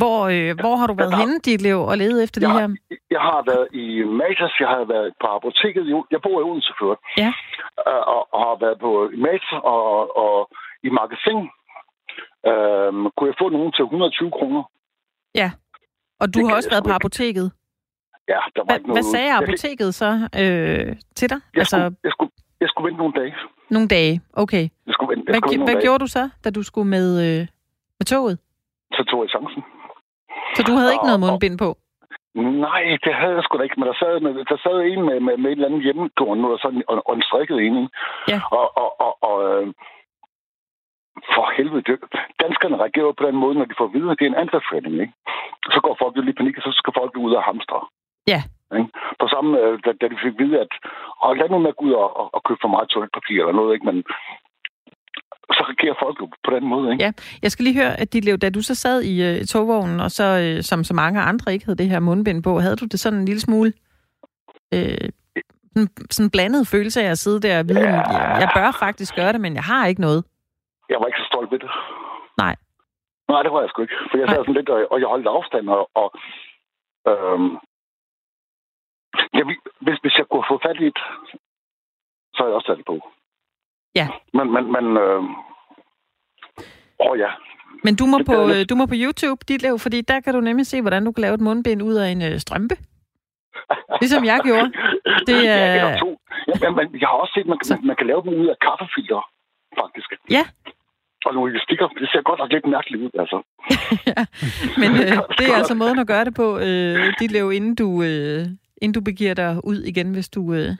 Hvor, 0.00 0.18
øh, 0.34 0.52
hvor 0.62 0.74
har 0.80 0.86
du 0.86 0.94
været 1.02 1.18
henne, 1.20 1.38
dit 1.48 1.62
liv, 1.66 1.78
og 1.90 1.94
levet 2.02 2.18
efter 2.26 2.38
jeg, 2.40 2.48
de 2.50 2.54
her? 2.58 2.66
Jeg 3.14 3.22
har 3.28 3.40
været 3.50 3.66
i 3.82 3.86
Matas, 4.20 4.54
jeg 4.62 4.68
har 4.74 4.84
været 4.94 5.08
på 5.20 5.26
apoteket. 5.36 5.82
Jeg 6.14 6.20
bor 6.26 6.36
i 6.40 6.46
Odense 6.48 6.72
før. 6.80 6.94
Ja. 7.22 7.30
Uh, 7.88 8.02
og, 8.14 8.22
og, 8.34 8.40
har 8.48 8.56
været 8.64 8.78
på 8.84 8.90
Matas 9.24 9.52
og, 9.74 9.86
og 10.24 10.34
i 10.86 10.90
magasin. 11.00 11.40
Uh, 12.50 12.92
kunne 13.14 13.30
jeg 13.30 13.40
få 13.42 13.46
nogen 13.56 13.72
til 13.72 13.82
120 13.82 14.30
kroner? 14.38 14.62
Ja. 15.40 15.50
Og 16.22 16.26
du 16.34 16.38
det 16.38 16.48
har 16.48 16.56
også 16.56 16.70
været 16.74 16.84
på 16.84 16.94
apoteket? 16.98 17.46
Ja, 18.28 18.40
der 18.54 18.60
var 18.60 18.64
Hva, 18.64 18.74
ikke 18.74 18.88
noget... 18.88 18.96
Hvad 18.96 19.06
sagde 19.14 19.30
apoteket 19.42 19.94
så 20.02 20.10
øh, 20.40 20.96
til 21.18 21.26
dig? 21.32 21.40
Jeg, 21.54 21.60
altså... 21.62 21.76
skulle, 21.76 21.96
jeg, 22.06 22.12
skulle, 22.16 22.32
jeg 22.60 22.68
skulle 22.68 22.86
vente 22.88 22.98
nogle 23.02 23.14
dage. 23.20 23.34
Nogle 23.74 23.88
dage, 23.88 24.14
okay. 24.42 24.64
Jeg 24.88 24.94
skulle 24.94 25.10
vente, 25.12 25.24
jeg 25.26 25.32
hvad 25.32 25.40
skulle 25.40 25.58
vente 25.58 25.68
hvad 25.68 25.74
dage. 25.74 25.84
gjorde 25.86 26.00
du 26.04 26.08
så, 26.16 26.24
da 26.44 26.48
du 26.50 26.62
skulle 26.62 26.88
med, 26.96 27.06
øh, 27.26 27.42
med 27.98 28.06
toget? 28.12 28.38
Så 28.96 29.02
tog 29.10 29.18
jeg 29.24 29.30
chancen. 29.36 29.62
Så 30.56 30.62
du 30.68 30.72
havde 30.78 30.90
og, 30.92 30.96
ikke 30.96 31.06
noget 31.10 31.20
mundbind 31.24 31.56
på? 31.64 31.68
Nej, 32.66 32.82
det 33.04 33.14
havde 33.20 33.34
jeg 33.38 33.44
sgu 33.44 33.58
da 33.58 33.62
ikke, 33.62 33.80
men 33.80 33.88
der 33.90 33.96
sad, 34.02 34.20
med, 34.24 34.32
der 34.52 34.58
sad 34.64 34.76
en 34.92 35.02
med, 35.08 35.16
med, 35.26 35.34
med 35.42 35.48
et 35.50 35.56
eller 35.58 35.68
andet 35.68 35.82
hjemmegående, 35.86 36.44
og, 36.54 36.58
sådan, 36.64 36.82
og, 36.88 36.96
og 37.08 37.14
en 37.16 37.22
strikket 37.28 37.58
en. 37.66 37.88
Ja. 38.32 38.40
Og, 38.58 38.66
og, 38.82 38.90
og, 39.06 39.12
og 39.28 39.36
øh, 39.50 39.66
for 41.34 41.46
helvede, 41.56 41.82
det, 41.88 41.96
danskerne 42.44 42.76
reagerer 42.82 43.18
på 43.18 43.24
den 43.28 43.36
måde, 43.42 43.54
når 43.58 43.68
de 43.70 43.80
får 43.80 43.88
videre, 43.96 44.16
det 44.18 44.24
er 44.24 44.32
en 44.32 44.42
anfaldsfredning, 44.44 44.94
ikke? 45.04 45.14
Så 45.74 45.80
går 45.84 45.94
folk 46.02 46.16
jo 46.16 46.22
lige 46.22 46.38
panik, 46.40 46.56
og 46.58 46.62
så 46.62 46.72
skal 46.80 46.92
folk 47.00 47.12
ud 47.16 47.32
og 47.38 47.42
hamstre. 47.48 47.80
Ja. 48.32 48.40
Ikke? 48.78 48.90
På 49.20 49.26
samme, 49.34 49.50
øh, 49.62 49.74
da, 49.84 49.90
da 50.00 50.04
de 50.12 50.22
fik 50.24 50.34
vide, 50.42 50.60
at 50.64 50.72
og 51.24 51.36
lad 51.36 51.48
nu 51.48 51.58
med 51.58 51.72
at 51.72 51.76
gå 51.76 51.84
ud 51.84 51.92
og, 52.02 52.08
og, 52.20 52.26
og 52.34 52.40
købe 52.46 52.60
for 52.62 52.72
meget 52.74 52.88
toiletpapir 52.88 53.38
eller 53.40 53.58
noget, 53.60 53.74
ikke? 53.74 53.86
Men 53.90 53.96
så 55.56 55.62
reagerer 55.68 55.96
folk 56.04 56.16
jo 56.20 56.26
på 56.46 56.50
den 56.56 56.64
måde, 56.72 56.86
ikke? 56.92 57.04
Ja, 57.04 57.10
jeg 57.42 57.50
skal 57.50 57.64
lige 57.64 57.80
høre, 57.82 58.00
at 58.00 58.12
dit 58.12 58.24
liv, 58.24 58.36
da 58.38 58.50
du 58.50 58.62
så 58.62 58.74
sad 58.74 59.02
i 59.12 59.14
uh, 59.28 59.46
togvognen, 59.52 60.00
og 60.00 60.10
så 60.10 60.26
uh, 60.40 60.62
som 60.70 60.84
så 60.84 60.94
mange 60.94 61.20
andre 61.20 61.52
ikke 61.52 61.64
havde 61.66 61.78
det 61.82 61.88
her 61.90 62.00
mundbind 62.00 62.42
på, 62.42 62.58
havde 62.58 62.76
du 62.76 62.86
det 62.92 63.00
sådan 63.00 63.18
en 63.18 63.24
lille 63.24 63.40
smule 63.40 63.72
øh, 64.74 65.08
sådan, 65.72 65.88
sådan 66.10 66.30
blandet 66.30 66.68
følelse 66.68 67.02
af 67.02 67.10
at 67.10 67.18
sidde 67.18 67.40
der 67.40 67.58
og 67.58 67.68
vide, 67.68 67.80
ja. 67.80 68.34
jeg 68.42 68.50
bør 68.56 68.70
faktisk 68.70 69.14
gøre 69.14 69.32
det, 69.32 69.40
men 69.40 69.54
jeg 69.54 69.62
har 69.62 69.86
ikke 69.86 70.00
noget? 70.00 70.24
Jeg 70.92 71.00
var 71.00 71.06
ikke 71.06 71.22
så 71.22 71.28
stolt 71.32 71.50
ved 71.52 71.58
det. 71.64 71.70
Nej. 72.42 72.54
Nej, 73.28 73.42
det 73.42 73.52
var 73.52 73.60
jeg 73.60 73.70
sgu 73.70 73.82
ikke. 73.82 73.98
For 74.10 74.18
jeg 74.18 74.28
sad 74.28 74.42
sådan 74.42 74.54
lidt, 74.54 74.68
og, 74.92 75.00
jeg 75.00 75.08
holdt 75.08 75.26
afstand, 75.26 75.68
og, 75.68 75.90
og 76.02 76.08
øhm, 77.10 77.50
ja, 79.36 79.42
hvis, 79.84 79.98
hvis 80.02 80.18
jeg 80.18 80.26
kunne 80.30 80.44
få 80.50 80.56
fat 80.66 80.78
i 80.80 80.86
et, 80.86 81.00
så 82.34 82.38
havde 82.38 82.50
jeg 82.50 82.58
også 82.58 82.66
taget 82.66 82.78
det 82.78 82.90
på. 82.92 82.96
Ja. 83.94 84.06
Men, 84.36 84.46
men, 84.54 84.64
men 84.74 84.84
øh, 85.04 85.22
åh 87.06 87.18
ja. 87.18 87.30
Men 87.84 87.96
du 87.96 88.06
må, 88.06 88.18
på, 88.30 88.36
du 88.70 88.74
må 88.74 88.86
på 88.86 88.98
YouTube, 89.04 89.40
dit 89.48 89.62
liv, 89.62 89.78
fordi 89.78 90.00
der 90.00 90.20
kan 90.20 90.34
du 90.34 90.40
nemlig 90.40 90.66
se, 90.66 90.80
hvordan 90.80 91.04
du 91.04 91.12
kan 91.12 91.22
lave 91.22 91.34
et 91.34 91.40
mundbind 91.40 91.82
ud 91.82 91.94
af 91.94 92.08
en 92.08 92.22
øh, 92.22 92.38
strømpe. 92.38 92.74
Ligesom 94.02 94.24
jeg 94.24 94.40
gjorde. 94.44 94.68
Det 95.28 95.38
er... 95.48 95.64
Ja, 95.64 95.74
eller 95.74 95.98
to. 95.98 96.10
Ja, 96.48 96.70
men 96.70 97.00
jeg 97.00 97.08
har 97.08 97.16
også 97.22 97.32
set, 97.34 97.40
at 97.40 97.46
man, 97.46 97.58
man, 97.70 97.86
man 97.86 97.96
kan 97.96 98.06
lave 98.06 98.22
dem 98.22 98.34
ud 98.42 98.46
af 98.46 98.56
kaffefilter, 98.66 99.20
faktisk. 99.80 100.08
Ja. 100.30 100.44
Og 101.26 101.34
nogle 101.34 101.60
stikker, 101.60 101.86
det 101.88 102.08
ser 102.12 102.22
godt 102.22 102.38
nok 102.38 102.52
lidt 102.52 102.66
mærkeligt 102.66 103.02
ud, 103.04 103.10
altså. 103.22 103.38
ja. 104.06 104.20
Men 104.82 104.90
øh, 105.02 105.16
det 105.38 105.44
er 105.50 105.56
altså 105.56 105.74
måden 105.74 105.98
at 105.98 106.06
gøre 106.06 106.24
det 106.24 106.34
på, 106.34 106.58
øh, 106.58 107.14
dit 107.20 107.30
lev, 107.32 107.52
inden 107.52 107.74
du, 107.74 108.02
øh, 108.02 108.46
inden 108.82 108.92
du 108.92 109.00
begiver 109.00 109.34
dig 109.34 109.60
ud 109.64 109.78
igen, 109.82 110.12
hvis 110.12 110.28
du, 110.28 110.54
øh, 110.54 110.70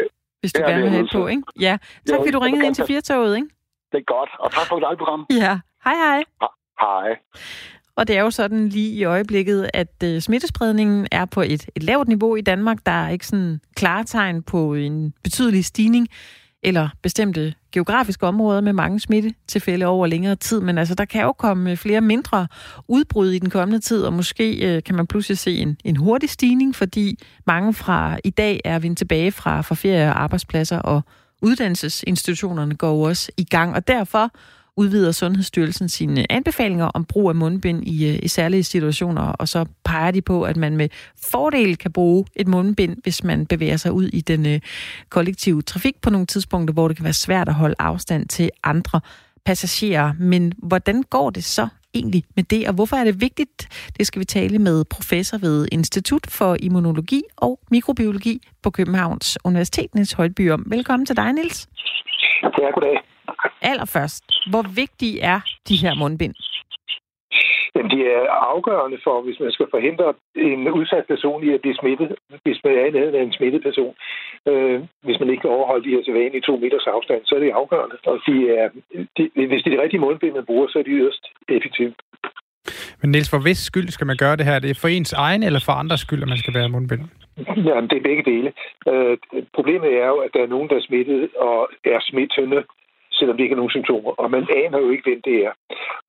hvis 0.41 0.53
du 0.53 0.61
ja, 0.61 0.71
gerne 0.71 0.83
vil 0.83 0.91
have 0.91 1.09
på, 1.13 1.27
ikke? 1.27 1.43
Ja. 1.61 1.79
Tak, 2.07 2.19
fordi 2.19 2.31
du 2.31 2.39
ringede 2.39 2.67
ind 2.67 2.75
til 2.75 2.85
Firtoget, 2.87 3.37
ikke? 3.37 3.49
Det 3.93 3.99
er 3.99 4.05
godt, 4.17 4.31
og 4.39 4.53
tak 4.53 4.67
for 4.69 4.77
et 4.93 4.99
program. 4.99 5.27
Ja. 5.31 5.59
Hej, 5.85 5.95
hej. 5.95 6.23
Hej. 6.81 7.17
Og 7.97 8.09
det 8.09 8.17
er 8.17 8.21
jo 8.21 8.31
sådan 8.31 8.69
lige 8.69 8.93
i 8.95 9.05
øjeblikket, 9.05 9.71
at 9.75 10.03
øh, 10.05 10.21
smittespredningen 10.21 11.07
er 11.13 11.25
på 11.25 11.41
et, 11.41 11.69
et 11.77 11.83
lavt 11.83 12.09
niveau 12.09 12.37
i 12.37 12.41
Danmark. 12.41 12.79
Der 12.87 12.93
er 12.93 13.09
ikke 13.09 13.27
sådan 13.27 13.61
klare 13.77 14.05
tegn 14.05 14.43
på 14.43 14.75
en 14.75 15.15
betydelig 15.25 15.65
stigning 15.65 16.09
eller 16.63 16.89
bestemte 17.03 17.55
geografiske 17.73 18.27
områder 18.27 18.61
med 18.61 18.73
mange 18.73 19.01
smittetilfælde 19.01 19.87
over 19.87 20.07
længere 20.07 20.37
tid. 20.37 20.61
Men 20.61 20.79
altså, 20.79 20.95
der 20.95 21.05
kan 21.05 21.23
jo 21.23 21.33
komme 21.33 21.71
øh, 21.71 21.77
flere 21.77 22.01
mindre 22.01 22.47
udbrud 22.89 23.31
i 23.31 23.39
den 23.39 23.51
kommende 23.51 23.81
tid, 23.81 24.03
og 24.03 24.13
måske 24.13 24.77
øh, 24.77 24.83
kan 24.83 24.95
man 24.95 25.07
pludselig 25.07 25.39
se 25.39 25.57
en, 25.57 25.77
en 25.85 25.97
hurtig 25.97 26.31
stigning, 26.31 26.75
fordi 26.75 27.19
mange 27.47 27.75
fra 27.75 28.19
i 28.25 28.31
dag 28.31 28.61
er 28.65 28.79
vendt 28.79 28.99
tilbage 28.99 29.33
fra, 29.33 29.61
fra 29.61 29.75
ferie 29.75 30.09
og 30.09 30.23
arbejdspladser, 30.23 30.79
og 30.79 31.03
uddannelsesinstitutionerne 31.43 32.75
går 32.75 33.09
også 33.09 33.33
i 33.37 33.45
gang. 33.45 33.75
Og 33.75 33.89
derfor 33.89 34.31
udvider 34.77 35.13
Sundhedsstyrelsen 35.13 35.89
sine 35.89 36.33
anbefalinger 36.33 36.85
om 36.85 37.05
brug 37.05 37.29
af 37.29 37.35
mundbind 37.35 37.85
i, 37.87 38.09
øh, 38.11 38.19
i 38.23 38.29
særlige 38.29 38.65
situationer, 38.65 39.23
og 39.23 39.49
så 39.49 39.67
peger 39.85 40.11
de 40.11 40.23
på, 40.23 40.43
at 40.43 40.57
man 40.57 40.77
med 40.77 40.89
fordel 41.31 41.77
kan 41.77 41.93
bruge 41.93 42.25
et 42.37 42.49
mundbind, 42.49 42.97
hvis 43.03 43.25
man 43.25 43.47
bevæger 43.47 43.77
sig 43.77 43.93
ud 43.93 44.05
i 44.05 44.21
den 44.21 44.47
øh, 44.47 44.61
kollektive 45.09 45.63
trafik 45.63 46.01
på 46.03 46.11
nogle 46.11 46.27
tidspunkter, 46.27 46.75
hvor 46.75 46.89
det 46.89 46.97
kan 46.97 47.05
være 47.05 47.13
svært 47.13 47.49
at 47.49 47.55
holde 47.55 47.75
afstand 47.79 48.29
til 48.29 48.51
andre 48.65 49.01
passagerer. 49.45 50.13
Men 50.19 50.53
hvordan 50.59 51.03
går 51.03 51.31
det 51.31 51.45
så 51.45 51.69
egentlig 51.95 52.25
med 52.37 52.45
det, 52.45 52.69
og 52.69 52.75
hvorfor 52.75 52.97
er 52.97 53.05
det 53.05 53.21
vigtigt? 53.21 53.69
Det 53.99 54.07
skal 54.07 54.21
vi 54.21 54.25
tale 54.25 54.59
med 54.59 54.85
professor 54.85 55.39
ved 55.39 55.69
Institut 55.73 56.27
for 56.31 56.57
Immunologi 56.61 57.23
og 57.37 57.61
Mikrobiologi 57.71 58.41
på 58.63 58.71
Københavns 58.71 59.39
Universitet, 59.45 59.95
Niels 59.95 60.13
Højby 60.13 60.51
om. 60.51 60.65
Velkommen 60.67 61.07
til 61.07 61.17
dig, 61.17 61.33
Niels. 61.33 61.69
Ja, 62.43 62.71
goddag. 62.75 63.12
Allerførst, 63.63 64.25
hvor 64.51 64.65
vigtige 64.83 65.21
er 65.21 65.41
de 65.69 65.77
her 65.77 65.95
mundbind? 65.95 66.35
Jamen, 67.75 67.91
de 67.91 68.01
er 68.17 68.23
afgørende 68.55 68.99
for, 69.05 69.17
hvis 69.23 69.41
man 69.41 69.53
skal 69.53 69.67
forhindre 69.71 70.09
en 70.37 70.69
udsat 70.81 71.05
person 71.13 71.45
i 71.47 71.51
at 71.55 71.61
blive 71.61 71.77
smittet, 71.81 72.11
hvis 72.45 72.59
man 72.65 72.73
er 72.79 73.19
af 73.19 73.23
en 73.23 73.33
smittet 73.33 73.63
person. 73.63 73.95
Øh, 74.51 74.81
hvis 75.07 75.21
man 75.21 75.31
ikke 75.31 75.41
kan 75.41 75.51
overholde 75.57 75.85
de 75.85 75.95
her 75.95 76.03
sædvanlige 76.05 76.47
to 76.49 76.57
meters 76.57 76.87
afstand, 76.87 77.21
så 77.25 77.35
er 77.35 77.41
det 77.41 77.61
afgørende. 77.63 77.97
Og 78.07 78.17
de 78.27 78.37
er, 78.61 78.69
de, 79.17 79.23
hvis 79.51 79.63
det 79.63 79.69
er 79.73 79.77
de 79.77 79.83
rigtige 79.83 80.01
mundbind, 80.01 80.35
man 80.35 80.47
bruger, 80.47 80.67
så 80.69 80.79
er 80.79 80.83
de 80.83 80.91
yderst 80.91 81.25
effektive. 81.49 81.93
Men 83.01 83.11
Niels, 83.11 83.31
for 83.31 83.39
hvis 83.43 83.59
skyld 83.59 83.89
skal 83.89 84.07
man 84.07 84.17
gøre 84.17 84.37
det 84.37 84.47
her? 84.47 84.59
Det 84.59 84.71
er 84.71 84.81
for 84.81 84.89
ens 84.89 85.13
egen 85.13 85.43
eller 85.43 85.61
for 85.67 85.73
andres 85.73 86.01
skyld, 86.01 86.23
at 86.23 86.29
man 86.29 86.43
skal 86.43 86.55
være 86.55 86.69
mundbind? 86.69 87.05
Jamen, 87.69 87.91
det 87.91 87.97
er 87.99 88.09
begge 88.11 88.25
dele. 88.33 88.53
Øh, 88.91 89.19
problemet 89.55 89.91
er 90.03 90.07
jo, 90.07 90.19
at 90.27 90.31
der 90.35 90.43
er 90.43 90.53
nogen, 90.55 90.69
der 90.69 90.77
er 90.77 90.87
smittet 90.89 91.29
og 91.37 91.69
er 91.85 92.01
smittende 92.11 92.63
selvom 93.13 93.37
det 93.37 93.45
ikke 93.45 93.53
er 93.53 93.63
nogen 93.63 93.77
symptomer. 93.77 94.11
Og 94.11 94.31
man 94.31 94.47
aner 94.57 94.79
jo 94.79 94.91
ikke, 94.91 95.09
hvem 95.09 95.23
det 95.23 95.37
er. 95.47 95.53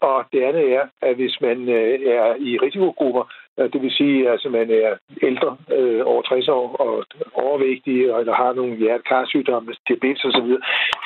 Og 0.01 0.25
det 0.33 0.41
andet 0.43 0.73
er, 0.77 0.83
at 1.01 1.15
hvis 1.15 1.35
man 1.41 1.57
øh, 1.69 1.99
er 2.17 2.35
i 2.49 2.51
risikogrupper, 2.57 3.23
øh, 3.59 3.73
det 3.73 3.81
vil 3.81 3.91
sige, 3.91 4.25
at 4.25 4.31
altså, 4.31 4.49
man 4.49 4.67
er 4.71 4.89
ældre, 5.21 5.57
øh, 5.77 6.01
over 6.05 6.21
60 6.21 6.47
år, 6.47 6.67
og 6.85 7.05
overvægtig, 7.33 7.97
eller 8.19 8.33
har 8.33 8.53
nogle 8.53 8.75
hjertekarsygdomme, 8.75 9.69
altså 9.69 9.83
diabetes 9.87 10.25
osv., 10.25 10.49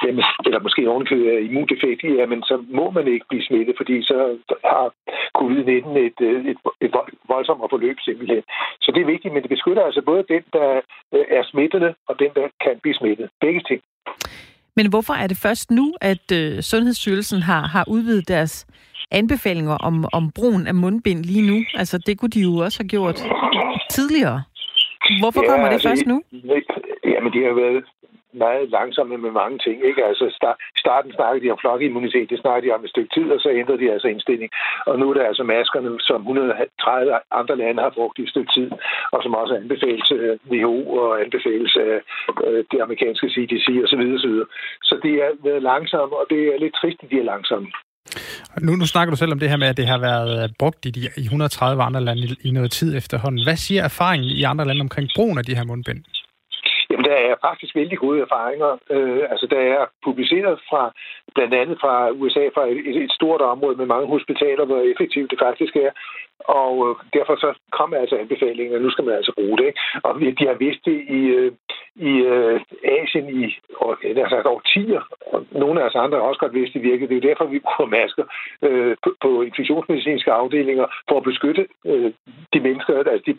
jamen, 0.03 0.23
eller 0.45 0.59
måske 0.59 0.89
ovenkøbet 0.89 1.33
er 1.33 1.37
immundefekt, 1.37 2.03
jamen, 2.03 2.43
så 2.43 2.63
må 2.79 2.91
man 2.91 3.07
ikke 3.07 3.25
blive 3.29 3.45
smittet, 3.45 3.75
fordi 3.77 3.95
så 4.03 4.37
har 4.65 4.85
covid-19 5.39 5.97
øh, 5.97 6.05
et, 6.09 6.19
et, 6.51 6.57
et 6.81 6.91
voldsomt 7.27 7.69
forløb 7.69 7.97
simpelthen. 7.99 8.43
Så 8.81 8.91
det 8.91 9.01
er 9.01 9.13
vigtigt, 9.13 9.33
men 9.33 9.43
det 9.43 9.49
beskytter 9.49 9.83
altså 9.83 10.01
både 10.01 10.23
den, 10.33 10.43
der 10.53 10.81
øh, 11.15 11.25
er 11.37 11.43
smittende, 11.43 11.95
og 12.07 12.19
den, 12.19 12.31
der 12.35 12.47
kan 12.63 12.79
blive 12.81 12.95
smittet. 12.95 13.29
Begge 13.41 13.61
ting. 13.69 13.81
Men 14.77 14.85
hvorfor 14.89 15.13
er 15.13 15.27
det 15.27 15.37
først 15.37 15.71
nu, 15.71 15.85
at 16.01 16.31
øh, 16.39 16.61
Sundhedsstyrelsen 16.61 17.41
har, 17.41 17.61
har 17.67 17.83
udvidet 17.87 18.27
deres 18.27 18.67
anbefalinger 19.11 19.77
om, 19.87 20.05
om 20.13 20.31
brugen 20.35 20.67
af 20.67 20.75
mundbind 20.75 21.23
lige 21.23 21.47
nu? 21.51 21.57
Altså, 21.81 21.97
det 21.97 22.19
kunne 22.19 22.29
de 22.29 22.41
jo 22.41 22.53
også 22.65 22.79
have 22.79 22.89
gjort 22.95 23.17
tidligere. 23.89 24.43
Hvorfor 25.21 25.41
ja, 25.43 25.49
kommer 25.49 25.65
det 25.65 25.73
altså, 25.73 25.89
først 25.89 26.05
nu? 26.05 26.17
Jamen, 27.13 27.29
de 27.33 27.39
har 27.47 27.53
været 27.63 27.83
meget 28.45 28.69
langsomme 28.77 29.17
med 29.25 29.31
mange 29.41 29.57
ting. 29.65 29.77
Ikke? 29.89 30.01
Altså, 30.09 30.25
start, 30.39 30.57
starten 30.83 31.11
snakkede 31.17 31.43
de 31.43 31.53
om 31.53 31.61
flokimmunitet, 31.61 32.29
det 32.29 32.39
snakkede 32.39 32.65
de 32.65 32.75
om 32.75 32.83
et 32.83 32.93
stykke 32.93 33.11
tid, 33.17 33.27
og 33.35 33.39
så 33.41 33.49
ændrede 33.61 33.81
de 33.83 33.93
altså 33.95 34.07
indstilling. 34.07 34.49
Og 34.89 34.99
nu 34.99 35.05
er 35.09 35.15
der 35.15 35.25
altså 35.31 35.43
maskerne, 35.43 35.89
som 36.09 36.19
130 36.21 37.19
andre 37.39 37.55
lande 37.63 37.81
har 37.85 37.93
brugt 37.97 38.19
i 38.19 38.23
et 38.23 38.33
stykke 38.33 38.51
tid, 38.57 38.69
og 39.13 39.19
som 39.23 39.35
også 39.41 39.53
anbefales 39.61 40.11
øh, 40.17 40.29
af 40.31 40.37
WHO 40.51 40.77
og 41.03 41.11
anbefales 41.23 41.73
af 41.87 41.95
det 42.71 42.79
amerikanske 42.85 43.27
CDC 43.35 43.67
osv. 43.85 44.03
osv. 44.17 44.35
Så 44.89 44.93
det 45.03 45.13
er 45.25 45.31
været 45.47 45.63
langsomt, 45.71 46.13
og 46.19 46.25
det 46.29 46.41
er 46.51 46.59
lidt 46.59 46.75
trist, 46.81 46.99
at 47.03 47.09
de 47.11 47.19
er 47.19 47.31
langsomme. 47.33 47.69
Nu, 48.61 48.71
nu 48.75 48.85
snakker 48.85 49.11
du 49.11 49.17
selv 49.17 49.31
om 49.31 49.39
det 49.39 49.49
her 49.49 49.57
med, 49.57 49.67
at 49.67 49.77
det 49.77 49.87
har 49.87 49.99
været 49.99 50.53
brugt 50.59 50.85
i, 50.85 50.89
de, 50.89 50.99
i 51.17 51.21
130 51.21 51.83
andre 51.83 52.01
lande 52.01 52.21
i, 52.21 52.47
i 52.47 52.51
noget 52.51 52.71
tid 52.71 52.97
efterhånden. 52.97 53.43
Hvad 53.43 53.55
siger 53.55 53.83
erfaringen 53.83 54.29
i 54.29 54.43
andre 54.43 54.65
lande 54.65 54.81
omkring 54.81 55.09
brugen 55.15 55.37
af 55.37 55.45
de 55.45 55.55
her 55.55 55.63
mundbind? 55.63 56.03
Der 57.07 57.17
er 57.29 57.35
faktisk 57.47 57.75
vældig 57.75 57.97
gode 57.97 58.19
erfaringer. 58.21 58.71
Øh, 58.89 59.23
altså, 59.31 59.47
der 59.53 59.61
er 59.73 59.81
publiceret 60.07 60.59
fra, 60.69 60.81
blandt 61.35 61.53
andet 61.53 61.77
fra 61.81 62.11
USA, 62.11 62.43
fra 62.55 62.67
et, 62.67 63.03
et 63.03 63.11
stort 63.11 63.41
område 63.41 63.77
med 63.77 63.85
mange 63.85 64.07
hospitaler, 64.07 64.65
hvor 64.65 64.81
effektivt 64.91 65.31
det 65.31 65.39
faktisk 65.39 65.75
er. 65.75 65.91
Og 66.39 66.73
øh, 66.89 66.95
derfor 67.17 67.35
så 67.35 67.49
kom 67.71 67.93
altså 67.93 68.15
anbefalingen, 68.15 68.75
at 68.75 68.81
nu 68.81 68.89
skal 68.89 69.05
man 69.05 69.15
altså 69.15 69.31
bruge 69.35 69.57
det. 69.57 69.65
Ikke? 69.65 69.79
Og 70.03 70.19
de 70.39 70.47
har 70.47 70.57
vidst 70.65 70.85
det 70.85 70.97
i, 71.19 71.21
øh, 71.37 71.51
i 71.95 72.11
øh, 72.33 72.61
Asien 72.83 73.27
i 73.41 73.43
altså, 74.05 74.41
årtier. 74.45 75.01
Og 75.33 75.45
nogle 75.51 75.81
af 75.81 75.85
os 75.87 75.95
andre 75.95 76.17
har 76.17 76.25
også 76.25 76.39
godt 76.39 76.53
vidst, 76.53 76.73
det 76.73 76.83
virkede. 76.83 77.09
Det 77.09 77.15
er 77.15 77.21
jo 77.21 77.29
derfor, 77.29 77.45
vi 77.45 77.59
bruger 77.65 77.89
masker 77.99 78.25
øh, 78.67 78.95
på, 79.03 79.09
på 79.21 79.41
infektionsmedicinske 79.41 80.31
afdelinger 80.31 80.85
for 81.09 81.17
at 81.17 81.23
beskytte 81.23 81.67
øh, 81.85 82.11
de 82.53 82.59
mennesker, 82.59 82.93
altså 82.97 83.25
de 83.29 83.33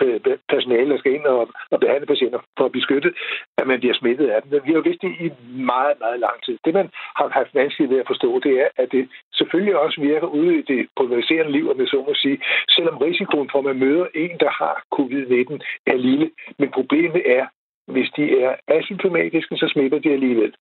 personale, 0.49 0.91
der 0.91 0.99
skal 0.99 1.15
ind 1.15 1.27
og, 1.27 1.49
og 1.71 1.81
behandle 1.81 2.07
patienter, 2.07 2.41
for 2.59 2.65
at 2.65 2.73
beskytte, 2.73 3.11
at 3.59 3.67
man 3.67 3.79
bliver 3.81 3.95
smittet 3.95 4.27
af 4.35 4.43
dem. 4.43 4.51
Men 4.53 4.61
vi 4.65 4.71
har 4.71 4.79
jo 4.81 4.89
vidst 4.89 5.03
det 5.03 5.13
i 5.25 5.29
meget, 5.73 5.97
meget 6.05 6.21
lang 6.21 6.37
tid. 6.45 6.59
Det, 6.65 6.75
man 6.75 6.89
har 7.17 7.29
haft 7.29 7.55
vanskeligt 7.55 7.78
ved 7.87 7.99
at 8.01 8.11
forstå, 8.13 8.41
det 8.47 8.55
er, 8.65 8.69
at 8.83 8.89
det 8.93 9.09
selvfølgelig 9.39 9.77
også 9.85 10.01
virker 10.01 10.27
ude 10.27 10.59
i 10.59 10.63
det 10.63 10.81
polariserende 10.97 11.53
liv, 11.53 11.71
om 11.71 11.81
jeg 11.81 11.89
så 11.89 12.05
må 12.09 12.15
sige, 12.15 12.39
selvom 12.77 12.97
risikoen 12.97 13.49
for, 13.53 13.59
at 13.59 13.65
man 13.65 13.79
møder 13.79 14.07
en, 14.15 14.35
der 14.45 14.53
har 14.61 14.75
covid-19, 14.97 15.53
er 15.93 15.97
lille. 15.97 16.31
Men 16.59 16.69
problemet 16.71 17.23
er, 17.39 17.45
hvis 17.93 18.11
de 18.17 18.25
er 18.45 18.53
asymptomatiske, 18.69 19.57
så 19.57 19.67
smitter 19.73 19.99
de 19.99 20.13
alligevel. 20.13 20.53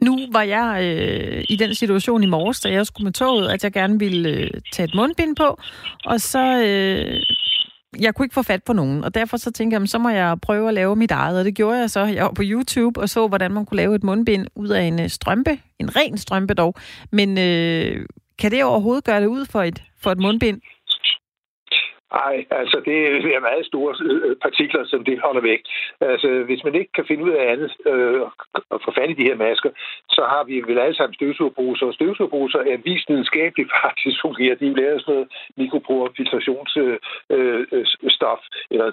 Nu 0.00 0.14
var 0.32 0.42
jeg 0.42 0.70
øh, 0.88 1.44
i 1.48 1.56
den 1.56 1.74
situation 1.74 2.22
i 2.22 2.26
morges, 2.36 2.60
da 2.60 2.68
jeg 2.70 2.86
skulle 2.86 3.04
med 3.04 3.12
toget, 3.12 3.48
at 3.54 3.64
jeg 3.64 3.72
gerne 3.72 3.98
ville 3.98 4.28
øh, 4.28 4.50
tage 4.72 4.84
et 4.84 4.94
mundbind 4.94 5.36
på, 5.36 5.48
og 6.04 6.20
så... 6.20 6.44
Øh, 6.68 7.22
jeg 8.00 8.14
kunne 8.14 8.24
ikke 8.26 8.34
få 8.34 8.42
fat 8.42 8.64
på 8.64 8.72
nogen, 8.72 9.04
og 9.04 9.14
derfor 9.14 9.36
så 9.36 9.50
tænkte 9.50 9.78
jeg, 9.80 9.88
så 9.88 9.98
må 9.98 10.08
jeg 10.08 10.40
prøve 10.42 10.68
at 10.68 10.74
lave 10.74 10.96
mit 10.96 11.10
eget, 11.10 11.38
og 11.38 11.44
det 11.44 11.54
gjorde 11.54 11.78
jeg 11.78 11.90
så. 11.90 12.04
Jeg 12.04 12.24
var 12.24 12.32
på 12.32 12.42
YouTube 12.44 13.00
og 13.00 13.08
så, 13.08 13.28
hvordan 13.28 13.52
man 13.52 13.66
kunne 13.66 13.76
lave 13.76 13.94
et 13.94 14.04
mundbind 14.04 14.46
ud 14.54 14.68
af 14.68 14.82
en 14.82 15.00
øh, 15.00 15.08
strømpe, 15.08 15.58
en 15.78 15.96
ren 15.96 16.18
strømpe 16.18 16.54
dog. 16.54 16.74
Men 17.12 17.38
øh, 17.38 18.06
kan 18.38 18.50
det 18.50 18.64
overhovedet 18.64 19.04
gøre 19.04 19.20
det 19.20 19.26
ud 19.26 19.46
for 19.46 19.62
et, 19.62 19.82
for 20.02 20.12
et 20.12 20.18
mundbind? 20.18 20.60
Nej, 22.12 22.44
altså 22.50 22.82
det 22.84 22.96
er 23.36 23.40
meget 23.40 23.66
store 23.66 23.94
øh, 24.00 24.36
partikler, 24.36 24.84
som 24.84 25.04
det 25.04 25.20
holder 25.24 25.40
væk. 25.40 25.60
Altså 26.00 26.28
hvis 26.48 26.64
man 26.64 26.74
ikke 26.74 26.92
kan 26.92 27.04
finde 27.08 27.24
ud 27.24 27.30
af 27.30 27.52
andet 27.52 27.70
øh, 27.86 28.20
og 28.70 28.80
få 28.84 28.90
fat 28.98 29.10
i 29.10 29.18
de 29.20 29.28
her 29.30 29.36
masker, 29.36 29.70
så 30.16 30.22
har 30.32 30.44
vi 30.44 30.54
vel 30.68 30.78
alle 30.78 30.96
sammen 30.96 31.14
støvsugerbruser, 31.14 31.86
Og 31.86 31.94
støvsugerbruser 31.94 32.58
er 32.58 32.76
vist 32.84 33.08
videnskabeligt 33.08 33.70
faktisk 33.84 34.16
fungerer. 34.22 34.54
De 34.54 34.66
er 34.66 34.76
lavet 34.76 35.00
sådan 35.00 35.14
noget 35.14 35.28
mikroporfiltrationsstof, 35.56 36.80
øh, 37.30 37.60
øh, 37.72 38.70
eller 38.70 38.86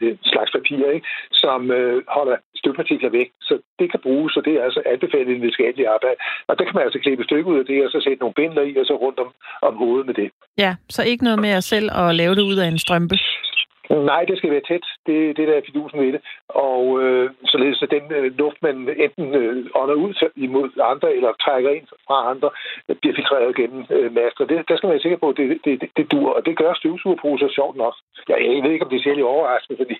øh, 0.00 0.16
slags 0.32 0.50
papir, 0.56 0.90
ikke? 0.96 1.06
som 1.32 1.70
øh, 1.70 2.02
holder 2.08 2.36
støvpartikler 2.60 3.10
væk. 3.18 3.28
Så 3.48 3.54
det 3.78 3.90
kan 3.90 4.00
bruges, 4.06 4.36
og 4.36 4.44
det 4.44 4.54
er 4.54 4.64
altså 4.64 4.82
anbefalet 4.86 5.32
i 5.32 5.40
videnskabeligt 5.40 5.88
arbejde. 5.88 6.18
Og 6.48 6.58
der 6.58 6.64
kan 6.64 6.74
man 6.74 6.84
altså 6.84 6.98
klippe 6.98 7.22
et 7.22 7.28
stykke 7.30 7.50
ud 7.52 7.58
af 7.58 7.66
det, 7.70 7.84
og 7.84 7.90
så 7.90 8.00
sætte 8.00 8.20
nogle 8.22 8.38
binder 8.40 8.62
i, 8.62 8.76
og 8.76 8.86
så 8.86 8.94
rundt 9.04 9.18
om, 9.24 9.30
om 9.62 9.74
hovedet 9.82 10.06
med 10.06 10.14
det. 10.14 10.30
Ja, 10.58 10.72
så 10.88 11.00
ikke 11.02 11.24
noget 11.24 11.40
med 11.46 11.52
at 11.60 11.64
selv 11.64 11.88
at 12.02 12.14
lave 12.20 12.34
det 12.34 12.44
ud 12.50 12.56
af 12.64 12.68
en 12.68 12.78
strømpe? 12.78 13.16
Nej, 13.90 14.24
det 14.28 14.38
skal 14.38 14.50
være 14.50 14.68
tæt. 14.68 14.86
Det, 15.06 15.36
det 15.36 15.48
der 15.48 15.54
er 15.56 15.66
fidusen 15.66 16.00
ved 16.00 16.12
det. 16.12 16.20
Og 16.48 17.02
øh, 17.02 17.30
således 17.52 17.82
at 17.82 17.90
den 17.90 18.04
øh, 18.18 18.38
luft, 18.38 18.62
man 18.62 18.76
enten 19.04 19.34
øh, 19.34 19.66
ånder 19.74 19.94
ud 19.94 20.14
imod 20.36 20.70
andre, 20.92 21.08
eller 21.16 21.32
trækker 21.44 21.70
ind 21.70 21.86
fra 22.06 22.30
andre, 22.30 22.50
bliver 23.00 23.14
filtreret 23.14 23.56
gennem 23.56 23.84
øh, 23.90 24.14
masker. 24.14 24.44
Det, 24.44 24.68
der 24.68 24.76
skal 24.76 24.86
man 24.86 24.94
være 24.94 25.06
sikker 25.06 25.18
på, 25.18 25.28
at 25.28 25.36
det, 25.36 25.58
det, 25.64 25.80
det, 25.80 25.88
det 25.96 26.12
dur. 26.12 26.28
Og 26.36 26.46
det 26.46 26.54
gør 26.58 26.74
støvsugerposer 26.74 27.48
sjovt 27.48 27.76
nok. 27.76 27.94
Ja, 28.28 28.36
jeg 28.54 28.62
ved 28.64 28.70
ikke, 28.72 28.84
om 28.84 28.90
det 28.90 28.98
er 28.98 29.08
særlig 29.08 29.24
overraskende, 29.24 29.78
fordi 29.82 29.96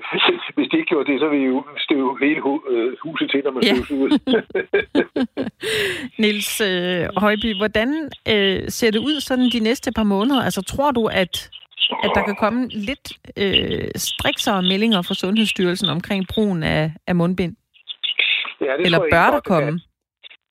hvis 0.56 0.68
de 0.70 0.76
ikke 0.78 0.90
gjorde 0.92 1.12
det, 1.12 1.20
så 1.20 1.28
ville 1.28 1.44
vi 1.46 1.52
jo 1.54 1.64
støve 1.78 2.18
hele 2.24 2.40
hu, 2.40 2.52
øh, 2.70 2.96
huset 3.02 3.30
til, 3.30 3.40
når 3.44 3.50
man 3.50 3.62
ja. 3.62 3.74
støvsuger. 3.74 4.08
Nils 6.22 6.60
øh, 6.70 7.02
Højby, 7.24 7.50
hvordan 7.60 7.88
øh, 8.32 8.60
ser 8.78 8.90
det 8.90 8.98
ud 8.98 9.20
sådan 9.20 9.48
de 9.56 9.60
næste 9.60 9.92
par 9.96 10.08
måneder? 10.14 10.42
Altså, 10.42 10.62
tror 10.62 10.90
du, 10.90 11.06
at 11.12 11.50
at 12.04 12.10
der 12.14 12.22
kan 12.24 12.36
komme 12.36 12.68
lidt 12.68 13.12
øh, 13.36 13.88
striksere 13.96 14.62
meldinger 14.62 15.02
fra 15.02 15.14
Sundhedsstyrelsen 15.14 15.88
omkring 15.88 16.26
brugen 16.34 16.62
af, 16.62 16.92
af 17.06 17.14
mundbind? 17.14 17.56
Ja, 18.60 18.72
det 18.76 18.86
Eller 18.86 18.98
bør 18.98 19.30
der 19.30 19.40
komme? 19.40 19.80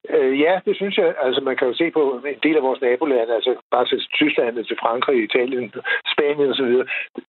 Øh, 0.10 0.40
ja, 0.40 0.60
det 0.66 0.76
synes 0.76 0.98
jeg. 0.98 1.16
Altså, 1.26 1.42
man 1.42 1.56
kan 1.58 1.68
jo 1.68 1.74
se 1.74 1.92
på 1.92 2.22
en 2.26 2.40
del 2.44 2.56
af 2.56 2.64
vores 2.64 2.82
nabolande, 2.82 3.36
altså 3.36 3.56
bare 3.72 3.86
til 3.86 4.00
Tyskland, 4.20 4.66
til 4.66 4.78
Frankrig, 4.84 5.24
Italien, 5.24 5.74
Spanien 6.14 6.50
osv., 6.50 6.74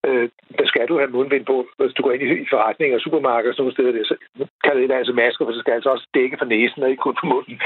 øh, 0.09 0.29
der 0.59 0.67
skal 0.67 0.89
du 0.89 0.99
have 0.99 1.11
mundbind 1.11 1.47
på, 1.47 1.67
hvis 1.79 1.95
du 1.95 2.03
går 2.03 2.13
ind 2.13 2.23
i 2.23 2.47
forretninger, 2.51 2.99
supermarkeder 2.99 3.51
og 3.51 3.55
sådan 3.55 3.63
nogle 3.65 3.77
steder. 3.77 3.93
Der, 3.93 4.05
så 4.05 4.17
kan 4.65 4.77
det 4.77 4.91
altså 4.91 5.13
masker, 5.13 5.45
for 5.45 5.53
så 5.53 5.61
skal 5.61 5.73
altså 5.73 5.91
også 5.91 6.07
dække 6.15 6.37
for 6.39 6.45
næsen 6.45 6.83
og 6.83 6.91
ikke 6.91 7.07
kun 7.07 7.17
for 7.21 7.27
munden. 7.27 7.57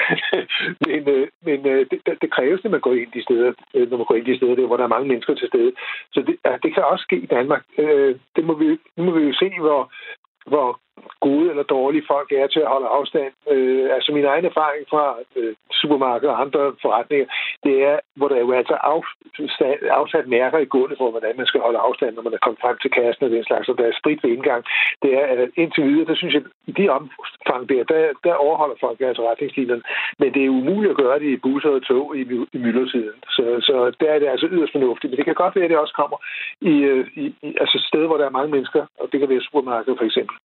men 0.87 1.01
øh, 1.14 1.29
men 1.49 1.66
øh, 1.66 1.87
det, 1.90 1.99
det, 2.23 2.31
kræves, 2.31 2.64
når 2.64 2.70
man 2.70 2.81
går 2.81 2.94
ind 2.94 3.12
de 3.12 3.23
steder, 3.23 3.53
øh, 3.75 3.90
når 3.90 3.96
man 3.96 4.07
går 4.07 4.14
ind 4.14 4.27
de 4.27 4.37
steder, 4.37 4.55
der, 4.55 4.66
hvor 4.66 4.77
der 4.77 4.85
er 4.85 4.94
mange 4.96 5.09
mennesker 5.09 5.35
til 5.35 5.49
stede. 5.49 5.73
Så 6.14 6.20
det, 6.27 6.37
altså, 6.44 6.61
det 6.62 6.75
kan 6.75 6.85
også 6.85 7.03
ske 7.03 7.16
i 7.16 7.33
Danmark. 7.37 7.62
Øh, 7.79 8.16
det 8.37 8.44
må 8.44 8.55
vi, 8.55 8.79
nu 8.96 9.05
må 9.05 9.11
vi 9.18 9.25
jo 9.27 9.33
se, 9.33 9.49
hvor, 9.61 9.92
hvor 10.46 10.81
gode 11.20 11.50
eller 11.50 11.62
dårlige 11.62 12.08
folk 12.12 12.32
er 12.32 12.46
til 12.46 12.60
at 12.60 12.72
holde 12.74 12.88
afstand. 12.98 13.32
Øh, 13.52 13.94
altså 13.96 14.12
min 14.12 14.24
egen 14.24 14.44
erfaring 14.44 14.84
fra 14.92 15.04
øh, 15.36 15.54
supermarkeder 15.80 16.32
og 16.32 16.40
andre 16.40 16.62
forretninger, 16.82 17.26
det 17.64 17.74
er, 17.90 17.96
hvor 18.16 18.28
der 18.28 18.38
jo 18.38 18.52
altså 18.52 18.74
afsat, 18.92 19.80
afsat 20.00 20.26
mærker 20.28 20.58
i 20.58 20.72
gulvet 20.74 20.98
for, 20.98 21.10
hvordan 21.10 21.34
man 21.36 21.46
skal 21.46 21.60
holde 21.60 21.78
afstand, 21.78 22.14
når 22.14 22.22
man 22.22 22.34
er 22.34 22.44
kommet 22.44 22.60
frem 22.60 22.76
til 22.82 22.90
kassen 22.90 23.24
og 23.24 23.30
den 23.30 23.44
slags, 23.44 23.68
og 23.68 23.78
der 23.78 23.86
er 23.86 23.98
sprit 24.00 24.20
ved 24.22 24.30
indgang. 24.30 24.64
Det 25.02 25.10
er, 25.18 25.24
at 25.32 25.50
indtil 25.56 25.84
videre, 25.84 26.08
der 26.10 26.14
synes 26.14 26.34
jeg, 26.34 26.42
i 26.66 26.72
de 26.72 26.88
omfang 26.88 27.62
der, 27.68 27.82
der, 27.92 28.02
der 28.24 28.34
overholder 28.34 28.76
folk 28.80 29.00
altså 29.00 29.22
retningslinjerne. 29.30 29.82
Men 30.18 30.34
det 30.34 30.42
er 30.44 30.56
umuligt 30.60 30.90
at 30.90 31.00
gøre 31.04 31.18
det 31.18 31.30
i 31.32 31.42
busser 31.46 31.70
og 31.78 31.82
tog 31.82 32.16
i, 32.16 32.22
i 32.56 32.58
myldretiden. 32.64 33.18
Så, 33.36 33.44
så 33.68 33.74
der 34.00 34.10
er 34.14 34.18
det 34.18 34.28
altså 34.28 34.46
yderst 34.50 34.72
fornuftigt. 34.72 35.10
Men 35.10 35.16
det 35.16 35.24
kan 35.24 35.34
godt 35.34 35.56
være, 35.56 35.64
at 35.64 35.70
det 35.70 35.78
også 35.78 35.94
kommer 36.00 36.18
i, 36.72 36.74
øh, 36.90 37.06
i, 37.22 37.24
i 37.42 37.50
altså 37.62 37.78
steder, 37.88 38.06
hvor 38.06 38.16
der 38.16 38.26
er 38.26 38.38
mange 38.38 38.52
mennesker, 38.56 38.82
og 39.00 39.08
det 39.12 39.20
kan 39.20 39.28
være 39.28 39.46
supermarkeder 39.46 39.96
for 39.96 40.04
eksempel. 40.04 40.36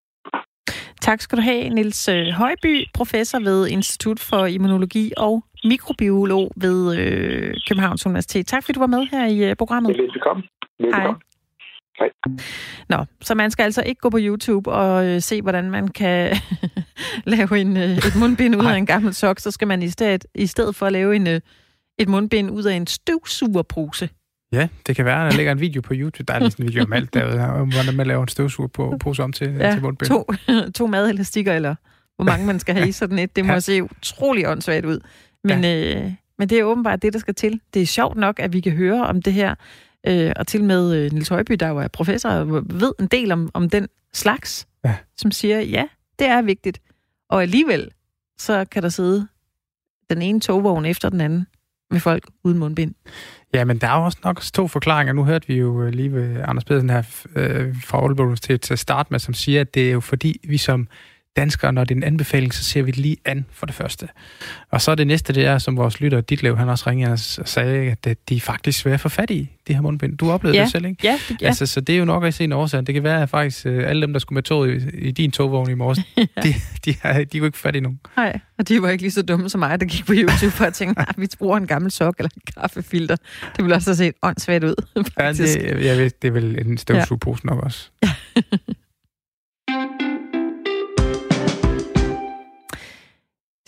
Tak 1.05 1.21
skal 1.21 1.37
du 1.37 1.41
have, 1.41 1.69
Nils 1.69 2.07
øh, 2.07 2.27
Højby, 2.27 2.85
professor 2.93 3.39
ved 3.39 3.67
Institut 3.67 4.19
for 4.19 4.45
Immunologi 4.45 5.11
og 5.17 5.43
mikrobiolog 5.63 6.51
ved 6.55 6.97
øh, 6.97 7.53
Københavns 7.67 8.05
Universitet. 8.05 8.47
Tak 8.47 8.63
fordi 8.63 8.73
du 8.73 8.79
var 8.79 8.87
med 8.87 9.07
her 9.11 9.25
i 9.27 9.49
øh, 9.49 9.55
programmet. 9.55 9.97
Velkommen. 9.97 10.45
Velkommen. 10.79 11.21
Hej. 11.99 12.09
Nå, 12.89 13.05
så 13.21 13.35
man 13.35 13.51
skal 13.51 13.63
altså 13.63 13.83
ikke 13.85 14.01
gå 14.01 14.09
på 14.09 14.17
YouTube 14.21 14.71
og 14.71 15.05
øh, 15.05 15.21
se, 15.21 15.41
hvordan 15.41 15.71
man 15.71 15.87
kan 15.87 16.35
lave 17.35 17.59
en, 17.61 17.77
øh, 17.77 17.97
et 17.97 18.15
mundbind 18.19 18.55
ud 18.55 18.65
af 18.65 18.77
en 18.77 18.85
gammel 18.85 19.13
sok. 19.13 19.39
Så 19.39 19.51
skal 19.51 19.67
man 19.67 19.83
i 19.83 19.89
stedet, 19.89 20.25
i 20.35 20.45
stedet 20.45 20.75
for 20.75 20.85
at 20.85 20.91
lave 20.91 21.15
en, 21.15 21.27
øh, 21.27 21.41
et 21.99 22.09
mundbind 22.09 22.51
ud 22.51 22.63
af 22.63 22.75
en 22.75 22.87
støvsugerpose. 22.87 24.09
Ja, 24.51 24.67
det 24.87 24.95
kan 24.95 25.05
være, 25.05 25.25
der 25.25 25.31
ligger 25.31 25.51
en 25.51 25.59
video 25.59 25.81
på 25.81 25.93
YouTube. 25.93 26.23
Der 26.27 26.33
er 26.33 26.39
næsten 26.39 26.63
en 26.63 26.69
video 26.69 26.83
om 26.83 26.93
alt 26.93 27.13
derude, 27.13 27.39
om 27.39 27.69
hvordan 27.69 27.95
man 27.95 28.07
laver 28.07 28.21
en 28.21 28.27
støvsuger 28.27 28.67
på 28.67 28.97
pose 29.03 29.23
om 29.23 29.33
til, 29.33 29.53
ja, 29.53 29.71
til 29.71 29.81
mundbind. 29.81 30.09
To, 30.09 30.25
to 30.77 30.87
madelastikker, 30.87 31.53
eller 31.53 31.75
hvor 32.15 32.25
mange 32.25 32.45
man 32.45 32.59
skal 32.59 32.75
have 32.75 32.87
i 32.87 32.91
sådan 32.91 33.19
et. 33.19 33.35
Det 33.35 33.45
må 33.45 33.53
ja. 33.53 33.59
se 33.59 33.83
utrolig 33.83 34.47
åndssvagt 34.47 34.85
ud. 34.85 34.99
Men, 35.43 35.63
ja. 35.63 35.95
øh, 35.95 36.11
men 36.37 36.49
det 36.49 36.59
er 36.59 36.63
åbenbart 36.63 37.01
det, 37.01 37.13
der 37.13 37.19
skal 37.19 37.35
til. 37.35 37.61
Det 37.73 37.81
er 37.81 37.85
sjovt 37.85 38.17
nok, 38.17 38.39
at 38.39 38.53
vi 38.53 38.61
kan 38.61 38.71
høre 38.71 39.05
om 39.05 39.21
det 39.21 39.33
her. 39.33 39.55
Øh, 40.07 40.31
og 40.35 40.47
til 40.47 40.63
med 40.63 40.95
øh, 40.95 41.11
Nils 41.11 41.27
Højby, 41.27 41.53
der 41.53 41.67
jo 41.67 41.77
er 41.77 41.87
professor, 41.87 42.29
og 42.29 42.51
ved 42.79 42.93
en 42.99 43.07
del 43.07 43.31
om, 43.31 43.49
om 43.53 43.69
den 43.69 43.87
slags, 44.13 44.67
ja. 44.85 44.95
som 45.17 45.31
siger, 45.31 45.59
ja, 45.59 45.85
det 46.19 46.27
er 46.27 46.41
vigtigt. 46.41 46.81
Og 47.29 47.41
alligevel, 47.41 47.91
så 48.37 48.65
kan 48.71 48.83
der 48.83 48.89
sidde 48.89 49.27
den 50.09 50.21
ene 50.21 50.39
togvogn 50.39 50.85
efter 50.85 51.09
den 51.09 51.21
anden 51.21 51.47
med 51.91 51.99
folk 51.99 52.23
uden 52.43 52.59
mundbind. 52.59 52.93
Ja, 53.53 53.65
men 53.65 53.77
der 53.77 53.87
er 53.87 53.97
jo 53.97 54.05
også 54.05 54.17
nok 54.23 54.41
to 54.41 54.67
forklaringer. 54.67 55.13
Nu 55.13 55.23
hørte 55.23 55.47
vi 55.47 55.55
jo 55.55 55.83
øh, 55.83 55.93
lige 55.93 56.13
ved 56.13 56.41
Anders 56.47 56.63
Pedersen 56.63 56.89
her 56.89 57.03
øh, 57.35 57.75
fra 57.83 57.97
Aalborg 57.97 58.25
Universitet 58.25 58.61
til 58.61 58.73
at 58.73 58.79
starte 58.79 59.07
med, 59.11 59.19
som 59.19 59.33
siger, 59.33 59.61
at 59.61 59.75
det 59.75 59.87
er 59.87 59.91
jo 59.91 59.99
fordi, 59.99 60.39
vi 60.47 60.57
som 60.57 60.87
danskere, 61.37 61.73
når 61.73 61.83
det 61.83 61.95
er 61.95 61.97
en 61.97 62.03
anbefaling, 62.03 62.53
så 62.53 62.63
ser 62.63 62.81
vi 62.81 62.91
det 62.91 62.99
lige 62.99 63.17
an 63.25 63.45
for 63.51 63.65
det 63.65 63.75
første. 63.75 64.07
Og 64.71 64.81
så 64.81 64.95
det 64.95 65.07
næste, 65.07 65.33
det 65.33 65.45
er, 65.45 65.57
som 65.57 65.77
vores 65.77 66.01
lytter 66.01 66.21
Ditlev, 66.21 66.57
han 66.57 66.69
også 66.69 66.89
ringede 66.89 67.11
og 67.11 67.19
sagde, 67.19 67.95
at 68.03 68.17
de 68.29 68.35
er 68.35 68.39
faktisk 68.39 68.79
svære 68.79 68.97
for 68.97 69.09
fat 69.09 69.29
i, 69.29 69.49
de 69.67 69.73
her 69.73 69.81
mundbind. 69.81 70.17
Du 70.17 70.31
oplevede 70.31 70.57
ja. 70.57 70.63
det 70.63 70.71
selv, 70.71 70.85
ikke? 70.85 71.07
Ja, 71.07 71.19
det, 71.29 71.41
ja. 71.41 71.47
Altså, 71.47 71.65
så 71.65 71.81
det 71.81 71.95
er 71.95 71.99
jo 71.99 72.05
nok 72.05 72.23
at 72.23 72.33
se 72.33 72.43
en 72.43 72.51
årsag. 72.51 72.87
Det 72.87 72.93
kan 72.93 73.03
være, 73.03 73.21
at 73.21 73.29
faktisk 73.29 73.65
øh, 73.65 73.89
alle 73.89 74.01
dem, 74.01 74.13
der 74.13 74.19
skulle 74.19 74.37
med 74.37 74.43
tog 74.43 74.69
i, 74.69 74.89
i 74.93 75.11
din 75.11 75.31
togvogn 75.31 75.69
i 75.69 75.73
morges, 75.73 75.99
ja. 76.17 76.25
de, 76.43 76.53
de, 76.85 76.95
har, 77.01 77.23
de 77.23 77.39
kunne 77.39 77.47
ikke 77.47 77.57
fat 77.57 77.75
i 77.75 77.79
nogen. 77.79 77.99
Nej, 78.17 78.39
og 78.57 78.67
de 78.67 78.81
var 78.81 78.89
ikke 78.89 79.03
lige 79.03 79.11
så 79.11 79.21
dumme 79.21 79.49
som 79.49 79.59
mig, 79.59 79.79
der 79.79 79.85
gik 79.85 80.05
på 80.05 80.13
YouTube 80.15 80.51
for 80.51 80.65
at 80.65 80.73
tænke, 80.73 81.01
at 81.01 81.15
vi 81.17 81.27
bruger 81.37 81.57
en 81.57 81.67
gammel 81.67 81.91
sok 81.91 82.15
eller 82.19 82.29
en 82.35 82.41
kaffefilter. 82.57 83.15
Det 83.55 83.63
ville 83.63 83.75
også 83.75 83.89
have 83.89 83.95
set 83.95 84.13
åndssvagt 84.23 84.63
ud. 84.63 84.75
Ja, 85.19 85.33
det, 85.33 85.85
jeg 85.85 85.97
ved, 85.97 86.11
det 86.21 86.27
er 86.27 86.31
vel 86.31 86.67
en 86.67 86.77
støvsugepose 86.77 87.41
ja. 87.45 87.49
nok 87.49 87.63
også. 87.63 87.89
Ja. 88.37 88.84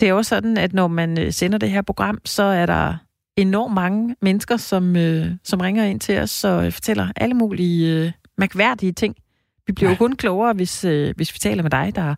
Det 0.00 0.08
er 0.08 0.12
jo 0.12 0.22
sådan, 0.22 0.56
at 0.56 0.72
når 0.72 0.88
man 0.88 1.18
øh, 1.18 1.32
sender 1.32 1.58
det 1.58 1.70
her 1.70 1.82
program, 1.82 2.18
så 2.24 2.42
er 2.42 2.66
der 2.66 2.96
enormt 3.36 3.74
mange 3.74 4.16
mennesker, 4.22 4.56
som, 4.56 4.96
øh, 4.96 5.26
som 5.44 5.60
ringer 5.60 5.84
ind 5.84 6.00
til 6.00 6.18
os 6.18 6.44
og 6.44 6.72
fortæller 6.72 7.08
alle 7.16 7.34
mulige 7.34 8.04
øh, 8.04 8.12
mærkværdige 8.38 8.92
ting. 8.92 9.16
Vi 9.66 9.72
bliver 9.72 9.90
jo 9.90 9.96
kun 9.96 10.16
klogere, 10.16 10.52
hvis, 10.52 10.84
øh, 10.84 11.12
hvis 11.16 11.34
vi 11.34 11.38
taler 11.38 11.62
med 11.62 11.70
dig, 11.70 11.92
der, 11.94 12.14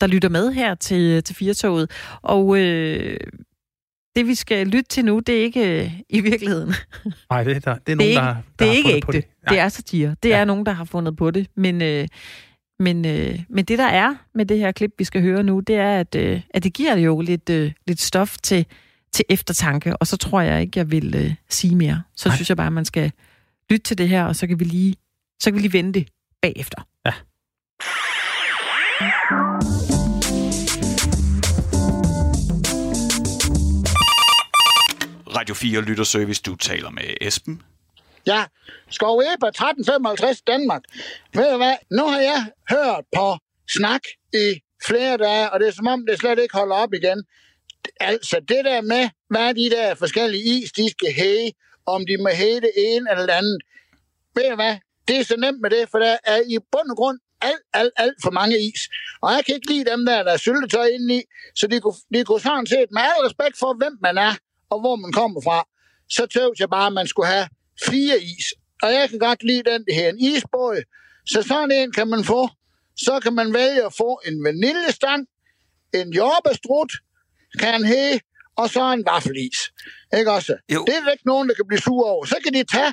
der 0.00 0.06
lytter 0.06 0.28
med 0.28 0.52
her 0.52 0.74
til, 0.74 1.24
til 1.24 1.36
Firtoget. 1.36 1.90
Og 2.22 2.58
øh, 2.58 3.16
det, 4.16 4.26
vi 4.26 4.34
skal 4.34 4.66
lytte 4.66 4.88
til 4.88 5.04
nu, 5.04 5.18
det 5.18 5.38
er 5.38 5.42
ikke 5.42 5.84
øh, 5.84 5.92
i 6.08 6.20
virkeligheden. 6.20 6.74
Nej, 7.30 7.44
det, 7.44 7.64
der, 7.64 7.74
det 7.86 7.92
er 7.92 7.96
nogen, 7.96 7.98
det 7.98 8.04
er 8.04 8.08
ikke, 8.08 8.20
der, 8.20 8.34
der 8.34 8.42
det 8.58 8.66
er 8.66 8.70
har 8.70 8.76
ikke 8.76 8.92
ægte. 8.92 8.96
ægte. 8.96 9.12
Det. 9.12 9.48
det 9.48 9.58
er 9.58 9.68
satire. 9.68 10.16
Det 10.22 10.28
ja. 10.28 10.38
er 10.38 10.44
nogen, 10.44 10.66
der 10.66 10.72
har 10.72 10.84
fundet 10.84 11.16
på 11.16 11.30
det. 11.30 11.46
Men, 11.56 11.82
øh, 11.82 12.08
men, 12.78 13.06
øh, 13.06 13.38
men 13.48 13.64
det, 13.64 13.78
der 13.78 13.84
er 13.86 14.14
med 14.34 14.46
det 14.46 14.58
her 14.58 14.72
klip, 14.72 14.90
vi 14.98 15.04
skal 15.04 15.22
høre 15.22 15.42
nu, 15.42 15.60
det 15.60 15.76
er, 15.76 16.00
at, 16.00 16.14
øh, 16.14 16.40
at 16.50 16.64
det 16.64 16.72
giver 16.74 16.96
jo 16.96 17.20
lidt, 17.20 17.50
øh, 17.50 17.72
lidt 17.86 18.00
stof 18.00 18.36
til, 18.42 18.66
til 19.12 19.24
eftertanke, 19.28 19.96
og 19.96 20.06
så 20.06 20.16
tror 20.16 20.40
jeg 20.40 20.60
ikke, 20.60 20.78
jeg 20.78 20.90
vil 20.90 21.14
øh, 21.14 21.34
sige 21.48 21.76
mere. 21.76 22.02
Så 22.16 22.28
Nej. 22.28 22.36
synes 22.36 22.48
jeg 22.48 22.56
bare, 22.56 22.66
at 22.66 22.72
man 22.72 22.84
skal 22.84 23.12
lytte 23.70 23.84
til 23.84 23.98
det 23.98 24.08
her, 24.08 24.24
og 24.24 24.36
så 24.36 24.46
kan 24.46 24.60
vi 24.60 24.64
lige, 24.64 24.94
så 25.40 25.50
kan 25.50 25.54
vi 25.54 25.60
lige 25.60 25.72
vente 25.72 26.04
bagefter. 26.42 26.86
Ja. 27.06 27.12
Radio 35.36 35.54
4 35.54 35.80
Lytterservice, 35.80 36.42
du 36.42 36.56
taler 36.56 36.90
med 36.90 37.04
Esben. 37.20 37.62
Ja, 38.26 38.44
Skov 38.90 39.20
Eber 39.20 39.48
1355 39.48 40.42
Danmark. 40.42 40.82
Ved 41.34 41.50
du 41.50 41.56
hvad, 41.56 41.76
nu 41.90 42.06
har 42.06 42.20
jeg 42.20 42.50
hørt 42.70 43.04
på 43.16 43.36
snak 43.68 44.00
i 44.32 44.60
flere 44.86 45.16
dage, 45.16 45.50
og 45.50 45.60
det 45.60 45.68
er 45.68 45.72
som 45.72 45.86
om, 45.86 46.06
det 46.06 46.18
slet 46.18 46.38
ikke 46.38 46.56
holder 46.56 46.76
op 46.76 46.92
igen. 46.94 47.24
Altså, 48.00 48.40
det 48.48 48.64
der 48.64 48.80
med, 48.80 49.08
hvad 49.28 49.54
de 49.54 49.70
der 49.70 49.94
forskellige 49.94 50.44
is, 50.44 50.72
de 50.72 50.90
skal 50.90 51.12
hæge, 51.12 51.52
om 51.86 52.06
de 52.06 52.16
må 52.22 52.28
hæge 52.28 52.60
det 52.60 52.72
ene 52.76 53.10
eller 53.10 53.26
det 53.26 53.32
andet. 53.32 53.58
Ved 54.34 54.50
du 54.50 54.54
hvad, 54.54 54.76
det 55.08 55.16
er 55.18 55.24
så 55.24 55.36
nemt 55.36 55.60
med 55.60 55.70
det, 55.70 55.88
for 55.90 55.98
der 55.98 56.16
er 56.24 56.40
i 56.46 56.58
bund 56.72 56.90
og 56.90 56.96
grund 56.96 57.18
alt, 57.40 57.64
alt, 57.72 57.92
alt 57.96 58.18
for 58.22 58.30
mange 58.30 58.56
is. 58.68 58.82
Og 59.22 59.32
jeg 59.32 59.44
kan 59.44 59.54
ikke 59.54 59.70
lide 59.72 59.90
dem 59.90 60.06
der, 60.06 60.22
der 60.22 60.32
er 60.32 60.36
syltetøj 60.36 60.86
i 60.86 61.22
så 61.54 61.66
de 61.66 61.80
kunne, 61.80 62.00
de 62.14 62.24
kunne 62.24 62.40
sådan 62.40 62.66
set, 62.66 62.88
med 62.90 63.02
al 63.02 63.24
respekt 63.26 63.58
for, 63.58 63.74
hvem 63.80 63.98
man 64.02 64.18
er, 64.18 64.34
og 64.70 64.80
hvor 64.80 64.96
man 64.96 65.12
kommer 65.12 65.40
fra, 65.40 65.58
så 66.10 66.26
tøvs 66.26 66.60
jeg 66.60 66.70
bare, 66.70 66.86
at 66.86 66.92
man 66.92 67.06
skulle 67.06 67.28
have 67.28 67.46
fire 67.88 68.16
is. 68.22 68.46
Og 68.82 68.92
jeg 68.92 69.10
kan 69.10 69.18
godt 69.18 69.42
lide 69.42 69.62
den, 69.70 69.84
her 69.92 70.08
en 70.08 70.18
isbåd. 70.18 70.82
Så 71.26 71.42
sådan 71.42 71.72
en 71.72 71.92
kan 71.92 72.08
man 72.08 72.24
få. 72.24 72.48
Så 72.96 73.20
kan 73.22 73.34
man 73.34 73.54
vælge 73.54 73.84
at 73.86 73.94
få 73.96 74.20
en 74.28 74.44
vaniljestang, 74.44 75.26
en 75.94 76.12
jordbærstrut, 76.12 76.92
kan 77.58 77.84
have, 77.84 78.20
og 78.56 78.70
så 78.70 78.92
en 78.92 79.04
vaffelis. 79.06 79.58
Ikke 80.18 80.30
også? 80.32 80.56
Jo. 80.74 80.84
Det 80.86 80.94
er 80.96 81.00
der 81.04 81.10
ikke 81.10 81.26
nogen, 81.26 81.48
der 81.48 81.54
kan 81.54 81.66
blive 81.68 81.80
sur 81.80 82.06
over. 82.08 82.24
Så 82.24 82.36
kan 82.44 82.52
de 82.54 82.64
tage, 82.64 82.92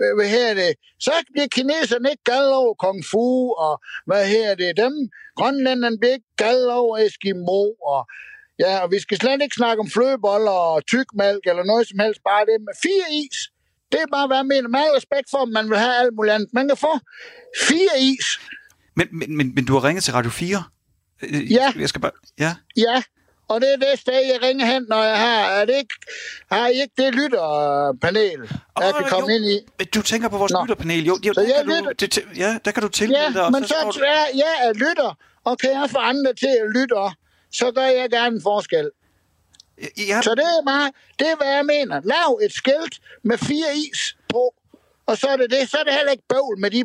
øh, 0.00 0.14
hvad 0.16 0.28
her 0.28 0.54
det, 0.54 0.74
så 1.00 1.12
bliver 1.32 1.46
kineserne 1.46 2.10
ikke 2.10 2.24
gal 2.24 2.48
over 2.60 2.74
kung 2.74 3.04
fu, 3.10 3.52
og 3.52 3.74
hvad 4.06 4.26
her 4.26 4.54
det, 4.54 4.76
dem, 4.76 4.94
grønlænderne 5.36 5.98
bliver 5.98 6.14
ikke 6.14 6.34
gal 6.36 6.68
over 6.80 6.98
Eskimo, 6.98 7.62
og 7.92 8.00
ja, 8.58 8.72
og 8.82 8.90
vi 8.90 8.98
skal 8.98 9.16
slet 9.18 9.42
ikke 9.42 9.60
snakke 9.60 9.80
om 9.80 9.90
flødeboller 9.90 10.58
og 10.72 10.86
tykmælk 10.86 11.44
eller 11.50 11.64
noget 11.64 11.88
som 11.88 11.98
helst, 11.98 12.20
bare 12.30 12.46
det 12.50 12.58
med 12.68 12.74
fire 12.86 13.08
is, 13.22 13.38
Det 13.92 14.00
er 14.00 14.06
bare, 14.12 14.26
hvad 14.26 14.36
jeg 14.36 14.46
mener. 14.46 14.68
Med 14.68 14.80
al 14.80 14.90
respekt 14.96 15.30
for, 15.30 15.38
at 15.42 15.48
man 15.48 15.70
vil 15.70 15.78
have 15.78 15.94
alt 16.00 16.14
muligt 16.16 16.34
andet. 16.34 16.48
Man 16.52 16.68
kan 16.68 16.76
få 16.76 16.98
fire 17.68 17.94
is. 18.00 18.40
Men, 18.96 19.08
men, 19.12 19.36
men, 19.36 19.54
men 19.54 19.64
du 19.64 19.72
har 19.72 19.84
ringet 19.84 20.04
til 20.04 20.12
Radio 20.12 20.30
4? 20.30 20.62
Øh, 21.22 21.52
Ja. 21.52 21.72
Jeg 21.78 21.88
skal 21.88 22.00
bare... 22.00 22.10
Ja. 22.38 22.54
Ja, 22.76 23.02
og 23.48 23.60
det 23.60 23.68
er 23.72 23.76
det 23.76 23.98
sted, 24.00 24.14
jeg 24.14 24.38
ringer 24.42 24.66
hen, 24.66 24.86
når 24.88 25.02
jeg 25.02 25.18
har. 25.18 25.44
Er 25.50 25.64
det 25.64 25.76
ikke, 25.76 25.94
har 26.52 26.66
I 26.68 26.80
ikke 26.80 26.94
det 26.98 27.14
lytterpanel, 27.14 28.40
jeg 28.80 28.92
Åh, 28.94 29.00
kan 29.00 29.06
komme 29.10 29.30
jo. 29.30 29.36
ind 29.36 29.44
i? 29.44 29.84
Du 29.94 30.02
tænker 30.02 30.28
på 30.28 30.38
vores 30.38 30.52
Nå. 30.52 30.62
lytterpanel. 30.62 31.04
Jo, 31.04 31.18
jo 31.26 31.32
Så 31.34 31.40
der, 31.40 31.46
jeg 31.46 31.54
kan 31.56 31.66
du, 31.66 31.74
lytter- 31.74 31.92
det, 31.92 32.14
det- 32.14 32.26
ja, 32.36 32.58
der 32.64 32.70
kan 32.70 32.82
du 32.82 32.88
tilmelde 32.88 33.34
dig. 33.34 33.42
Ja, 33.42 33.50
men 33.50 33.62
så 33.64 33.68
står 33.82 33.90
du- 33.90 33.98
er 34.00 34.24
jeg 34.34 34.52
er 34.68 34.72
lytter, 34.72 35.18
og 35.44 35.58
kan 35.58 35.70
jeg 35.70 35.90
få 35.90 35.98
andre 35.98 36.34
til 36.34 36.46
at 36.62 36.66
lytte, 36.76 36.94
så 37.52 37.72
gør 37.74 37.84
jeg 37.84 38.10
gerne 38.10 38.36
en 38.36 38.42
forskel. 38.42 38.90
Ja, 40.08 40.22
Så 40.22 40.34
det 40.34 40.44
er 40.44 40.64
bare, 40.66 40.92
det 41.18 41.26
er, 41.30 41.36
hvad 41.36 41.54
jeg 41.54 41.66
mener. 41.66 42.00
Lav 42.04 42.40
et 42.42 42.52
skilt 42.52 43.00
med 43.22 43.38
fire 43.38 43.76
is 43.76 44.16
på, 44.28 44.54
og 45.06 45.18
så 45.18 45.26
er 45.26 45.36
det 45.36 45.50
det. 45.50 45.70
Så 45.70 45.76
er 45.76 45.84
det 45.84 45.92
heller 45.92 46.12
ikke 46.12 46.28
bøvl 46.28 46.58
med 46.58 46.70
de... 46.70 46.84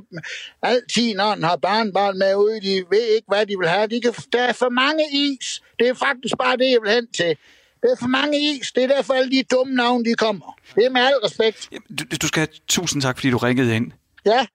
Altid, 0.61 1.15
når 1.15 1.35
den 1.35 1.43
har 1.43 1.55
barnbarn 1.55 2.17
med 2.17 2.35
ude, 2.35 2.61
de 2.61 2.83
ved 2.89 3.07
ikke, 3.15 3.27
hvad 3.27 3.45
de 3.45 3.57
vil 3.59 3.67
have. 3.67 3.87
De 3.87 4.01
kan, 4.01 4.13
der 4.33 4.41
er 4.41 4.53
for 4.53 4.69
mange 4.69 5.03
is. 5.11 5.61
Det 5.79 5.87
er 5.87 5.93
faktisk 5.93 6.35
bare 6.39 6.57
det, 6.57 6.71
jeg 6.71 6.79
vil 6.83 6.91
hen 6.91 7.07
til. 7.11 7.37
Det 7.81 7.91
er 7.91 7.95
for 7.99 8.07
mange 8.07 8.39
is. 8.39 8.71
Det 8.71 8.83
er 8.83 8.87
derfor, 8.87 9.13
alle 9.13 9.31
de 9.31 9.43
dumme 9.43 9.73
navne, 9.75 10.05
de 10.05 10.13
kommer. 10.13 10.57
Det 10.75 10.85
er 10.85 10.89
med 10.89 11.01
al 11.01 11.13
respekt. 11.23 11.69
Du, 11.99 12.03
du 12.21 12.27
skal 12.27 12.39
have 12.39 12.57
tusind 12.67 13.01
tak, 13.01 13.17
fordi 13.17 13.29
du 13.29 13.37
ringede 13.37 13.75
ind. 13.75 13.91
Ja, 14.25 14.45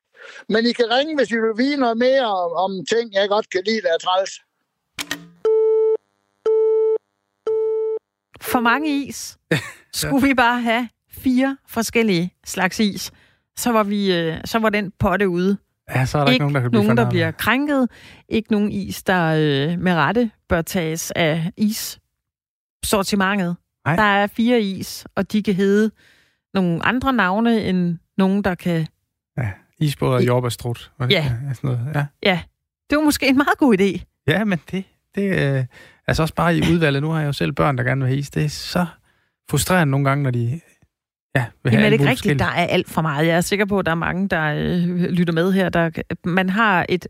men 0.48 0.66
I 0.66 0.72
kan 0.72 0.84
ringe, 0.90 1.16
hvis 1.16 1.30
I 1.30 1.34
vil 1.34 1.54
vide 1.56 1.76
noget 1.76 1.98
mere 1.98 2.24
om, 2.24 2.52
om 2.52 2.86
ting, 2.86 3.14
jeg 3.14 3.28
godt 3.28 3.50
kan 3.50 3.62
lide, 3.66 3.80
der 3.80 3.92
er 3.94 3.98
træls. 3.98 4.32
For 8.40 8.60
mange 8.60 9.04
is. 9.06 9.38
Skulle 9.94 10.28
vi 10.28 10.34
bare 10.34 10.62
have 10.62 10.88
fire 11.10 11.56
forskellige 11.68 12.34
slags 12.44 12.80
is, 12.80 13.12
så 13.56 13.72
var, 13.72 13.82
vi, 13.82 14.14
øh, 14.14 14.36
så 14.44 14.58
var 14.58 14.70
den 14.70 14.92
potte 14.98 15.28
ude. 15.28 15.56
Ja, 15.90 16.06
så 16.06 16.18
er 16.18 16.24
der 16.24 16.32
ikke, 16.32 16.42
nogen, 16.42 16.54
der 16.54 16.60
kan 16.60 16.70
blive 16.70 16.82
nogen, 16.82 16.96
der 16.96 17.10
bliver 17.10 17.30
krænket. 17.30 17.88
Ikke 18.28 18.52
nogen 18.52 18.72
is, 18.72 19.02
der 19.02 19.24
øh, 19.26 19.78
med 19.78 19.94
rette 19.94 20.30
bør 20.48 20.62
tages 20.62 21.10
af 21.10 21.52
is-sortimentet. 21.56 23.56
Nej. 23.86 23.96
Der 23.96 24.02
er 24.02 24.26
fire 24.26 24.60
is, 24.60 25.06
og 25.14 25.32
de 25.32 25.42
kan 25.42 25.54
hedde 25.54 25.90
nogle 26.54 26.86
andre 26.86 27.12
navne 27.12 27.64
end 27.64 27.98
nogen, 28.18 28.44
der 28.44 28.54
kan... 28.54 28.86
Ja, 29.38 29.50
isbåd 29.78 30.14
og 30.14 30.26
jordbærstrut. 30.26 30.92
Ja. 31.00 31.06
ja. 31.10 31.24
Sådan 31.54 31.70
noget. 31.70 31.80
Ja. 31.94 32.06
Ja, 32.22 32.40
det 32.90 32.98
var 32.98 33.04
måske 33.04 33.28
en 33.28 33.36
meget 33.36 33.58
god 33.58 33.76
idé. 33.80 34.22
ja, 34.26 34.44
men 34.44 34.60
det... 34.70 34.84
det 35.14 35.56
øh, 35.58 35.64
altså 36.10 36.22
også 36.22 36.34
bare 36.34 36.56
i 36.56 36.60
udvalget. 36.72 37.02
Nu 37.02 37.10
har 37.10 37.20
jeg 37.20 37.26
jo 37.26 37.32
selv 37.32 37.52
børn, 37.52 37.78
der 37.78 37.84
gerne 37.84 38.00
vil 38.00 38.08
have 38.08 38.18
is. 38.18 38.30
Det 38.30 38.44
er 38.44 38.48
så 38.48 38.86
frustrerende 39.50 39.90
nogle 39.90 40.08
gange, 40.08 40.22
når 40.22 40.30
de 40.30 40.60
ja, 41.36 41.44
vil 41.64 41.70
have 41.72 41.72
Jamen 41.72 41.76
er 41.78 41.80
det 41.80 41.84
alt 41.84 41.92
ikke 41.92 42.10
rigtigt, 42.10 42.38
der 42.38 42.44
er 42.44 42.66
alt 42.66 42.90
for 42.90 43.02
meget. 43.02 43.26
Jeg 43.26 43.36
er 43.36 43.40
sikker 43.40 43.64
på, 43.64 43.78
at 43.78 43.86
der 43.86 43.92
er 43.92 43.96
mange, 43.96 44.28
der 44.28 44.54
øh, 44.56 44.86
lytter 45.10 45.34
med 45.34 45.52
her. 45.52 45.68
Der, 45.68 45.90
man 46.24 46.50
har 46.50 46.86
et, 46.88 47.06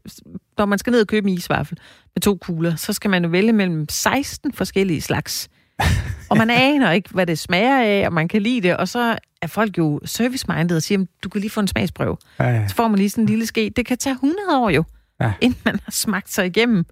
når 0.59 0.65
man 0.67 0.79
skal 0.79 0.91
ned 0.91 1.01
og 1.01 1.07
købe 1.07 1.29
en 1.29 1.35
isvaffel 1.39 1.79
med 2.15 2.23
to 2.23 2.37
kugler, 2.37 2.77
så 2.77 2.93
skal 2.93 3.11
man 3.11 3.33
vælge 3.33 3.53
mellem 3.53 3.87
16 3.89 4.53
forskellige 4.53 5.01
slags. 5.01 5.49
Og 6.31 6.37
man 6.37 6.51
aner 6.51 6.91
ikke, 6.91 7.11
hvad 7.11 7.27
det 7.27 7.39
smager 7.39 7.81
af, 7.83 8.07
og 8.07 8.13
man 8.13 8.29
kan 8.29 8.43
lide 8.43 8.61
det. 8.69 8.77
Og 8.77 8.89
så 8.89 9.19
er 9.43 9.47
folk 9.47 9.79
jo 9.79 10.01
service-minded 10.05 10.77
og 10.77 10.83
siger, 10.83 11.05
du 11.25 11.29
kan 11.29 11.41
lige 11.41 11.51
få 11.51 11.61
en 11.61 11.69
smagsprøve. 11.69 12.17
Ja, 12.39 12.45
ja. 12.45 12.69
Så 12.69 12.75
får 12.75 12.89
man 12.89 12.99
lige 12.99 13.11
sådan 13.11 13.25
en 13.25 13.29
lille 13.29 13.47
ske. 13.47 13.73
Det 13.77 13.87
kan 13.87 13.99
tage 13.99 14.13
100 14.15 14.39
år 14.53 14.71
jo, 14.71 14.85
Ja. 15.21 15.33
inden 15.41 15.59
man 15.65 15.81
har 15.85 15.91
smagt 15.91 16.33
sig 16.33 16.47
igennem. 16.47 16.85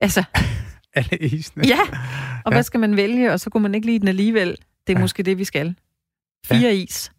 Altså, 0.00 0.24
Alle 0.94 1.18
isene. 1.18 1.66
ja. 1.66 1.80
Og 2.44 2.52
Ja. 2.52 2.56
hvad 2.56 2.62
skal 2.62 2.80
man 2.80 2.96
vælge? 2.96 3.32
Og 3.32 3.40
så 3.40 3.50
kunne 3.50 3.62
man 3.62 3.74
ikke 3.74 3.86
lide 3.86 3.98
den 3.98 4.08
alligevel. 4.08 4.50
Det 4.86 4.92
er 4.92 4.98
Ja. 4.98 5.00
måske 5.00 5.22
det, 5.22 5.38
vi 5.38 5.44
skal. 5.44 5.74
Fire 6.46 6.76
is. 6.76 7.12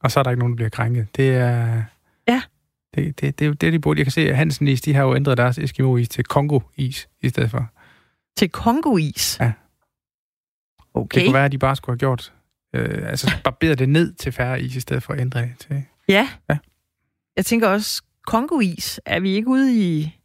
Og 0.00 0.10
så 0.10 0.18
er 0.20 0.22
der 0.22 0.30
ikke 0.30 0.38
nogen, 0.38 0.52
der 0.52 0.56
bliver 0.56 0.68
krænket. 0.70 1.06
Det 1.16 1.34
er... 1.34 1.82
Ja. 2.28 2.42
Det, 2.94 3.20
det, 3.20 3.38
det, 3.38 3.46
er 3.46 3.52
det, 3.54 3.72
de 3.72 3.78
burde. 3.78 3.98
Jeg 3.98 4.04
kan 4.06 4.12
se, 4.12 4.30
at 4.30 4.36
Hansen 4.36 4.68
Is, 4.68 4.80
de 4.80 4.94
har 4.94 5.02
jo 5.02 5.14
ændret 5.16 5.38
deres 5.38 5.58
Eskimo-is 5.58 6.08
til 6.08 6.24
Kongo-is 6.24 7.08
i 7.20 7.28
stedet 7.28 7.50
for. 7.50 7.70
Til 8.36 8.48
Kongo-is. 8.50 9.38
Ja. 9.40 9.52
Okay. 10.94 11.18
Det 11.20 11.26
kunne 11.26 11.34
være, 11.34 11.44
at 11.44 11.52
de 11.52 11.58
bare 11.58 11.76
skulle 11.76 11.92
have 11.94 11.98
gjort... 11.98 12.32
Øh, 12.74 13.10
altså 13.10 13.32
barberet 13.44 13.78
det 13.78 13.88
ned 13.88 14.12
til 14.14 14.32
færre 14.32 14.62
is, 14.62 14.76
i 14.76 14.80
stedet 14.80 15.02
for 15.02 15.12
at 15.12 15.20
ændre 15.20 15.40
det 15.40 15.52
til... 15.58 15.82
Ja. 16.08 16.28
Ja. 16.50 16.58
Jeg 17.36 17.46
tænker 17.46 17.68
også, 17.68 18.02
Kongo-is, 18.26 19.00
er 19.06 19.20
vi 19.20 19.30
ikke 19.30 19.48
ude 19.48 19.74
i... 19.80 20.18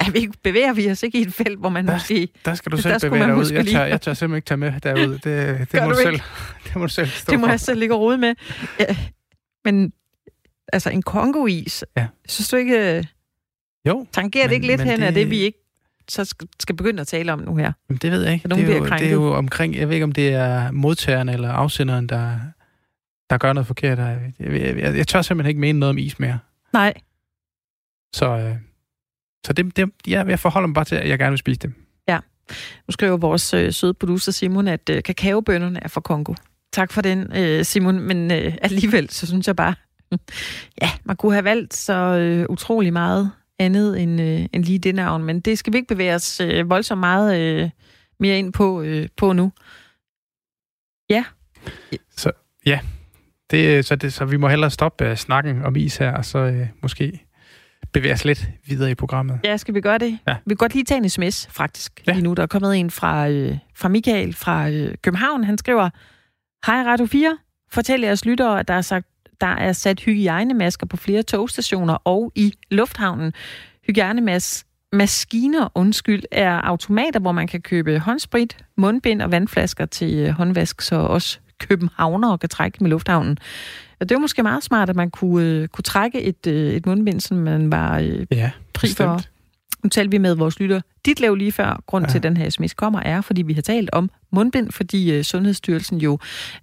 Er 0.00 0.10
vi 0.10 0.18
ikke, 0.18 0.32
bevæger 0.42 0.72
vi 0.72 0.90
os 0.90 1.02
ikke 1.02 1.18
i 1.18 1.22
et 1.22 1.34
felt, 1.34 1.58
hvor 1.58 1.68
man 1.68 1.86
Der- 1.86 1.92
måske... 1.92 2.28
Der 2.44 2.54
skal 2.54 2.72
du 2.72 2.76
selv 2.76 3.00
bevæge 3.00 3.24
dig 3.26 3.36
ud. 3.36 3.52
Jeg 3.52 3.66
tør, 3.66 3.84
jeg 3.84 4.00
tør 4.00 4.14
simpelthen 4.14 4.36
ikke 4.36 4.46
tage 4.46 4.56
med 4.58 4.80
derud. 4.80 5.18
Det, 5.18 5.24
det, 5.72 5.82
må 5.82 5.88
du 5.90 5.96
selv, 6.02 6.20
det 6.64 6.76
må 6.76 6.82
du 6.82 6.88
selv 6.88 7.06
stå 7.08 7.30
Det 7.32 7.40
må 7.40 7.46
for. 7.46 7.50
jeg 7.52 7.60
selv 7.60 7.78
ligge 7.78 7.94
og 7.94 8.00
rode 8.00 8.18
med. 8.18 8.34
Ja. 8.80 8.96
Men 9.64 9.92
altså, 10.72 10.90
en 10.90 11.02
Kongo-is, 11.02 11.84
Ja. 11.96 12.06
synes 12.28 12.48
du 12.48 12.56
ikke... 12.56 12.96
øh, 12.98 13.04
Jo, 13.88 14.06
Tangerer 14.12 14.42
det 14.44 14.50
Men- 14.50 14.54
ikke 14.54 14.66
lidt 14.66 14.80
hen 14.80 15.02
af 15.02 15.12
det- 15.12 15.14
det, 15.22 15.30
vi 15.30 15.38
ikke 15.38 15.58
så 16.08 16.24
skal, 16.24 16.48
skal 16.60 16.76
begynde 16.76 17.00
at 17.00 17.06
tale 17.06 17.32
om 17.32 17.38
nu 17.38 17.56
her? 17.56 17.72
men 17.88 17.96
det 17.98 18.10
ved 18.10 18.22
jeg 18.24 18.32
ikke. 18.32 18.48
Det 18.48 18.58
er, 18.58 18.76
jo, 18.78 18.84
det 18.84 19.06
er 19.06 19.10
jo 19.10 19.34
omkring... 19.34 19.76
Jeg 19.76 19.88
ved 19.88 19.94
ikke, 19.94 20.04
om 20.04 20.12
det 20.12 20.28
er 20.34 20.70
modtageren 20.70 21.28
eller 21.28 21.50
afsenderen, 21.52 22.06
der, 22.08 22.38
der 23.30 23.38
gør 23.38 23.52
noget 23.52 23.66
forkert. 23.66 23.98
Jeg, 23.98 24.32
jeg, 24.40 24.52
jeg, 24.52 24.76
jeg, 24.78 24.96
jeg 24.96 25.08
tør 25.08 25.22
simpelthen 25.22 25.48
ikke 25.48 25.60
mene 25.60 25.78
noget 25.78 25.90
om 25.90 25.98
is 25.98 26.18
mere. 26.18 26.38
Nej. 26.72 26.94
Så, 28.14 28.26
øh, 28.38 28.54
så 29.46 29.52
det, 29.52 29.76
det, 29.76 29.90
ja, 30.06 30.24
jeg 30.28 30.38
forholder 30.38 30.66
mig 30.66 30.74
bare 30.74 30.84
til, 30.84 30.96
at 30.96 31.08
jeg 31.08 31.18
gerne 31.18 31.30
vil 31.30 31.38
spise 31.38 31.60
dem. 31.60 31.74
Nu 32.88 32.92
skriver 32.92 33.16
vores 33.16 33.54
øh, 33.54 33.72
søde 33.72 33.94
producer 33.94 34.32
Simon, 34.32 34.68
at 34.68 34.90
øh, 34.90 35.02
kakaobønnerne 35.02 35.84
er 35.84 35.88
fra 35.88 36.00
Kongo. 36.00 36.34
Tak 36.72 36.92
for 36.92 37.02
den, 37.02 37.36
øh, 37.36 37.64
Simon. 37.64 38.00
Men 38.00 38.30
øh, 38.30 38.54
alligevel, 38.62 39.10
så 39.10 39.26
synes 39.26 39.46
jeg 39.46 39.56
bare, 39.56 39.74
ja, 40.82 40.90
man 41.04 41.16
kunne 41.16 41.32
have 41.32 41.44
valgt 41.44 41.74
så 41.74 41.94
øh, 41.94 42.46
utrolig 42.48 42.92
meget 42.92 43.30
andet 43.58 44.02
end, 44.02 44.20
øh, 44.20 44.46
end 44.52 44.64
lige 44.64 44.78
det 44.78 44.94
navn. 44.94 45.24
Men 45.24 45.40
det 45.40 45.58
skal 45.58 45.72
vi 45.72 45.78
ikke 45.78 45.94
bevæge 45.94 46.14
os 46.14 46.40
øh, 46.40 46.70
voldsomt 46.70 47.00
meget 47.00 47.40
øh, 47.40 47.70
mere 48.20 48.38
ind 48.38 48.52
på, 48.52 48.82
øh, 48.82 49.08
på 49.16 49.32
nu. 49.32 49.52
Det, 53.50 53.84
så, 53.84 53.96
det, 53.96 54.12
så 54.12 54.24
vi 54.24 54.36
må 54.36 54.48
hellere 54.48 54.70
stoppe 54.70 55.10
uh, 55.10 55.16
snakken 55.16 55.64
om 55.64 55.76
is 55.76 55.96
her, 55.96 56.12
og 56.12 56.24
så 56.24 56.38
uh, 56.38 56.66
måske 56.82 57.26
bevæge 57.94 58.14
os 58.14 58.24
lidt 58.24 58.48
videre 58.66 58.90
i 58.90 58.94
programmet. 58.94 59.40
Ja, 59.44 59.56
skal 59.56 59.74
vi 59.74 59.80
gøre 59.80 59.98
det? 59.98 60.18
Ja. 60.28 60.34
Vi 60.46 60.48
kan 60.48 60.56
godt 60.56 60.74
lige 60.74 60.84
tage 60.84 60.98
en 60.98 61.08
sms, 61.08 61.48
faktisk, 61.50 62.02
Ja. 62.06 62.12
lige 62.12 62.24
nu. 62.24 62.34
Der 62.34 62.42
er 62.42 62.46
kommet 62.46 62.76
en 62.76 62.90
fra, 62.90 63.28
øh, 63.28 63.58
fra 63.76 63.88
Michael 63.88 64.32
fra 64.34 64.68
øh, 64.70 64.94
København. 65.02 65.44
Han 65.44 65.58
skriver, 65.58 65.90
Hej 66.66 66.82
Radio 66.82 67.06
4. 67.06 67.38
Fortæl 67.72 68.00
jeres 68.00 68.24
lyttere, 68.24 68.60
at 68.60 68.68
der 68.68 68.74
er, 68.74 68.80
sagt, 68.80 69.06
der 69.40 69.46
er 69.46 69.72
sat 69.72 70.00
hygiejnemasker 70.00 70.86
på 70.86 70.96
flere 70.96 71.22
togstationer 71.22 71.94
og 71.94 72.32
i 72.34 72.54
lufthavnen. 72.70 73.32
Hygiejnemas 73.86 74.64
maskiner, 74.92 75.68
undskyld, 75.74 76.22
er 76.32 76.50
automater, 76.60 77.20
hvor 77.20 77.32
man 77.32 77.46
kan 77.46 77.60
købe 77.62 77.98
håndsprit, 77.98 78.56
mundbind 78.76 79.22
og 79.22 79.32
vandflasker 79.32 79.86
til 79.86 80.14
øh, 80.14 80.28
håndvask, 80.30 80.80
så 80.80 80.96
også 80.96 81.38
københavnere 81.58 82.38
kan 82.38 82.48
trække 82.48 82.78
med 82.80 82.90
lufthavnen. 82.90 83.38
Og 84.00 84.08
det 84.08 84.10
er 84.10 84.18
jo 84.18 84.20
måske 84.20 84.42
meget 84.42 84.62
smart, 84.62 84.90
at 84.90 84.96
man 84.96 85.10
kunne, 85.10 85.46
øh, 85.46 85.68
kunne 85.68 85.82
trække 85.82 86.22
et, 86.22 86.46
øh, 86.46 86.72
et 86.74 86.86
mundbind, 86.86 87.20
som 87.20 87.36
man 87.36 87.70
var 87.72 87.98
øh, 87.98 88.26
Ja, 88.30 88.50
for. 88.76 88.80
bestemt. 88.80 89.30
Nu 89.84 89.88
talte 89.88 90.10
vi 90.10 90.18
med 90.18 90.34
vores 90.34 90.60
lytter. 90.60 90.80
Dit 91.06 91.20
lav 91.20 91.34
lige 91.34 91.52
før, 91.52 91.82
grund 91.86 92.04
Ja. 92.04 92.08
ja. 92.08 92.10
til, 92.12 92.18
at 92.18 92.22
den 92.22 92.36
her 92.36 92.50
sms 92.50 92.74
kommer, 92.74 93.00
er, 93.00 93.20
fordi 93.20 93.42
vi 93.42 93.52
har 93.52 93.62
talt 93.62 93.90
om 93.92 94.10
mundbind, 94.32 94.72
fordi 94.72 95.12
øh, 95.12 95.24
Sundhedsstyrelsen 95.24 95.98
jo 95.98 96.18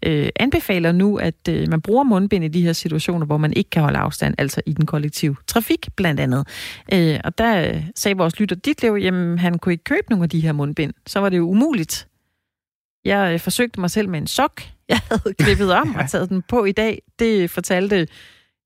øh, 0.05 0.29
anbefaler 0.35 0.91
nu, 0.91 1.17
at 1.17 1.47
øh, 1.49 1.69
man 1.69 1.81
bruger 1.81 2.03
mundbind 2.03 2.43
i 2.43 2.47
de 2.47 2.61
her 2.61 2.73
situationer, 2.73 3.25
hvor 3.25 3.37
man 3.37 3.53
ikke 3.53 3.69
kan 3.69 3.81
holde 3.81 3.97
afstand, 3.97 4.35
altså 4.37 4.61
i 4.65 4.73
den 4.73 4.85
kollektive 4.85 5.35
trafik 5.47 5.87
blandt 5.95 6.19
andet. 6.19 6.47
Øh, 6.93 7.19
og 7.23 7.37
der 7.37 7.67
øh, 7.69 7.83
sagde 7.95 8.17
vores 8.17 8.39
lytter, 8.39 8.55
dit 8.55 8.83
lav, 8.83 8.95
jamen 8.95 9.39
han 9.39 9.57
kunne 9.59 9.73
ikke 9.73 9.83
købe 9.83 10.05
nogle 10.09 10.23
af 10.23 10.29
de 10.29 10.39
her 10.39 10.51
mundbind. 10.51 10.93
Så 11.07 11.19
var 11.19 11.29
det 11.29 11.37
jo 11.37 11.49
umuligt. 11.49 12.07
Jeg 13.05 13.33
øh, 13.33 13.39
forsøgte 13.39 13.79
mig 13.79 13.91
selv 13.91 14.09
med 14.09 14.19
en 14.19 14.27
sok. 14.27 14.61
Jeg 15.09 15.17
havde 15.23 15.33
klippet 15.39 15.73
om 15.73 15.95
og 15.95 16.09
taget 16.09 16.29
den 16.29 16.41
på 16.49 16.65
i 16.65 16.71
dag. 16.71 17.01
Det 17.19 17.49
fortalte 17.49 18.07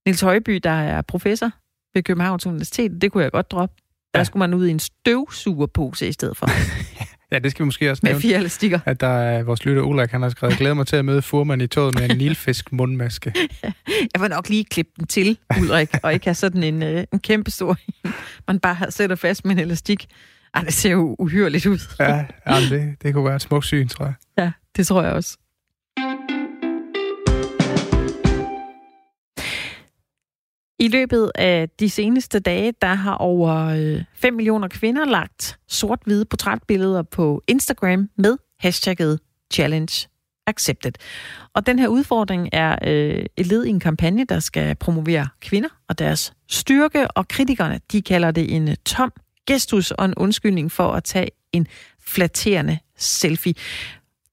Nils 0.05 0.21
Højby, 0.21 0.59
der 0.63 0.69
er 0.69 1.01
professor 1.01 1.51
ved 1.93 2.03
Københavns 2.03 2.45
Universitet. 2.45 3.01
Det 3.01 3.11
kunne 3.11 3.23
jeg 3.23 3.31
godt 3.31 3.51
droppe. 3.51 3.75
Der 4.13 4.19
Ja. 4.19 4.23
skulle 4.23 4.39
man 4.39 4.53
ud 4.53 4.67
i 4.67 4.71
en 4.71 4.79
støvsugerpose 4.79 6.07
i 6.07 6.11
stedet 6.11 6.38
for, 6.38 6.47
Ja, 7.31 7.39
det 7.39 7.51
skal 7.51 7.63
vi 7.63 7.65
måske 7.65 7.91
også 7.91 8.01
med 8.03 8.11
nævne. 8.11 8.21
fire 8.21 8.38
elastikker. 8.38 8.79
At 8.85 9.01
der 9.01 9.07
er 9.07 9.43
vores 9.43 9.65
lytter 9.65 9.81
Ulrik, 9.81 10.09
han 10.11 10.21
har 10.21 10.29
skrevet, 10.29 10.57
glæder 10.57 10.73
mig 10.73 10.88
til 10.88 10.95
at 10.95 11.05
møde 11.05 11.21
Furman 11.21 11.61
i 11.61 11.67
toget 11.67 11.95
med 11.99 12.09
en 12.09 12.17
nilfisk 12.17 12.71
mundmaske. 12.71 13.33
Jeg 14.13 14.21
vil 14.21 14.29
nok 14.29 14.49
lige 14.49 14.65
klippe 14.65 14.91
den 14.97 15.07
til, 15.07 15.38
Ulrik, 15.59 15.89
og 16.03 16.13
ikke 16.13 16.25
have 16.25 16.33
sådan 16.35 16.63
en, 16.63 16.83
øh, 16.83 17.03
en 17.13 17.19
kæmpe 17.19 17.51
stor 17.51 17.77
man 18.47 18.59
bare 18.59 18.91
sætter 18.91 19.15
fast 19.15 19.45
med 19.45 19.55
en 19.55 19.59
elastik. 19.59 20.05
Ej, 20.53 20.61
det 20.61 20.73
ser 20.73 20.91
jo 20.91 21.15
uhyrligt 21.19 21.65
ud. 21.65 21.79
Ja, 21.99 22.25
jamen 22.47 22.69
det, 22.69 22.95
det 23.03 23.13
kunne 23.13 23.25
være 23.25 23.35
et 23.35 23.41
smukt 23.41 23.65
syn, 23.65 23.88
tror 23.88 24.05
jeg. 24.05 24.13
Ja, 24.38 24.51
det 24.77 24.88
tror 24.88 25.03
jeg 25.03 25.11
også. 25.13 25.38
I 30.85 30.87
løbet 30.87 31.31
af 31.35 31.69
de 31.69 31.89
seneste 31.89 32.39
dage, 32.39 32.73
der 32.81 32.93
har 32.93 33.15
over 33.15 33.55
øh, 33.65 34.03
5 34.15 34.33
millioner 34.33 34.67
kvinder 34.67 35.05
lagt 35.05 35.59
sort-hvide 35.67 36.25
portrætbilleder 36.25 37.01
på 37.01 37.43
Instagram 37.47 38.09
med 38.17 38.37
hashtagget 38.59 39.19
challenge 39.53 40.07
accepted. 40.47 40.91
Og 41.53 41.65
den 41.65 41.79
her 41.79 41.87
udfordring 41.87 42.49
er 42.51 42.75
øh, 42.83 43.25
et 43.37 43.47
led 43.47 43.65
i 43.65 43.69
en 43.69 43.79
kampagne, 43.79 44.25
der 44.25 44.39
skal 44.39 44.75
promovere 44.75 45.27
kvinder 45.41 45.69
og 45.89 45.99
deres 45.99 46.33
styrke, 46.49 47.07
og 47.11 47.27
kritikerne 47.27 47.79
de 47.91 48.01
kalder 48.01 48.31
det 48.31 48.55
en 48.55 48.67
øh, 48.67 48.75
tom 48.85 49.11
gestus 49.47 49.91
og 49.91 50.05
en 50.05 50.13
undskyldning 50.17 50.71
for 50.71 50.91
at 50.91 51.03
tage 51.03 51.29
en 51.51 51.67
flatterende 51.99 52.77
selfie. 52.97 53.53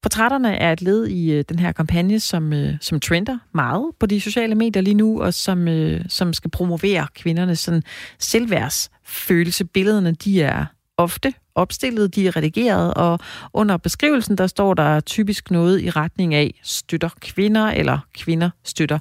Portrætterne 0.03 0.55
er 0.55 0.71
et 0.71 0.81
led 0.81 1.07
i 1.07 1.31
øh, 1.31 1.43
den 1.49 1.59
her 1.59 1.71
kampagne, 1.71 2.19
som, 2.19 2.53
øh, 2.53 2.73
som 2.81 2.99
trender 2.99 3.37
meget 3.53 3.91
på 3.99 4.05
de 4.05 4.21
sociale 4.21 4.55
medier 4.55 4.81
lige 4.81 4.93
nu, 4.93 5.21
og 5.21 5.33
som, 5.33 5.67
øh, 5.67 6.01
som 6.07 6.33
skal 6.33 6.51
promovere 6.51 7.07
kvindernes 7.15 7.59
sådan, 7.59 7.83
selvværdsfølelse. 8.19 9.65
Billederne 9.65 10.11
de 10.11 10.41
er 10.41 10.65
ofte 10.97 11.33
opstillet, 11.55 12.15
de 12.15 12.27
er 12.27 12.35
redigeret, 12.35 12.93
og 12.93 13.19
under 13.53 13.77
beskrivelsen 13.77 14.37
der 14.37 14.47
står 14.47 14.73
der 14.73 14.99
typisk 14.99 15.51
noget 15.51 15.81
i 15.81 15.89
retning 15.89 16.33
af 16.33 16.59
støtter 16.63 17.09
kvinder, 17.21 17.67
eller 17.67 17.99
kvinder 18.13 18.49
støtter 18.63 18.99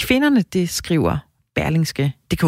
kvinderne, 0.00 0.42
det 0.42 0.70
skriver 0.70 1.18
berlingske.dk. 1.54 2.44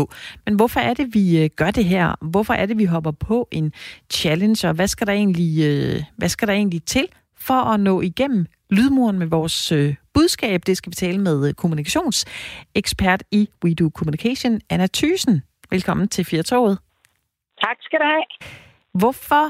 Men 0.46 0.54
hvorfor 0.54 0.80
er 0.80 0.94
det, 0.94 1.14
vi 1.14 1.42
øh, 1.42 1.50
gør 1.56 1.70
det 1.70 1.84
her? 1.84 2.14
Hvorfor 2.20 2.54
er 2.54 2.66
det, 2.66 2.78
vi 2.78 2.84
hopper 2.84 3.10
på 3.10 3.48
en 3.50 3.72
challenge, 4.12 4.68
og 4.68 4.74
hvad 4.74 4.88
skal 4.88 5.06
der 5.06 5.12
egentlig, 5.12 5.64
øh, 5.64 6.02
hvad 6.16 6.28
skal 6.28 6.48
der 6.48 6.54
egentlig 6.54 6.82
til 6.84 7.06
for 7.46 7.60
at 7.72 7.80
nå 7.80 8.00
igennem 8.00 8.46
lydmuren 8.70 9.18
med 9.18 9.26
vores 9.26 9.72
øh, 9.72 9.94
budskab? 10.14 10.60
Det 10.66 10.76
skal 10.76 10.90
vi 10.90 10.94
tale 10.94 11.18
med 11.18 11.54
kommunikationsekspert 11.54 13.22
i 13.32 13.48
We 13.64 13.74
Do 13.74 13.90
Communication, 13.98 14.60
Anna 14.70 14.86
Thysen. 14.98 15.42
Velkommen 15.70 16.08
til 16.08 16.24
Firtoget. 16.24 16.78
Tak 17.64 17.76
skal 17.80 17.98
du 17.98 18.04
have. 18.04 18.24
Hvorfor 19.00 19.44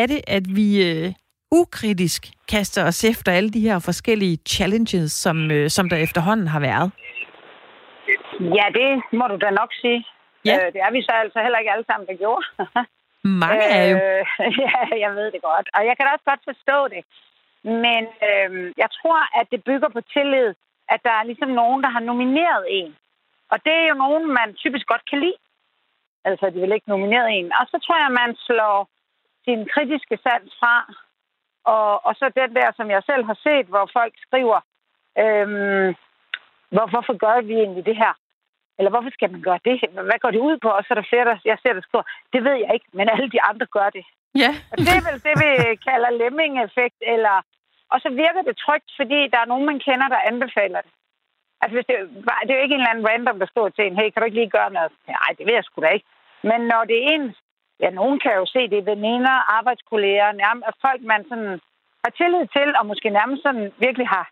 er 0.00 0.06
det, 0.06 0.20
at 0.26 0.44
vi 0.56 0.68
øh, 0.90 1.12
ukritisk 1.60 2.22
kaster 2.48 2.86
os 2.86 3.04
efter 3.04 3.32
alle 3.32 3.50
de 3.50 3.60
her 3.60 3.78
forskellige 3.78 4.38
challenges, 4.48 5.12
som, 5.12 5.50
øh, 5.50 5.70
som 5.70 5.88
der 5.88 5.96
efterhånden 5.96 6.46
har 6.46 6.60
været? 6.60 6.90
Ja, 8.40 8.66
det 8.78 8.88
må 9.18 9.24
du 9.32 9.36
da 9.44 9.50
nok 9.50 9.70
sige. 9.82 10.04
Ja. 10.44 10.54
Øh, 10.54 10.72
det 10.72 10.80
er 10.86 10.92
vi 10.92 11.02
så 11.02 11.12
altså 11.24 11.38
heller 11.42 11.58
ikke 11.58 11.72
alle 11.72 11.84
sammen, 11.90 12.06
der 12.06 12.16
gjorde. 12.22 12.44
Mange 13.24 13.64
er 13.64 13.84
jo. 13.92 13.96
Øh, 13.96 14.24
ja, 14.64 14.98
jeg 15.04 15.14
ved 15.14 15.32
det 15.32 15.42
godt. 15.42 15.68
Og 15.74 15.86
jeg 15.86 15.96
kan 15.96 16.06
da 16.06 16.12
også 16.12 16.28
godt 16.30 16.44
forstå 16.50 16.78
det. 16.94 17.02
Men 17.64 18.02
øh, 18.28 18.72
jeg 18.82 18.88
tror, 18.98 19.40
at 19.40 19.46
det 19.52 19.64
bygger 19.64 19.88
på 19.88 20.00
tillid, 20.00 20.54
at 20.88 21.00
der 21.06 21.10
er 21.10 21.24
ligesom 21.24 21.48
nogen, 21.48 21.82
der 21.82 21.88
har 21.88 22.00
nomineret 22.00 22.64
en. 22.68 22.96
Og 23.52 23.58
det 23.64 23.72
er 23.72 23.88
jo 23.88 23.94
nogen, 23.94 24.26
man 24.26 24.54
typisk 24.54 24.86
godt 24.86 25.04
kan 25.10 25.20
lide. 25.20 25.38
Altså, 26.24 26.50
de 26.50 26.60
vil 26.60 26.72
ikke 26.72 26.88
nominere 26.94 27.32
en. 27.32 27.52
Og 27.60 27.66
så 27.70 27.76
tror 27.84 27.98
jeg, 28.02 28.12
man 28.22 28.36
slår 28.36 28.88
sin 29.44 29.68
kritiske 29.74 30.18
sans 30.22 30.52
fra. 30.60 30.76
Og, 31.64 32.06
og 32.06 32.14
så 32.14 32.30
den 32.36 32.54
der, 32.54 32.72
som 32.76 32.90
jeg 32.90 33.02
selv 33.06 33.24
har 33.24 33.38
set, 33.42 33.66
hvor 33.66 33.90
folk 33.92 34.14
skriver, 34.26 34.60
øhm, 35.18 35.94
hvorfor 36.70 37.16
gør 37.24 37.40
vi 37.40 37.54
egentlig 37.54 37.86
det 37.86 37.96
her? 37.96 38.14
Eller 38.78 38.90
hvorfor 38.90 39.10
skal 39.12 39.32
man 39.32 39.42
gøre 39.48 39.60
det? 39.64 39.74
Hvad 40.10 40.18
går 40.22 40.30
det 40.30 40.46
ud 40.48 40.56
på? 40.64 40.68
Og 40.68 40.82
så 40.82 40.88
er 40.90 40.98
der 40.98 41.10
flere, 41.10 41.24
der 41.30 41.36
jeg 41.44 41.58
ser, 41.58 41.72
der 41.72 41.80
skriver, 41.80 42.06
det 42.32 42.40
ved 42.46 42.56
jeg 42.64 42.70
ikke, 42.74 42.88
men 42.98 43.08
alle 43.14 43.28
de 43.34 43.42
andre 43.50 43.66
gør 43.76 43.88
det. 43.96 44.04
Ja. 44.42 44.50
Og 44.72 44.76
det 44.78 44.92
er 44.98 45.04
vel 45.08 45.18
det, 45.26 45.34
vi 45.42 45.50
kalder 45.88 46.10
lemming-effekt, 46.22 46.98
eller... 47.14 47.36
Og 47.92 48.00
så 48.04 48.08
virker 48.22 48.42
det 48.48 48.56
trygt, 48.64 48.90
fordi 49.00 49.18
der 49.32 49.38
er 49.40 49.50
nogen, 49.52 49.66
man 49.66 49.78
kender, 49.86 50.08
der 50.08 50.26
anbefaler 50.30 50.80
det. 50.86 50.92
Altså, 51.60 51.74
hvis 51.76 51.86
det, 51.90 51.96
det 52.46 52.50
er 52.50 52.58
jo 52.58 52.64
ikke 52.64 52.74
en 52.74 52.80
eller 52.80 52.92
anden 52.92 53.08
random, 53.08 53.38
der 53.38 53.46
står 53.54 53.68
til 53.68 53.84
en, 53.86 53.96
hey, 53.98 54.08
kan 54.10 54.20
du 54.20 54.26
ikke 54.28 54.40
lige 54.40 54.56
gøre 54.58 54.72
noget? 54.72 54.92
Nej, 55.08 55.30
det 55.38 55.46
ved 55.46 55.54
jeg 55.54 55.64
sgu 55.64 55.80
da 55.82 55.88
ikke. 55.88 56.08
Men 56.50 56.60
når 56.72 56.82
det 56.84 56.96
er 56.98 57.08
ens, 57.14 57.36
ja, 57.80 57.90
nogen 57.90 58.18
kan 58.24 58.34
jo 58.40 58.46
se, 58.46 58.60
det 58.70 58.78
er 58.78 58.90
veninder, 58.94 59.36
arbejdskolleger, 59.58 60.32
nærmest 60.32 60.78
folk, 60.86 61.02
man 61.12 61.22
sådan 61.28 61.60
har 62.04 62.12
tillid 62.20 62.46
til, 62.56 62.68
og 62.78 62.86
måske 62.86 63.08
nærmest 63.10 63.42
sådan 63.42 63.72
virkelig 63.78 64.08
har 64.08 64.26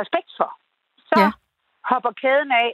respekt 0.00 0.30
for, 0.38 0.50
så 1.10 1.20
ja. 1.20 1.30
hopper 1.90 2.12
kæden 2.22 2.52
af. 2.52 2.72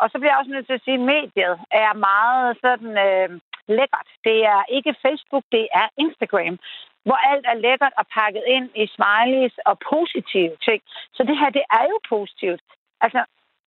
Og 0.00 0.06
så 0.10 0.16
bliver 0.18 0.32
jeg 0.32 0.38
også 0.38 0.54
nødt 0.54 0.66
til 0.66 0.78
at 0.78 0.84
sige, 0.84 1.00
at 1.00 1.08
mediet 1.12 1.54
er 1.70 1.92
meget 2.08 2.48
sådan 2.64 2.92
øh, 3.06 3.28
lækkert. 3.76 4.08
Det 4.24 4.38
er 4.54 4.62
ikke 4.76 5.00
Facebook, 5.04 5.44
det 5.52 5.64
er 5.80 5.86
Instagram, 6.04 6.58
hvor 7.06 7.18
alt 7.30 7.46
er 7.52 7.62
lækkert 7.66 7.94
og 8.00 8.06
pakket 8.18 8.44
ind 8.46 8.68
i 8.82 8.84
smileys 8.94 9.56
og 9.70 9.74
positive 9.92 10.54
ting. 10.66 10.80
Så 11.16 11.20
det 11.28 11.38
her, 11.40 11.50
det 11.58 11.64
er 11.78 11.84
jo 11.92 11.98
positivt. 12.08 12.60
Altså, 13.04 13.20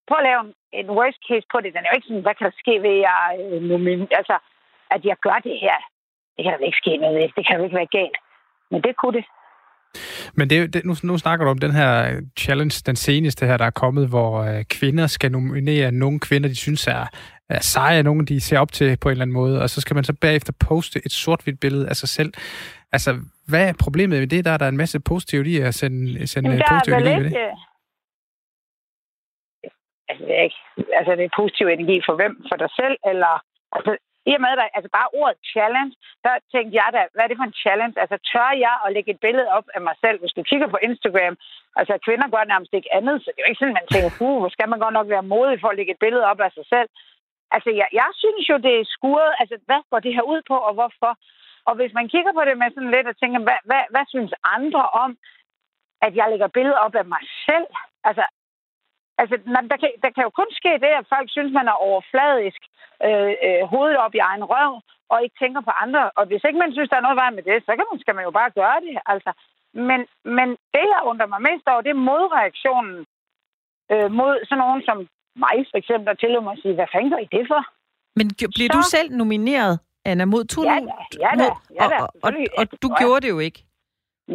prøv 0.08 0.18
at 0.18 0.28
lave 0.30 0.42
en 0.80 0.90
worst 0.98 1.20
case 1.28 1.46
på 1.52 1.58
det. 1.60 1.74
Den 1.74 1.82
er 1.84 1.90
jo 1.90 1.96
ikke 1.96 2.08
sådan, 2.08 2.26
hvad 2.26 2.34
kan 2.34 2.46
der 2.48 2.60
ske 2.62 2.74
ved, 2.86 2.96
at, 3.16 3.28
øh, 3.54 4.06
altså, 4.20 4.36
at 4.94 5.00
jeg 5.04 5.16
gør 5.26 5.38
det 5.48 5.56
her? 5.64 5.78
Det 6.36 6.42
kan 6.44 6.52
der 6.58 6.66
ikke 6.66 6.82
ske 6.84 6.96
noget. 6.96 7.36
Det 7.36 7.46
kan 7.46 7.56
jo 7.56 7.64
ikke 7.64 7.80
være 7.80 7.96
galt. 7.98 8.18
Men 8.70 8.80
det 8.82 8.96
kunne 8.96 9.16
det. 9.18 9.24
Men 10.34 10.50
det, 10.50 10.74
det, 10.74 10.84
nu, 10.84 10.94
nu 11.02 11.18
snakker 11.18 11.44
du 11.44 11.50
om 11.50 11.58
den 11.58 11.70
her 11.70 12.20
challenge, 12.38 12.82
den 12.86 12.96
seneste 12.96 13.46
her, 13.46 13.56
der 13.56 13.64
er 13.64 13.70
kommet, 13.70 14.08
hvor 14.08 14.42
øh, 14.42 14.64
kvinder 14.64 15.06
skal 15.06 15.32
nominere 15.32 15.92
nogle 15.92 16.20
kvinder, 16.20 16.48
de 16.48 16.56
synes 16.56 16.86
er, 16.86 17.06
er 17.48 17.60
seje, 17.60 18.02
nogle 18.02 18.26
de 18.26 18.40
ser 18.40 18.58
op 18.58 18.72
til 18.72 18.96
på 18.96 19.08
en 19.08 19.12
eller 19.12 19.22
anden 19.22 19.34
måde, 19.34 19.62
og 19.62 19.70
så 19.70 19.80
skal 19.80 19.94
man 19.94 20.04
så 20.04 20.14
bagefter 20.20 20.52
poste 20.68 21.00
et 21.06 21.12
sort-hvidt 21.12 21.60
billede 21.60 21.88
af 21.88 21.96
sig 21.96 22.08
selv. 22.08 22.32
Altså, 22.92 23.10
hvad 23.48 23.68
er 23.68 23.72
problemet 23.80 24.18
med 24.18 24.26
det? 24.26 24.44
Der 24.44 24.50
er 24.50 24.58
der 24.58 24.68
en 24.68 24.76
masse 24.76 25.00
positivt 25.00 25.46
i 25.46 25.56
at 25.58 25.74
sende, 25.74 26.26
sende 26.26 26.48
Jamen, 26.48 26.60
der 26.60 26.66
positiv 26.72 26.92
er 26.92 26.98
energi 26.98 27.24
ved 27.24 27.30
det. 27.30 27.36
altså, 30.08 30.24
det 30.26 30.34
er 30.38 30.42
ikke, 30.42 30.62
altså, 30.98 31.12
det 31.18 31.24
er 31.24 31.38
positiv 31.40 31.66
energi 31.66 32.00
for 32.06 32.14
hvem? 32.20 32.34
For 32.48 32.56
dig 32.62 32.70
selv? 32.80 32.96
Eller, 33.10 33.34
altså, 33.76 33.92
i 34.30 34.38
og 34.38 34.42
med, 34.44 34.52
at 34.64 34.74
altså 34.76 34.90
bare 34.98 35.12
ordet 35.20 35.38
challenge, 35.52 35.92
der 36.24 36.34
tænkte 36.52 36.74
jeg 36.80 36.88
da, 36.96 37.00
hvad 37.12 37.22
er 37.24 37.30
det 37.30 37.40
for 37.40 37.48
en 37.48 37.60
challenge? 37.62 38.00
Altså, 38.02 38.16
tør 38.30 38.50
jeg 38.66 38.74
at 38.84 38.92
lægge 38.94 39.10
et 39.12 39.20
billede 39.26 39.48
op 39.56 39.66
af 39.76 39.80
mig 39.86 39.96
selv? 40.04 40.16
Hvis 40.20 40.36
du 40.36 40.42
kigger 40.50 40.68
på 40.70 40.78
Instagram, 40.88 41.34
altså 41.80 41.94
kvinder 42.06 42.28
gør 42.34 42.44
nærmest 42.52 42.72
ikke 42.74 42.94
andet, 42.98 43.16
så 43.20 43.28
det 43.30 43.38
er 43.38 43.44
jo 43.44 43.50
ikke 43.50 43.62
sådan, 43.62 43.78
man 43.80 43.92
tænker, 43.92 44.10
uh, 44.26 44.38
hvor 44.40 44.52
skal 44.56 44.68
man 44.68 44.82
godt 44.84 44.96
nok 44.98 45.08
være 45.14 45.30
modig 45.34 45.56
for 45.60 45.68
at 45.70 45.76
lægge 45.78 45.92
et 45.94 46.02
billede 46.04 46.28
op 46.30 46.40
af 46.46 46.52
sig 46.58 46.66
selv. 46.74 46.88
Altså, 47.54 47.70
jeg, 47.80 47.88
jeg 48.00 48.10
synes 48.22 48.44
jo, 48.50 48.56
det 48.66 48.74
er 48.76 48.92
skuret. 48.96 49.32
Altså, 49.40 49.56
hvad 49.68 49.80
går 49.90 50.00
det 50.00 50.14
her 50.16 50.26
ud 50.32 50.40
på, 50.50 50.56
og 50.68 50.72
hvorfor? 50.78 51.12
Og 51.68 51.74
hvis 51.78 51.92
man 51.98 52.08
kigger 52.12 52.32
på 52.34 52.42
det 52.48 52.58
med 52.58 52.70
sådan 52.70 52.94
lidt 52.96 53.06
og 53.12 53.16
tænker, 53.18 53.40
hvad, 53.48 53.60
hvad, 53.68 53.82
hvad 53.92 54.04
synes 54.08 54.32
andre 54.56 54.84
om, 55.04 55.10
at 56.06 56.12
jeg 56.18 56.26
lægger 56.30 56.48
billeder 56.56 56.78
op 56.86 56.94
af 56.94 57.06
mig 57.14 57.24
selv? 57.46 57.66
Altså, 58.08 58.24
altså 59.18 59.36
der, 59.70 59.76
kan, 59.82 59.90
der 60.04 60.10
kan 60.14 60.22
jo 60.26 60.30
kun 60.40 60.50
ske 60.60 60.72
det, 60.84 60.92
at 61.00 61.10
folk 61.14 61.28
synes, 61.30 61.52
man 61.58 61.68
er 61.68 61.76
overfladisk, 61.88 62.60
øh, 63.06 63.34
øh, 63.46 63.62
hovedet 63.72 63.96
op 64.04 64.14
i 64.14 64.24
egen 64.30 64.44
røv, 64.52 64.72
og 65.12 65.22
ikke 65.24 65.36
tænker 65.42 65.60
på 65.60 65.72
andre. 65.84 66.10
Og 66.18 66.26
hvis 66.26 66.44
ikke 66.46 66.58
man 66.64 66.72
synes, 66.72 66.90
der 66.90 66.96
er 66.98 67.06
noget 67.06 67.20
vej 67.22 67.30
med 67.30 67.42
det, 67.42 67.56
så 67.66 67.72
kan 67.76 67.86
man, 67.90 68.00
skal 68.00 68.14
man 68.14 68.24
jo 68.24 68.30
bare 68.30 68.50
gøre 68.60 68.78
det. 68.86 68.94
Altså, 69.12 69.30
men, 69.88 70.00
men 70.36 70.48
det, 70.74 70.84
jeg 70.94 71.00
undrer 71.10 71.26
mig 71.26 71.42
mest 71.48 71.64
over, 71.72 71.80
det 71.86 71.90
er 71.90 72.04
modreaktionen 72.10 72.96
øh, 73.92 74.08
mod 74.20 74.34
sådan 74.48 74.62
nogen 74.64 74.82
som 74.88 74.96
mig, 75.44 75.56
for 75.70 75.78
eksempel, 75.82 76.06
der 76.06 76.14
tillod 76.14 76.42
mig 76.42 76.52
at 76.52 76.62
sige, 76.62 76.74
hvad 76.74 76.86
fanden 76.92 77.10
gør 77.10 77.20
I 77.26 77.28
det 77.36 77.44
for? 77.52 77.62
Men 78.18 78.26
bliver 78.54 78.72
Så- 78.72 78.76
du 78.78 78.82
selv 78.96 79.08
nomineret, 79.22 79.74
Anna, 80.04 80.24
mod 80.24 80.44
to 80.44 80.60
Ja 80.62 80.78
da, 80.88 80.94
ja 81.24 81.30
da, 81.42 81.48
ja 81.78 81.84
da, 81.92 81.96
og, 82.02 82.08
og, 82.22 82.32
og, 82.58 82.64
du 82.82 82.88
gjorde 83.00 83.20
det 83.24 83.30
jo 83.36 83.38
ikke. 83.38 83.60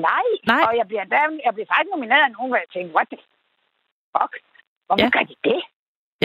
Nej. 0.07 0.25
Nej. 0.51 0.63
Og 0.67 0.77
jeg 0.79 0.87
bliver, 0.87 1.03
der, 1.03 1.21
jeg 1.45 1.53
bliver 1.53 1.69
faktisk 1.71 1.91
nomineret 1.95 2.23
af 2.27 2.31
nogen, 2.31 2.49
hvor 2.49 2.57
jeg 2.63 2.69
tænkte, 2.73 2.95
what 2.95 3.07
the 3.11 3.19
fuck? 4.15 4.33
Hvorfor 4.87 5.07
Ja. 5.09 5.15
gør 5.15 5.25
de 5.31 5.37
det? 5.49 5.61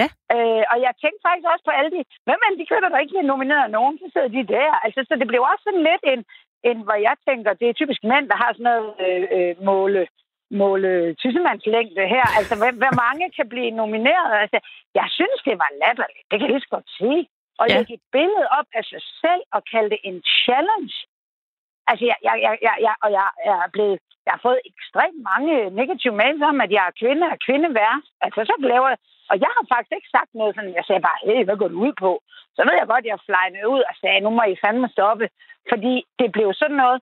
Ja. 0.00 0.08
Øh, 0.34 0.62
og 0.72 0.76
jeg 0.86 0.92
tænkte 1.02 1.22
faktisk 1.26 1.48
også 1.52 1.64
på 1.66 1.72
alle 1.78 1.90
de... 1.96 2.00
Hvem 2.26 2.40
er 2.46 2.50
de 2.60 2.68
kvinder, 2.70 2.88
der 2.90 3.02
ikke 3.02 3.14
bliver 3.14 3.30
nomineret 3.32 3.68
nogen? 3.76 3.94
Så 4.00 4.06
sidder 4.12 4.30
de 4.38 4.44
der. 4.54 4.70
Altså, 4.84 5.00
så 5.08 5.14
det 5.20 5.28
blev 5.30 5.42
også 5.50 5.62
sådan 5.66 5.86
lidt 5.90 6.04
en, 6.12 6.20
en 6.70 6.78
hvor 6.86 6.98
jeg 7.08 7.16
tænker, 7.28 7.50
det 7.60 7.66
er 7.68 7.78
typisk 7.80 8.02
mænd, 8.12 8.24
der 8.32 8.36
har 8.42 8.50
sådan 8.52 8.68
noget 8.70 8.88
øh, 9.04 9.24
øh, 9.36 9.52
måle 9.70 10.02
måle 10.62 11.14
tissemandslængde 11.20 12.04
her. 12.14 12.26
Altså, 12.38 12.54
hvor, 12.60 12.70
hvor 12.82 12.94
mange 13.04 13.24
kan 13.36 13.48
blive 13.54 13.70
nomineret? 13.82 14.32
Altså, 14.44 14.58
jeg 15.00 15.06
synes, 15.18 15.38
det 15.48 15.54
var 15.62 15.70
latterligt. 15.82 16.26
Det 16.28 16.34
kan 16.36 16.46
jeg 16.46 16.54
lige 16.54 16.66
så 16.66 16.72
godt 16.76 16.90
sige. 17.00 17.22
Og 17.60 17.66
ja. 17.68 17.76
lægge 17.76 17.94
et 17.94 18.04
billede 18.16 18.46
op 18.58 18.68
af 18.78 18.84
sig 18.92 19.02
selv 19.22 19.42
og 19.56 19.60
kalde 19.72 19.90
det 19.94 20.00
en 20.10 20.18
challenge. 20.42 20.94
Altså, 21.90 22.04
jeg, 22.10 22.18
jeg, 22.28 22.34
jeg, 22.46 22.54
jeg, 22.66 22.74
jeg, 22.86 22.94
og 23.04 23.10
jeg 23.18 23.28
er 23.44 23.70
blevet... 23.76 23.98
Jeg 24.30 24.38
har 24.38 24.48
fået 24.48 24.66
ekstremt 24.72 25.20
mange 25.32 25.54
negative 25.80 26.16
mails 26.22 26.42
om, 26.50 26.56
at 26.64 26.70
jeg 26.76 26.84
er 26.86 26.98
kvinde 27.02 27.26
og 27.34 27.38
kvinde 27.46 27.68
værst. 27.78 28.10
Altså, 28.24 28.40
så 28.50 28.54
laver 28.72 28.88
jeg... 28.92 28.98
Og 29.30 29.36
jeg 29.44 29.50
har 29.56 29.64
faktisk 29.72 29.94
ikke 29.96 30.14
sagt 30.16 30.30
noget 30.34 30.54
sådan, 30.54 30.78
jeg 30.78 30.84
sagde 30.86 31.02
bare, 31.08 31.22
hey, 31.26 31.40
hvad 31.44 31.56
går 31.60 31.68
du 31.72 31.78
ud 31.86 31.94
på? 32.04 32.10
Så 32.56 32.60
ved 32.66 32.74
jeg 32.78 32.90
godt, 32.92 33.04
at 33.04 33.10
jeg 33.12 33.26
flejnede 33.28 33.68
ud 33.74 33.82
og 33.90 33.94
sagde, 34.00 34.20
nu 34.24 34.30
må 34.30 34.42
I 34.42 34.60
fandme 34.64 34.88
stoppe. 34.96 35.26
Fordi 35.70 35.94
det 36.20 36.28
blev 36.36 36.48
sådan 36.54 36.80
noget, 36.82 36.98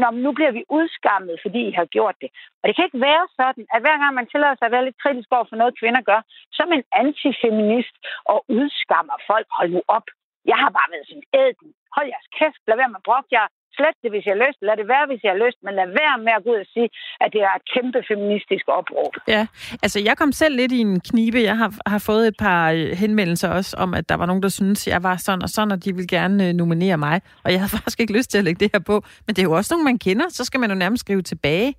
Nå, 0.00 0.08
nu 0.24 0.30
bliver 0.38 0.52
vi 0.58 0.62
udskammet, 0.78 1.36
fordi 1.44 1.60
I 1.70 1.72
har 1.78 1.86
gjort 1.96 2.16
det. 2.22 2.30
Og 2.60 2.64
det 2.66 2.74
kan 2.76 2.86
ikke 2.88 3.06
være 3.10 3.24
sådan, 3.38 3.64
at 3.74 3.80
hver 3.82 3.96
gang 4.02 4.12
man 4.14 4.26
tillader 4.28 4.56
sig 4.56 4.66
at 4.66 4.74
være 4.74 4.86
lidt 4.86 5.02
kritisk 5.02 5.28
over 5.36 5.46
for 5.48 5.56
noget, 5.60 5.78
kvinder 5.80 6.02
gør, 6.10 6.20
så 6.54 6.58
er 6.62 6.70
man 6.74 6.82
antifeminist 7.02 7.96
og 8.32 8.38
udskammer 8.58 9.16
folk. 9.30 9.46
Hold 9.58 9.70
nu 9.76 9.82
op. 9.96 10.06
Jeg 10.50 10.58
har 10.62 10.70
bare 10.78 10.92
været 10.92 11.08
sådan, 11.08 11.28
æd. 11.40 11.54
Hold 11.96 12.06
jeres 12.12 12.28
kæft. 12.38 12.60
Lad 12.68 12.76
være 12.76 12.92
med 12.92 13.02
at 13.02 13.08
brokke 13.08 13.30
jer. 13.36 13.46
Slet 13.76 13.96
det, 14.02 14.10
hvis 14.12 14.24
jeg 14.26 14.34
har 14.36 14.42
lyst. 14.46 14.58
Lad 14.68 14.76
det 14.80 14.86
være, 14.94 15.06
hvis 15.10 15.22
jeg 15.24 15.32
har 15.34 15.40
lyst. 15.46 15.58
Men 15.64 15.72
lad 15.80 15.88
være 16.00 16.16
med 16.26 16.32
at 16.38 16.42
gå 16.44 16.50
ud 16.54 16.60
og 16.64 16.70
sige, 16.74 16.88
at 17.22 17.28
det 17.34 17.40
er 17.48 17.52
et 17.58 17.64
kæmpe 17.74 18.00
feministisk 18.10 18.64
opråb. 18.78 19.12
Ja, 19.34 19.42
altså 19.84 19.98
jeg 20.08 20.14
kom 20.20 20.32
selv 20.32 20.54
lidt 20.60 20.72
i 20.78 20.80
en 20.88 21.00
knibe. 21.00 21.40
Jeg 21.50 21.56
har, 21.62 21.70
har 21.92 22.02
fået 22.10 22.24
et 22.30 22.36
par 22.46 22.62
øh, 22.70 22.88
henvendelser 23.02 23.48
også 23.58 23.72
om, 23.84 23.90
at 23.98 24.04
der 24.10 24.16
var 24.20 24.26
nogen, 24.26 24.42
der 24.42 24.48
syntes, 24.48 24.88
jeg 24.94 25.02
var 25.02 25.16
sådan 25.16 25.42
og 25.42 25.50
sådan, 25.56 25.72
og 25.72 25.84
de 25.84 25.90
ville 25.94 26.08
gerne 26.18 26.48
øh, 26.48 26.52
nominere 26.62 26.98
mig. 27.06 27.16
Og 27.44 27.48
jeg 27.52 27.58
havde 27.60 27.72
faktisk 27.78 28.00
ikke 28.00 28.16
lyst 28.18 28.30
til 28.30 28.38
at 28.38 28.44
lægge 28.44 28.60
det 28.60 28.70
her 28.74 28.80
på. 28.90 28.96
Men 29.26 29.30
det 29.34 29.42
er 29.42 29.48
jo 29.50 29.56
også 29.60 29.74
nogen, 29.74 29.84
man 29.84 29.98
kender. 29.98 30.26
Så 30.28 30.44
skal 30.44 30.60
man 30.60 30.70
jo 30.70 30.76
nærmest 30.76 31.00
skrive 31.00 31.22
tilbage 31.22 31.74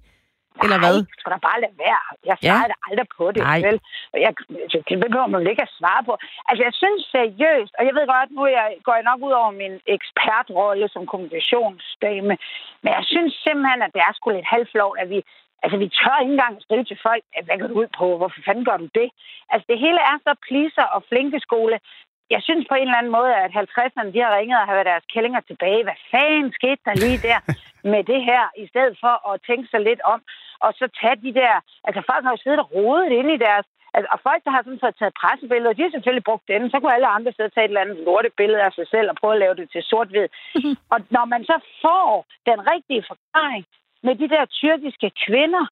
eller 0.66 0.80
hvad? 0.86 0.98
Nej, 1.02 1.18
skal 1.20 1.32
da 1.36 1.40
bare 1.50 1.60
lade 1.64 1.76
være. 1.86 2.04
Jeg 2.30 2.36
svarede 2.40 2.74
ja. 2.76 2.86
aldrig 2.88 3.08
på 3.18 3.26
det. 3.36 3.42
Nej. 3.50 3.60
Vel? 3.68 3.78
Jeg, 4.26 4.32
det 4.90 4.98
behøver 5.04 5.30
man 5.34 5.48
ikke 5.52 5.66
at 5.68 5.76
svare 5.80 6.04
på. 6.08 6.14
Altså, 6.50 6.62
jeg 6.68 6.74
synes 6.82 7.02
seriøst, 7.18 7.74
og 7.78 7.84
jeg 7.88 7.94
ved 7.98 8.06
godt, 8.16 8.30
nu 8.38 8.42
jeg, 8.58 8.68
går 8.86 8.96
jeg 9.00 9.06
nok 9.10 9.20
ud 9.28 9.34
over 9.42 9.52
min 9.64 9.76
ekspertrolle 9.96 10.86
som 10.94 11.04
kommunikationsdame, 11.12 12.34
men 12.84 12.92
jeg 12.98 13.06
synes 13.14 13.34
simpelthen, 13.46 13.82
at 13.86 13.94
det 13.96 14.02
er 14.08 14.14
sgu 14.14 14.26
lidt 14.30 14.54
halvflot, 14.56 14.98
at 15.04 15.10
vi 15.16 15.20
Altså, 15.64 15.78
vi 15.84 15.88
tør 16.00 16.18
ikke 16.22 16.34
engang 16.36 16.62
skrive 16.62 16.84
til 16.84 17.00
folk, 17.08 17.24
at 17.38 17.46
hvad 17.46 17.58
går 17.60 17.68
du 17.68 17.80
ud 17.82 17.90
på? 18.00 18.06
Hvorfor 18.18 18.42
fanden 18.46 18.66
gør 18.66 18.78
du 18.78 18.88
det? 19.00 19.10
Altså, 19.52 19.66
det 19.72 19.80
hele 19.86 20.00
er 20.12 20.18
så 20.28 20.34
pleaser 20.48 20.88
og 20.96 21.04
flinke 21.10 21.40
skole. 21.48 21.80
Jeg 22.36 22.42
synes 22.48 22.66
på 22.70 22.76
en 22.76 22.88
eller 22.88 23.02
anden 23.02 23.18
måde, 23.20 23.34
at 23.44 23.52
50'erne, 23.62 24.12
de 24.14 24.24
har 24.26 24.38
ringet 24.38 24.60
og 24.62 24.68
har 24.68 24.84
deres 24.84 25.06
kællinger 25.14 25.42
tilbage. 25.42 25.84
Hvad 25.84 26.00
fanden 26.12 26.52
skete 26.60 26.82
der 26.86 26.96
lige 27.04 27.20
der 27.30 27.40
med 27.94 28.04
det 28.12 28.22
her, 28.30 28.44
i 28.64 28.66
stedet 28.72 28.96
for 29.04 29.14
at 29.32 29.42
tænke 29.48 29.68
sig 29.72 29.82
lidt 29.90 30.02
om, 30.14 30.20
og 30.66 30.72
så 30.80 30.86
tage 31.02 31.18
de 31.26 31.32
der... 31.42 31.54
Altså, 31.88 32.02
folk 32.10 32.24
har 32.24 32.32
jo 32.34 32.44
siddet 32.44 32.60
og 32.64 32.72
rodet 32.76 33.12
ind 33.20 33.30
i 33.32 33.44
deres... 33.48 33.66
Altså, 33.96 34.10
og 34.14 34.20
folk, 34.28 34.42
der 34.46 34.52
har 34.56 34.64
sådan 34.64 34.84
så 34.86 34.92
taget 35.00 35.20
pressebilleder, 35.22 35.74
de 35.74 35.86
har 35.86 35.94
selvfølgelig 35.94 36.28
brugt 36.30 36.48
den. 36.48 36.72
Så 36.72 36.80
kunne 36.80 36.96
alle 36.96 37.16
andre 37.18 37.32
sidde 37.32 37.50
og 37.50 37.54
tage 37.54 37.66
et 37.66 37.74
eller 37.74 37.86
andet 37.86 37.98
lortebillede 38.06 38.62
af 38.68 38.72
sig 38.74 38.88
selv 38.94 39.08
og 39.10 39.16
prøve 39.22 39.34
at 39.34 39.44
lave 39.44 39.56
det 39.60 39.68
til 39.72 39.82
sort-hvid. 39.84 40.28
og 40.94 41.00
når 41.16 41.26
man 41.34 41.42
så 41.52 41.58
får 41.84 42.26
den 42.50 42.60
rigtige 42.74 43.04
forklaring, 43.10 43.66
med 44.04 44.16
de 44.16 44.30
der 44.36 44.46
tyrkiske 44.46 45.10
kvinder, 45.26 45.66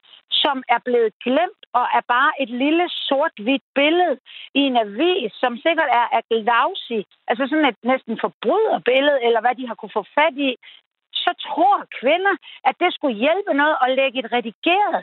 som 0.43 0.63
er 0.75 0.79
blevet 0.87 1.13
glemt 1.25 1.63
og 1.73 1.85
er 1.97 2.03
bare 2.15 2.31
et 2.43 2.49
lille 2.63 2.85
sort-hvidt 2.89 3.65
billede 3.75 4.15
i 4.59 4.61
en 4.69 4.77
avis, 4.85 5.31
som 5.43 5.53
sikkert 5.65 5.89
er 6.01 6.07
af 6.17 6.21
Glausi, 6.29 6.99
altså 7.29 7.43
sådan 7.47 7.69
et 7.71 7.79
næsten 7.83 8.19
forbryderbillede, 8.25 9.19
eller 9.27 9.41
hvad 9.41 9.55
de 9.59 9.67
har 9.67 9.75
kunne 9.75 9.97
få 9.99 10.03
fat 10.17 10.35
i, 10.49 10.51
så 11.27 11.31
tror 11.47 11.77
kvinder, 11.99 12.35
at 12.69 12.75
det 12.81 12.89
skulle 12.95 13.17
hjælpe 13.25 13.51
noget 13.61 13.75
at 13.83 13.89
lægge 13.99 14.17
et 14.23 14.29
redigeret, 14.35 14.99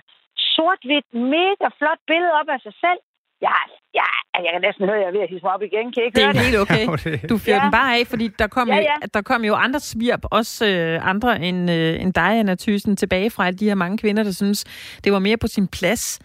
sort-hvidt, 0.54 1.08
mega 1.36 1.66
flot 1.78 2.00
billede 2.10 2.32
op 2.40 2.48
af 2.56 2.60
sig 2.66 2.74
selv. 2.84 3.00
Ja, 3.48 3.58
ja, 4.00 4.08
jeg 4.44 4.50
kan 4.54 4.60
næsten 4.68 4.84
høre, 4.88 4.96
at 4.98 5.02
jeg 5.02 5.08
er 5.08 5.16
ved 5.16 5.20
at 5.26 5.30
hisse 5.32 5.44
mig 5.46 5.52
op 5.56 5.62
igen. 5.62 5.86
Kan 5.92 6.02
I 6.02 6.06
ikke 6.06 6.16
Det 6.16 6.22
høre 6.24 6.34
er 6.34 6.38
det? 6.38 6.44
helt 6.46 6.58
okay. 6.64 6.84
Du 7.32 7.36
fyrer 7.44 7.56
Ja. 7.56 7.62
den 7.64 7.70
bare 7.80 7.90
af, 7.98 8.06
fordi 8.06 8.26
der 8.38 8.46
kom, 8.56 8.68
Ja, 8.68 8.76
jo, 8.76 8.82
ja. 8.82 8.96
der 9.14 9.22
kom 9.30 9.44
jo 9.44 9.54
andre 9.54 9.80
svirp, 9.80 10.20
også 10.30 10.66
øh, 10.66 11.08
andre 11.12 11.30
end, 11.48 11.70
øh, 11.70 12.02
end 12.02 12.12
dig, 12.14 12.32
Anna 12.40 12.54
Thyssen, 12.54 12.96
tilbage 12.96 13.30
fra 13.30 13.50
de 13.50 13.64
her 13.68 13.74
mange 13.74 13.98
kvinder, 13.98 14.22
der 14.22 14.32
synes, 14.32 14.64
det 15.04 15.12
var 15.12 15.18
mere 15.18 15.36
på 15.36 15.46
sin 15.46 15.68
plads, 15.68 16.20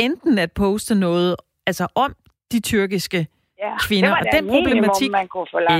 enten 0.00 0.38
at 0.38 0.52
poste 0.52 0.94
noget 0.94 1.36
altså 1.66 1.86
om 1.94 2.14
de 2.52 2.60
tyrkiske 2.60 3.26
Ja, 3.58 3.76
kvinder 3.88 4.10
og 4.16 4.24
den 4.32 4.44
minimum, 4.44 4.64
problematik, 4.64 5.10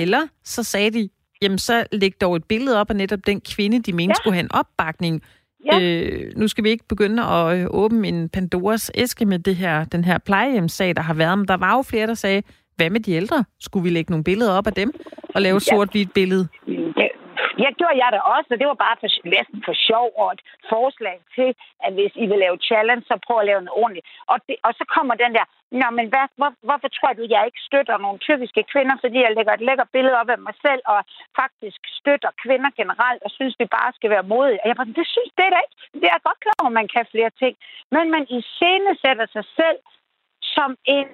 eller 0.03 0.29
så 0.45 0.63
sagde 0.63 0.91
de, 0.91 1.09
jamen 1.43 1.59
så 1.59 1.85
læg 1.93 2.21
dog 2.21 2.37
et 2.37 2.45
billede 2.45 2.81
op 2.81 2.91
af 2.91 2.97
netop 2.97 3.19
den 3.27 3.41
kvinde, 3.41 3.79
de 3.83 3.93
mente 3.93 4.03
ja. 4.03 4.09
Ja. 4.09 4.15
skulle 4.15 4.35
have 4.35 4.45
en 4.45 4.53
opbakning. 4.55 5.23
Ja. 5.73 5.81
Øh, 5.81 6.33
nu 6.37 6.49
skal 6.49 6.65
vi 6.65 6.71
ikke 6.71 6.85
begynde 6.89 7.23
at 7.25 7.59
øh, 7.59 7.67
åbne 7.71 8.09
en 8.09 8.29
Pandoras 8.29 8.91
æske 8.95 9.25
med 9.27 9.39
det 9.39 9.57
her, 9.57 9.85
den 9.85 10.05
her 10.05 10.19
plejehjemssag, 10.19 10.97
der 10.97 11.03
har 11.03 11.15
været, 11.15 11.39
men 11.39 11.49
der 11.49 11.57
var 11.57 11.77
jo 11.77 11.83
flere, 11.83 12.07
der 12.07 12.15
sagde, 12.15 12.43
hvad 12.77 12.91
med 12.91 13.01
de 13.01 13.13
ældre? 13.13 13.45
Skulle 13.61 13.83
vi 13.85 13.91
lægge 13.91 14.11
nogle 14.13 14.25
billeder 14.25 14.53
op 14.53 14.67
af 14.67 14.73
dem 14.73 14.93
og 15.35 15.43
lave 15.43 15.55
Ja. 15.55 15.59
sort-hvidt 15.59 16.13
billede? 16.15 16.49
Det, 16.67 17.09
jeg 17.59 17.73
gjorde 17.79 18.01
jeg 18.03 18.09
da 18.13 18.19
også, 18.35 18.49
og 18.53 18.59
det 18.61 18.67
var 18.73 18.79
bare 18.87 18.97
for, 19.01 19.09
næsten 19.37 19.63
for 19.67 19.75
sjov 19.89 20.07
og 20.21 20.29
et 20.33 20.43
forslag 20.73 21.19
til, 21.37 21.51
at 21.85 21.93
hvis 21.97 22.15
I 22.23 22.27
vil 22.31 22.39
lave 22.45 22.57
challenge, 22.69 23.03
så 23.09 23.15
prøv 23.27 23.39
at 23.39 23.49
lave 23.51 23.63
noget 23.63 23.79
ordentligt. 23.83 24.07
Og, 24.33 24.37
det, 24.47 24.57
og 24.67 24.73
så 24.79 24.85
kommer 24.95 25.15
den 25.15 25.35
der, 25.39 25.47
Nå, 25.81 25.89
men 25.99 26.07
hvad, 26.13 26.27
hvor, 26.39 26.51
hvorfor 26.67 26.89
tror 26.97 27.13
du, 27.13 27.23
jeg 27.35 27.43
ikke 27.47 27.67
støtter 27.69 28.05
nogle 28.05 28.19
tyrkiske 28.27 28.63
kvinder, 28.73 28.97
fordi 29.03 29.19
jeg 29.25 29.35
lægger 29.37 29.53
et 29.55 29.67
lækker 29.69 29.87
billede 29.95 30.17
op 30.21 30.31
af 30.35 30.39
mig 30.49 30.57
selv, 30.67 30.83
og 30.93 31.01
faktisk 31.41 31.81
støtter 32.01 32.31
kvinder 32.43 32.71
generelt, 32.81 33.23
og 33.27 33.31
synes, 33.31 33.55
vi 33.63 33.67
bare 33.79 33.93
skal 33.99 34.11
være 34.15 34.31
modige. 34.33 34.61
Og 34.63 34.67
jeg 34.69 34.77
bare, 34.77 34.99
det 35.01 35.09
synes 35.15 35.33
det 35.37 35.45
er 35.47 35.53
da 35.55 35.61
ikke. 35.65 35.77
Det 36.03 36.09
er 36.11 36.27
godt 36.29 36.41
klar 36.45 36.59
over, 36.61 36.73
at 36.73 36.79
man 36.81 36.89
kan 36.95 37.13
flere 37.15 37.33
ting. 37.43 37.55
Men 37.95 38.05
man 38.15 38.25
i 38.37 38.41
scene 38.55 38.93
sætter 39.05 39.27
sig 39.37 39.45
selv 39.59 39.79
som 40.57 40.71
en 40.97 41.09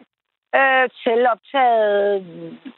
øh, 0.57 0.89
selvoptaget, 1.05 2.23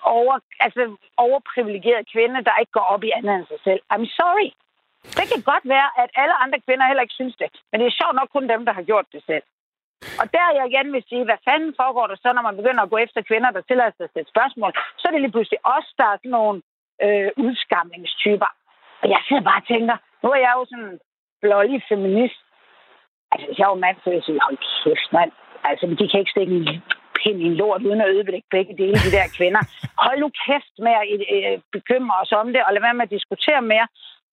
over, 0.03 0.39
altså 0.61 0.97
overprivilegeret 1.17 2.11
kvinde, 2.13 2.45
der 2.45 2.61
ikke 2.61 2.73
går 2.73 2.87
op 2.95 3.05
i 3.05 3.11
andet 3.17 3.35
end 3.35 3.47
sig 3.47 3.61
selv. 3.65 3.81
I'm 3.95 4.07
sorry. 4.19 4.51
Det 5.19 5.27
kan 5.33 5.43
godt 5.51 5.67
være, 5.75 5.91
at 6.03 6.11
alle 6.23 6.35
andre 6.45 6.59
kvinder 6.67 6.87
heller 6.87 7.03
ikke 7.03 7.21
synes 7.21 7.37
det. 7.37 7.49
Men 7.71 7.81
det 7.81 7.87
er 7.87 8.01
sjovt 8.01 8.17
nok 8.17 8.29
kun 8.33 8.49
dem, 8.49 8.65
der 8.65 8.73
har 8.73 8.83
gjort 8.83 9.07
det 9.13 9.23
selv. 9.31 9.45
Og 10.21 10.27
der 10.35 10.57
jeg 10.59 10.65
igen 10.71 10.93
vil 10.93 11.05
sige, 11.09 11.25
hvad 11.25 11.41
fanden 11.49 11.73
foregår 11.81 12.07
der 12.07 12.17
så, 12.17 12.29
når 12.33 12.43
man 12.43 12.57
begynder 12.57 12.83
at 12.83 12.91
gå 12.91 12.97
efter 12.97 13.23
kvinder, 13.23 13.51
der 13.51 13.61
tillader 13.61 13.93
sig 13.97 14.05
at 14.05 14.11
stille 14.11 14.33
spørgsmål? 14.35 14.73
Så 14.99 15.05
er 15.09 15.13
det 15.13 15.21
lige 15.21 15.35
pludselig 15.37 15.61
os, 15.77 15.89
der 15.99 16.07
er 16.11 16.17
sådan 16.17 16.37
nogle 16.39 16.63
øh, 17.05 17.31
udskamningstyper. 17.37 18.51
Og 19.03 19.07
jeg 19.15 19.21
sidder 19.29 19.43
bare 19.43 19.63
og 19.63 19.69
tænker, 19.73 19.97
nu 20.23 20.29
er 20.31 20.41
jeg 20.47 20.53
jo 20.57 20.65
sådan 20.71 20.85
en 20.85 20.99
blålig 21.43 21.83
feminist. 21.89 22.41
Altså, 23.33 23.47
hvis 23.47 23.59
jeg 23.59 23.69
var 23.69 23.85
mand, 23.85 23.97
så 23.97 24.05
ville 24.07 24.21
jeg 24.21 24.29
sige, 24.29 24.41
hold 24.47 24.59
kæft, 24.85 25.09
mand. 25.13 25.33
Altså, 25.65 25.85
de 26.01 26.09
kan 26.09 26.21
ikke 26.21 26.35
stikke 26.35 26.55
en 26.57 26.83
pind 27.23 27.39
i 27.43 27.47
en 27.51 27.59
lort, 27.61 27.83
uden 27.89 28.01
at 28.01 28.11
ødelægge 28.15 28.49
begge 28.57 28.75
dele, 28.83 28.99
de 29.07 29.17
der 29.17 29.27
kvinder. 29.37 29.63
Hold 30.05 30.19
nu 30.21 30.29
kæft 30.45 30.75
med 30.87 30.95
at 31.01 31.07
øh, 31.35 31.53
øh 31.53 31.59
bekymre 31.77 32.17
os 32.23 32.33
om 32.41 32.47
det, 32.55 32.61
og 32.67 32.73
lad 32.73 32.83
være 32.87 32.99
med 32.99 33.09
at 33.09 33.15
diskutere 33.17 33.63
mere, 33.73 33.87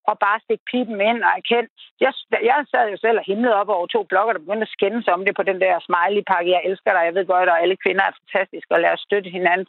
og 0.09 0.15
bare 0.25 0.43
stikke 0.45 0.63
pipen 0.71 0.99
ind 1.09 1.21
og 1.27 1.33
erkende. 1.39 1.69
Jeg, 2.05 2.11
jeg 2.49 2.57
sad 2.71 2.85
jo 2.93 2.97
selv 3.05 3.17
og 3.21 3.25
himlede 3.29 3.59
op 3.61 3.69
over 3.69 3.87
to 3.87 4.01
blokker, 4.09 4.33
der 4.33 4.45
begyndte 4.45 4.67
at 4.67 4.75
skændes 4.75 5.07
om 5.15 5.21
det 5.25 5.33
på 5.35 5.43
den 5.49 5.59
der 5.63 5.85
smiley-pakke. 5.87 6.55
Jeg 6.55 6.61
elsker 6.69 6.91
dig, 6.93 7.03
jeg 7.05 7.15
ved 7.15 7.25
godt, 7.33 7.49
og 7.49 7.61
alle 7.61 7.77
kvinder 7.83 8.03
er 8.05 8.17
fantastiske, 8.19 8.73
og 8.75 8.81
lad 8.81 8.91
os 8.95 9.05
støtte 9.07 9.29
hinanden. 9.37 9.67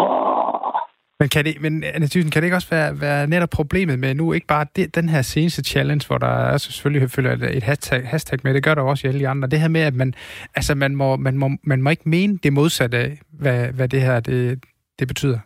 Åh, 0.00 0.78
men, 1.20 1.28
kan 1.28 1.44
det, 1.44 1.60
men 1.60 1.84
Anna 1.84 2.06
Thyssen, 2.06 2.30
kan 2.30 2.42
det 2.42 2.46
ikke 2.46 2.56
også 2.56 2.70
være, 2.70 3.00
være 3.00 3.26
netop 3.26 3.50
problemet 3.50 3.98
med 3.98 4.14
nu, 4.14 4.32
ikke 4.32 4.46
bare 4.46 4.66
det, 4.76 4.94
den 4.94 5.08
her 5.08 5.22
seneste 5.22 5.62
challenge, 5.62 6.06
hvor 6.06 6.18
der 6.18 6.26
er 6.26 6.58
selvfølgelig 6.58 7.10
følger 7.10 7.48
et 7.50 7.62
hashtag, 7.62 8.08
hashtag 8.08 8.38
med, 8.44 8.54
det 8.54 8.62
gør 8.62 8.74
der 8.74 8.82
også 8.82 9.06
i 9.06 9.08
alle 9.08 9.20
de 9.20 9.28
andre. 9.28 9.48
Det 9.48 9.60
her 9.60 9.68
med, 9.68 9.80
at 9.80 9.94
man, 9.94 10.14
altså 10.54 10.74
man, 10.74 10.96
må, 10.96 11.16
man, 11.16 11.38
må, 11.38 11.50
man 11.62 11.82
må 11.82 11.90
ikke 11.90 12.08
mene 12.08 12.38
det 12.42 12.52
modsatte 12.52 12.98
af, 12.98 13.18
hvad, 13.30 13.68
hvad 13.68 13.88
det 13.88 14.00
her 14.00 14.20
det, 14.20 14.64
det 14.98 15.08
betyder. 15.08 15.38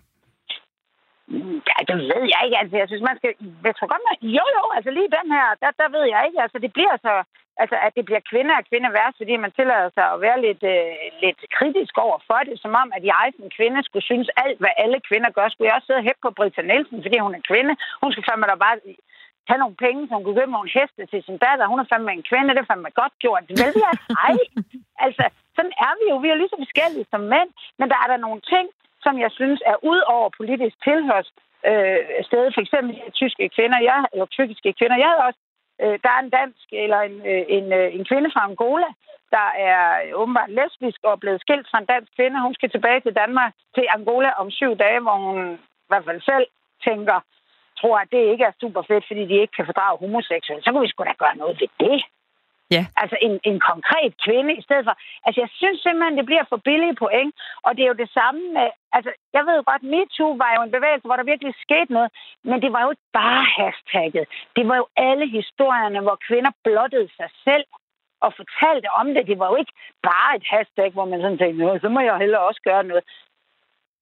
Ja, 1.70 1.76
det 1.88 1.96
ved 2.10 2.24
jeg 2.32 2.40
ikke. 2.44 2.58
Altså, 2.62 2.76
jeg 2.80 2.88
synes, 2.88 3.04
man 3.08 3.16
skal... 3.18 3.30
Jeg 3.68 3.74
tror 3.74 3.92
godt, 3.92 4.04
man... 4.06 4.16
Jo, 4.36 4.44
jo, 4.56 4.62
altså 4.76 4.90
lige 4.90 5.16
den 5.18 5.28
her, 5.36 5.46
der, 5.62 5.70
der 5.80 5.88
ved 5.96 6.04
jeg 6.14 6.20
ikke. 6.26 6.42
Altså, 6.44 6.58
det 6.64 6.72
bliver 6.76 6.96
så... 7.06 7.14
Altså, 7.62 7.76
at 7.86 7.92
det 7.96 8.04
bliver 8.08 8.22
kvinder 8.30 8.54
og 8.56 8.64
kvinder 8.70 8.90
værst, 8.98 9.16
fordi 9.20 9.34
man 9.36 9.52
tillader 9.52 9.90
sig 9.96 10.06
at 10.12 10.20
være 10.26 10.38
lidt, 10.46 10.62
øh, 10.74 10.94
lidt 11.24 11.40
kritisk 11.56 11.94
over 12.06 12.18
for 12.28 12.40
det, 12.48 12.56
som 12.64 12.72
om, 12.82 12.88
at 12.96 13.04
jeg 13.12 13.26
som 13.36 13.48
kvinde 13.58 13.80
skulle 13.84 14.08
synes 14.10 14.28
alt, 14.44 14.58
hvad 14.62 14.72
alle 14.82 14.98
kvinder 15.08 15.30
gør. 15.36 15.48
Skulle 15.48 15.68
jeg 15.68 15.76
også 15.76 15.86
sidde 15.86 16.02
og 16.02 16.06
hæppe 16.08 16.22
på 16.24 16.30
Britta 16.38 16.62
Nielsen, 16.62 16.98
fordi 17.04 17.18
hun 17.26 17.34
er 17.38 17.48
kvinde? 17.50 17.72
Hun 18.02 18.12
skal 18.12 18.26
fandme 18.28 18.46
da 18.46 18.54
bare 18.66 18.76
tage 19.48 19.62
nogle 19.62 19.76
penge, 19.84 20.02
som 20.08 20.22
kunne 20.22 20.38
købe 20.38 20.56
nogle 20.56 20.74
heste 20.76 21.02
til 21.12 21.20
sin 21.26 21.38
datter. 21.44 21.70
Hun 21.72 21.80
er 21.82 21.90
fandme 21.90 22.12
en 22.12 22.28
kvinde, 22.30 22.54
det 22.54 22.62
er 22.62 22.70
fandme 22.70 22.98
godt 23.02 23.14
gjort. 23.24 23.44
Vel, 23.60 23.74
jeg 23.84 23.92
ej. 24.28 24.36
Altså, 25.06 25.24
sådan 25.56 25.74
er 25.86 25.92
vi 25.98 26.04
jo. 26.10 26.16
Vi 26.24 26.28
er 26.30 26.40
lige 26.40 26.52
så 26.52 26.58
forskellige 26.64 27.06
som 27.12 27.22
mænd, 27.34 27.50
men 27.78 27.86
der 27.92 27.98
er 28.02 28.08
der 28.12 28.24
nogle 28.26 28.40
ting, 28.52 28.66
som 29.05 29.14
jeg 29.24 29.30
synes 29.38 29.61
er 29.66 29.76
ud 29.90 30.01
over 30.14 30.28
politisk 30.40 30.76
tilhørs 30.84 31.28
øh, 31.68 32.01
sted. 32.28 32.42
For 32.55 32.61
eksempel 32.61 32.94
tyske 33.20 33.48
kvinder, 33.57 33.78
jeg, 33.90 34.01
eller 34.12 34.26
tyrkiske 34.26 34.72
kvinder. 34.78 34.96
Jeg 34.96 35.09
havde 35.12 35.26
også, 35.28 35.40
øh, 35.82 35.96
der 36.05 36.11
er 36.16 36.20
en 36.22 36.34
dansk, 36.38 36.66
eller 36.72 37.01
en, 37.09 37.16
øh, 37.32 37.44
en, 37.57 37.66
øh, 37.78 37.94
en 37.96 38.05
kvinde 38.11 38.30
fra 38.34 38.44
Angola, 38.48 38.90
der 39.36 39.48
er 39.70 39.84
åbenbart 40.14 40.51
lesbisk 40.51 41.01
og 41.03 41.20
blevet 41.20 41.40
skilt 41.40 41.66
fra 41.70 41.78
en 41.78 41.90
dansk 41.92 42.11
kvinde. 42.16 42.42
Hun 42.46 42.55
skal 42.55 42.70
tilbage 42.70 43.01
til 43.01 43.14
Danmark, 43.14 43.53
til 43.74 43.86
Angola 43.96 44.30
om 44.40 44.51
syv 44.51 44.72
dage, 44.76 45.01
hvor 45.01 45.16
hun 45.26 45.38
i 45.55 45.88
hvert 45.88 46.05
fald 46.05 46.20
selv 46.20 46.46
tænker, 46.88 47.18
tror, 47.80 47.98
at 47.98 48.09
det 48.12 48.32
ikke 48.32 48.44
er 48.44 48.61
super 48.61 48.82
fedt, 48.82 49.05
fordi 49.07 49.22
de 49.30 49.40
ikke 49.42 49.57
kan 49.57 49.66
fordrage 49.66 49.98
homoseksuelle. 49.98 50.62
Så 50.62 50.70
kunne 50.70 50.86
vi 50.86 50.92
sgu 50.92 51.05
da 51.05 51.14
gøre 51.24 51.36
noget 51.36 51.61
ved 51.61 51.68
det. 51.80 52.03
Ja. 52.76 52.82
Altså 53.02 53.16
en, 53.26 53.34
en 53.50 53.58
konkret 53.70 54.12
kvinde 54.24 54.52
i 54.60 54.62
stedet 54.66 54.84
for... 54.86 54.94
Altså 55.26 55.38
jeg 55.44 55.50
synes 55.60 55.78
simpelthen, 55.82 56.18
det 56.18 56.26
bliver 56.26 56.44
for 56.48 56.60
billige 56.68 56.96
point. 57.04 57.34
Og 57.66 57.70
det 57.76 57.82
er 57.82 57.90
jo 57.92 58.02
det 58.02 58.10
samme 58.18 58.40
med... 58.56 58.68
Altså 58.96 59.10
jeg 59.36 59.42
ved 59.46 59.54
jo 59.56 59.64
godt, 59.70 59.82
MeToo 59.92 60.30
var 60.42 60.50
jo 60.56 60.60
en 60.62 60.76
bevægelse, 60.76 61.06
hvor 61.06 61.16
der 61.16 61.30
virkelig 61.32 61.54
skete 61.66 61.92
noget. 61.96 62.10
Men 62.48 62.62
det 62.64 62.70
var 62.72 62.82
jo 62.82 62.90
ikke 62.90 63.08
bare 63.20 63.44
hashtagget. 63.58 64.26
Det 64.56 64.64
var 64.68 64.76
jo 64.82 64.86
alle 64.96 65.26
historierne, 65.38 66.00
hvor 66.00 66.18
kvinder 66.28 66.52
blottede 66.64 67.08
sig 67.18 67.30
selv 67.46 67.64
og 68.24 68.30
fortalte 68.40 68.88
om 69.00 69.06
det. 69.14 69.26
Det 69.30 69.38
var 69.38 69.48
jo 69.52 69.56
ikke 69.62 69.74
bare 70.02 70.36
et 70.36 70.46
hashtag, 70.52 70.90
hvor 70.92 71.04
man 71.04 71.20
sådan 71.20 71.38
tænkte, 71.38 71.80
så 71.80 71.88
må 71.88 72.00
jeg 72.00 72.16
hellere 72.18 72.48
også 72.48 72.60
gøre 72.68 72.84
noget. 72.84 73.04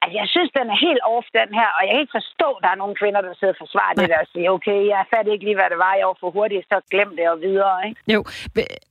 Altså, 0.03 0.15
jeg 0.21 0.29
synes, 0.35 0.51
den 0.59 0.67
er 0.75 0.79
helt 0.89 1.03
off, 1.15 1.27
den 1.41 1.51
her, 1.59 1.69
og 1.77 1.81
jeg 1.85 1.93
kan 1.93 2.03
ikke 2.05 2.19
forstå, 2.21 2.49
at 2.57 2.63
der 2.65 2.71
er 2.73 2.83
nogle 2.83 2.99
kvinder, 3.01 3.21
der 3.21 3.35
sidder 3.39 3.55
og 3.57 3.63
forsvarer 3.65 3.95
det 3.99 4.09
der 4.13 4.21
og 4.25 4.31
siger, 4.33 4.49
okay, 4.57 4.79
jeg 4.95 5.09
fatter 5.13 5.33
ikke 5.33 5.47
lige, 5.49 5.59
hvad 5.61 5.71
det 5.73 5.79
var, 5.87 5.95
jeg 6.01 6.07
var 6.11 6.19
for 6.21 6.31
hurtigt, 6.37 6.69
så 6.71 6.77
glem 6.93 7.11
det 7.19 7.27
og 7.35 7.39
videre, 7.47 7.77
ikke? 7.89 8.01
Jo, 8.15 8.21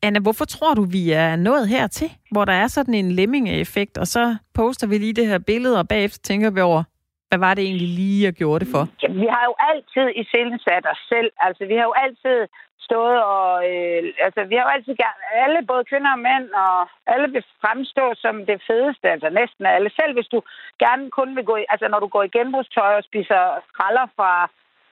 Anna, 0.05 0.19
hvorfor 0.25 0.45
tror 0.45 0.73
du, 0.79 0.83
vi 0.97 1.03
er 1.23 1.29
nået 1.47 1.65
hertil, 1.75 2.11
hvor 2.33 2.45
der 2.45 2.55
er 2.63 2.67
sådan 2.67 2.93
en 3.01 3.11
lemming-effekt, 3.19 3.95
og 3.97 4.07
så 4.15 4.23
poster 4.59 4.87
vi 4.87 4.97
lige 4.97 5.19
det 5.19 5.27
her 5.31 5.39
billede, 5.51 5.79
og 5.81 5.87
bagefter 5.87 6.19
tænker 6.29 6.49
vi 6.51 6.61
over, 6.61 6.83
hvad 7.29 7.39
var 7.45 7.53
det 7.53 7.63
egentlig 7.63 7.91
lige, 8.01 8.25
jeg 8.25 8.33
gjorde 8.33 8.59
det 8.63 8.69
for? 8.75 8.83
Jamen, 9.01 9.19
vi 9.23 9.27
har 9.35 9.43
jo 9.49 9.55
altid 9.71 10.05
i 10.21 10.23
sat 10.65 10.85
os 10.93 11.01
selv. 11.13 11.29
Altså, 11.45 11.61
vi 11.71 11.75
har 11.79 11.85
jo 11.91 11.95
altid 12.05 12.37
stået 12.87 13.19
og... 13.35 13.49
Øh, 13.69 14.01
altså, 14.25 14.41
vi 14.49 14.55
har 14.55 14.63
jo 14.63 14.73
altid 14.75 14.95
gerne... 15.03 15.21
Alle, 15.43 15.59
både 15.71 15.83
kvinder 15.89 16.11
og 16.17 16.23
mænd, 16.29 16.47
og 16.65 16.77
alle 17.13 17.27
vil 17.33 17.43
fremstå 17.63 18.05
som 18.23 18.35
det 18.49 18.59
fedeste. 18.67 19.05
Altså, 19.13 19.29
næsten 19.29 19.65
alle. 19.65 19.89
Selv 19.99 20.13
hvis 20.13 20.31
du 20.33 20.39
gerne 20.83 21.05
kun 21.17 21.29
vil 21.35 21.45
gå 21.49 21.55
i... 21.61 21.65
Altså, 21.73 21.87
når 21.87 21.99
du 22.03 22.07
går 22.15 22.23
i 22.23 22.33
genbrugstøj 22.37 22.91
og 22.97 23.03
spiser 23.09 23.41
skralder 23.69 24.07
fra 24.17 24.31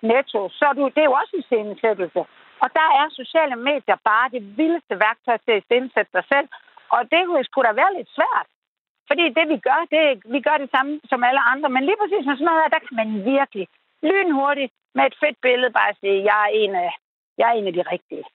Netto, 0.10 0.42
så 0.58 0.64
er 0.70 0.74
du... 0.74 0.84
Det 0.96 1.02
er 1.02 1.10
jo 1.12 1.20
også 1.22 1.34
en 1.36 1.48
scenesættelse. 1.50 2.22
Og 2.64 2.70
der 2.80 2.88
er 3.00 3.18
sociale 3.22 3.56
medier 3.70 3.98
bare 4.10 4.34
det 4.36 4.44
vildeste 4.58 4.96
værktøj 5.06 5.38
til 5.46 5.52
at 5.52 5.78
indsætte 5.80 6.12
dig 6.18 6.26
selv. 6.34 6.48
Og 6.96 7.02
det 7.12 7.22
skulle 7.46 7.68
da 7.68 7.74
være 7.82 7.96
lidt 7.98 8.10
svært. 8.18 8.48
Fordi 9.10 9.26
det, 9.38 9.46
vi 9.54 9.58
gør, 9.68 9.82
det, 9.96 10.04
vi 10.34 10.40
gør 10.48 10.58
det 10.64 10.70
samme 10.76 10.94
som 11.10 11.24
alle 11.24 11.42
andre. 11.52 11.70
Men 11.70 11.84
lige 11.86 12.00
præcis 12.02 12.26
med 12.26 12.36
sådan 12.36 12.46
noget 12.46 12.62
her, 12.62 12.76
der 12.76 12.86
kan 12.86 12.96
man 13.02 13.10
virkelig 13.36 13.68
lynhurtigt 14.10 14.74
med 14.96 15.06
et 15.06 15.16
fedt 15.22 15.38
billede 15.42 15.74
bare 15.80 15.94
sige, 16.02 16.26
jeg 16.32 16.40
er 16.46 16.52
en 16.62 16.76
af, 16.76 16.92
jeg 17.38 17.48
er 17.50 17.58
en 17.60 17.68
af 17.68 17.74
de 17.74 17.84
rigtige. 17.94 18.26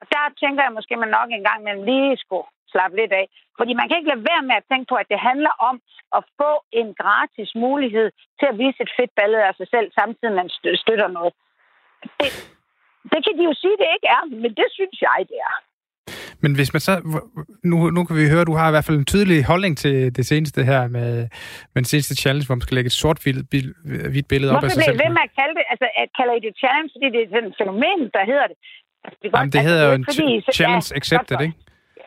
Og 0.00 0.06
der 0.12 0.22
tænker 0.42 0.62
jeg 0.62 0.72
måske, 0.72 0.94
at 0.94 1.02
man 1.04 1.16
nok 1.18 1.28
engang 1.30 1.60
man 1.62 1.84
lige 1.90 2.16
skulle 2.16 2.46
slappe 2.72 2.96
lidt 3.00 3.12
af. 3.20 3.26
Fordi 3.58 3.72
man 3.74 3.86
kan 3.88 3.98
ikke 3.98 4.12
lade 4.12 4.26
være 4.30 4.42
med 4.48 4.56
at 4.60 4.68
tænke 4.70 4.86
på, 4.88 4.96
at 5.02 5.10
det 5.12 5.26
handler 5.28 5.54
om 5.68 5.76
at 6.16 6.22
få 6.40 6.52
en 6.80 6.88
gratis 7.02 7.50
mulighed 7.64 8.08
til 8.38 8.46
at 8.50 8.58
vise 8.62 8.82
et 8.84 8.92
fedt 8.98 9.12
billede 9.18 9.44
af 9.48 9.54
sig 9.54 9.68
selv, 9.74 9.88
samtidig 9.98 10.34
man 10.40 10.48
støtter 10.82 11.08
noget. 11.18 11.32
Det, 12.20 12.30
det 13.12 13.20
kan 13.24 13.34
de 13.38 13.44
jo 13.50 13.54
sige, 13.62 13.76
det 13.82 13.88
ikke 13.94 14.08
er, 14.16 14.22
men 14.42 14.50
det 14.60 14.68
synes 14.78 14.98
jeg, 15.08 15.18
det 15.30 15.38
er. 15.50 15.56
Men 16.44 16.52
hvis 16.58 16.70
man 16.74 16.82
så... 16.88 16.92
Nu, 17.70 17.76
nu 17.96 18.00
kan 18.06 18.14
vi 18.20 18.24
høre, 18.32 18.44
at 18.44 18.50
du 18.52 18.56
har 18.60 18.68
i 18.68 18.74
hvert 18.74 18.86
fald 18.88 18.98
en 19.02 19.10
tydelig 19.12 19.38
holdning 19.52 19.74
til 19.84 19.94
det 20.18 20.24
seneste 20.32 20.60
her 20.70 20.80
med, 20.96 21.10
med 21.72 21.78
den 21.82 21.88
seneste 21.92 22.14
challenge, 22.22 22.46
hvor 22.46 22.56
man 22.58 22.66
skal 22.66 22.74
lægge 22.76 22.90
et 22.92 23.00
sort-hvidt 23.02 24.28
billede 24.32 24.50
op 24.52 24.64
af 24.64 24.70
sig 24.70 24.82
selv. 24.82 24.96
Hvorfor 24.96 25.20
man 25.22 25.28
kalde 25.40 25.54
det? 25.58 25.64
Altså, 25.72 25.86
at 26.02 26.08
kalder 26.18 26.34
I 26.38 26.40
det 26.46 26.52
challenge, 26.62 26.88
fordi 26.94 27.06
det 27.14 27.20
er 27.24 27.28
sådan 27.34 27.50
et 27.52 27.56
fænomen, 27.62 28.00
der 28.16 28.22
hedder 28.30 28.46
det? 28.50 28.56
Altså, 29.04 29.16
det, 29.22 29.26
godt, 29.30 29.40
Jamen, 29.40 29.52
det 29.54 29.58
altså, 29.58 29.68
hedder 29.68 29.84
jo 29.88 29.92
en 29.98 30.04
fordi, 30.10 30.26
challenge 30.58 30.86
ja, 30.90 30.96
accepted, 31.00 31.36
ikke? 31.46 31.56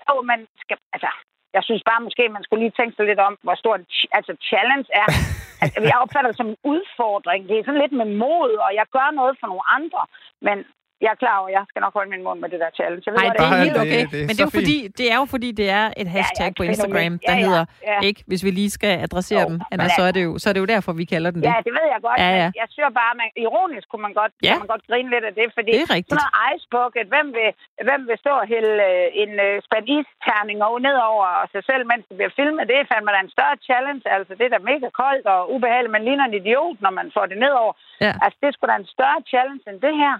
Jo, 0.09 0.15
man 0.31 0.39
skal... 0.63 0.77
Altså, 0.95 1.09
jeg 1.57 1.63
synes 1.67 1.83
bare 1.91 2.01
måske, 2.07 2.23
man 2.37 2.43
skulle 2.45 2.61
lige 2.63 2.77
tænke 2.79 2.93
sig 2.95 3.05
lidt 3.11 3.21
om, 3.27 3.33
hvor 3.45 3.55
stort 3.63 3.81
altså 4.17 4.33
challenge 4.49 4.87
er. 5.01 5.07
altså, 5.63 5.79
jeg 5.91 5.97
opfatter 6.03 6.29
det 6.31 6.39
som 6.41 6.49
en 6.53 6.59
udfordring. 6.73 7.41
Det 7.49 7.55
er 7.55 7.63
sådan 7.65 7.83
lidt 7.83 7.95
med 8.01 8.09
mod, 8.23 8.51
og 8.65 8.71
jeg 8.79 8.85
gør 8.97 9.09
noget 9.19 9.33
for 9.39 9.47
nogle 9.51 9.65
andre. 9.77 10.01
Men 10.47 10.57
jeg 11.05 11.11
er 11.15 11.19
klar 11.23 11.35
over, 11.39 11.49
at 11.51 11.53
jeg 11.57 11.63
skal 11.69 11.81
nok 11.85 11.93
holde 11.97 12.09
min 12.15 12.23
mund 12.27 12.39
med 12.43 12.49
det 12.53 12.59
der 12.63 12.71
challenge. 12.79 13.03
Jeg 13.07 13.13
ved, 13.13 13.19
Nej, 13.21 13.33
det 13.33 13.43
er 13.45 13.63
helt 13.65 13.79
okay. 13.85 14.03
Det, 14.03 14.11
det 14.13 14.19
er 14.21 14.27
Men 14.27 14.33
det 14.37 14.43
er, 14.43 14.49
jo 14.49 14.55
fordi, 14.59 14.77
det 14.99 15.05
er 15.13 15.17
jo 15.21 15.25
fordi, 15.35 15.49
det 15.61 15.67
er 15.79 15.85
et 16.01 16.09
hashtag 16.15 16.49
ja, 16.49 16.53
ja, 16.53 16.59
på 16.59 16.63
Instagram, 16.69 17.13
der 17.27 17.33
ja, 17.33 17.37
ja, 17.37 17.45
hedder, 17.45 17.63
ja. 17.91 17.99
ikke, 18.07 18.21
hvis 18.29 18.41
vi 18.45 18.51
lige 18.59 18.71
skal 18.77 18.93
adressere 19.07 19.43
jo, 19.45 19.49
dem, 19.49 19.57
Anna, 19.71 19.85
så, 19.97 20.03
er 20.09 20.13
det 20.17 20.23
jo, 20.27 20.31
så 20.41 20.45
er 20.49 20.53
det 20.55 20.61
jo 20.65 20.69
derfor, 20.75 20.91
vi 21.01 21.05
kalder 21.13 21.29
den 21.33 21.39
det. 21.41 21.47
Ja, 21.51 21.57
det 21.67 21.73
ved 21.77 21.85
jeg 21.93 21.99
godt. 22.07 22.17
Ja, 22.23 22.29
ja. 22.41 22.47
jeg 22.61 22.67
synes 22.73 22.91
bare, 23.01 23.13
man, 23.21 23.29
ironisk 23.45 23.85
kunne 23.91 24.03
man 24.07 24.13
godt, 24.21 24.33
ja. 24.47 24.55
man 24.63 24.69
godt 24.73 24.83
grine 24.89 25.09
lidt 25.13 25.25
af 25.29 25.33
det, 25.39 25.47
fordi 25.57 25.71
det 25.75 25.81
er 25.87 25.91
rigtigt. 25.97 26.13
sådan 26.13 26.23
noget 26.23 26.35
ice 26.51 26.67
bucket, 26.75 27.05
hvem 27.13 27.27
vil, 27.37 27.49
hvem 27.87 28.01
vil 28.09 28.17
stå 28.23 28.33
og 28.43 28.47
hælde 28.53 28.73
øh, 28.89 29.21
en 29.23 29.31
uh, 29.47 29.53
spand 29.67 29.85
isterning 29.97 30.59
ned 30.87 30.97
over 31.11 31.27
sig 31.53 31.63
selv, 31.69 31.83
mens 31.91 32.03
det 32.09 32.15
bliver 32.19 32.33
filmet, 32.39 32.63
det 32.69 32.75
er 32.77 32.85
fandme 32.91 33.11
da 33.15 33.19
en 33.27 33.35
større 33.37 33.57
challenge. 33.67 34.03
Altså, 34.15 34.31
det 34.39 34.45
er 34.45 34.53
da 34.55 34.59
mega 34.71 34.89
koldt 35.01 35.25
og 35.33 35.39
ubehageligt. 35.53 35.95
Man 35.97 36.05
ligner 36.07 36.25
en 36.25 36.39
idiot, 36.41 36.77
når 36.85 36.93
man 36.99 37.07
får 37.15 37.25
det 37.31 37.37
nedover. 37.45 37.73
Ja. 38.05 38.13
Altså, 38.23 38.37
det 38.43 38.49
skulle 38.53 38.71
da 38.71 38.77
en 38.79 38.93
større 38.95 39.21
challenge 39.31 39.63
end 39.69 39.79
det 39.87 39.95
her. 40.03 40.15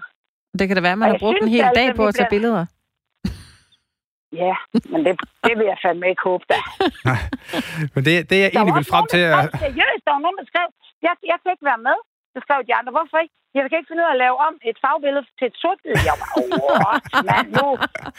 Det 0.58 0.68
kan 0.68 0.76
da 0.76 0.82
være, 0.82 0.92
at 0.92 0.98
man 0.98 1.10
har 1.10 1.18
brugt 1.18 1.38
en 1.42 1.48
hel 1.48 1.64
altså, 1.64 1.78
dag 1.80 1.88
på 1.98 2.02
at 2.06 2.14
tage 2.14 2.26
bliver... 2.30 2.40
billeder. 2.40 2.66
Ja, 4.42 4.54
men 4.92 5.00
det, 5.06 5.12
det 5.46 5.54
vil 5.58 5.66
jeg 5.72 5.78
fandme 5.84 6.04
ikke 6.12 6.22
håbe 6.30 6.44
da. 6.52 6.58
Men 7.94 8.00
det, 8.06 8.12
det 8.30 8.36
jeg 8.44 8.50
egentlig 8.54 8.76
vil 8.80 8.92
frem 8.94 9.06
til... 9.14 9.22
At... 9.38 9.44
Seriøst, 9.64 10.02
der 10.06 10.12
var 10.16 10.22
nogen, 10.26 10.38
der 10.40 10.46
skrev, 10.50 10.66
jeg, 11.06 11.14
jeg 11.30 11.38
kan 11.42 11.50
ikke 11.54 11.66
være 11.70 11.82
med. 11.88 11.98
Så 12.38 12.42
skrev 12.46 12.60
de 12.68 12.74
andre, 12.80 12.92
hvorfor 12.96 13.18
ikke? 13.24 13.34
Jeg 13.54 13.62
kan 13.70 13.78
ikke 13.78 13.90
finde 13.90 14.02
ud 14.02 14.08
af 14.10 14.14
at 14.16 14.22
lave 14.24 14.36
om 14.48 14.54
et 14.70 14.76
fagbillede 14.84 15.26
til 15.38 15.46
et 15.50 15.56
sort 15.62 15.78
billede. 15.82 16.04
Jeg 16.10 16.16
var, 16.20 16.28
åh, 16.40 16.94
mand, 17.30 17.48
nu, 17.58 17.66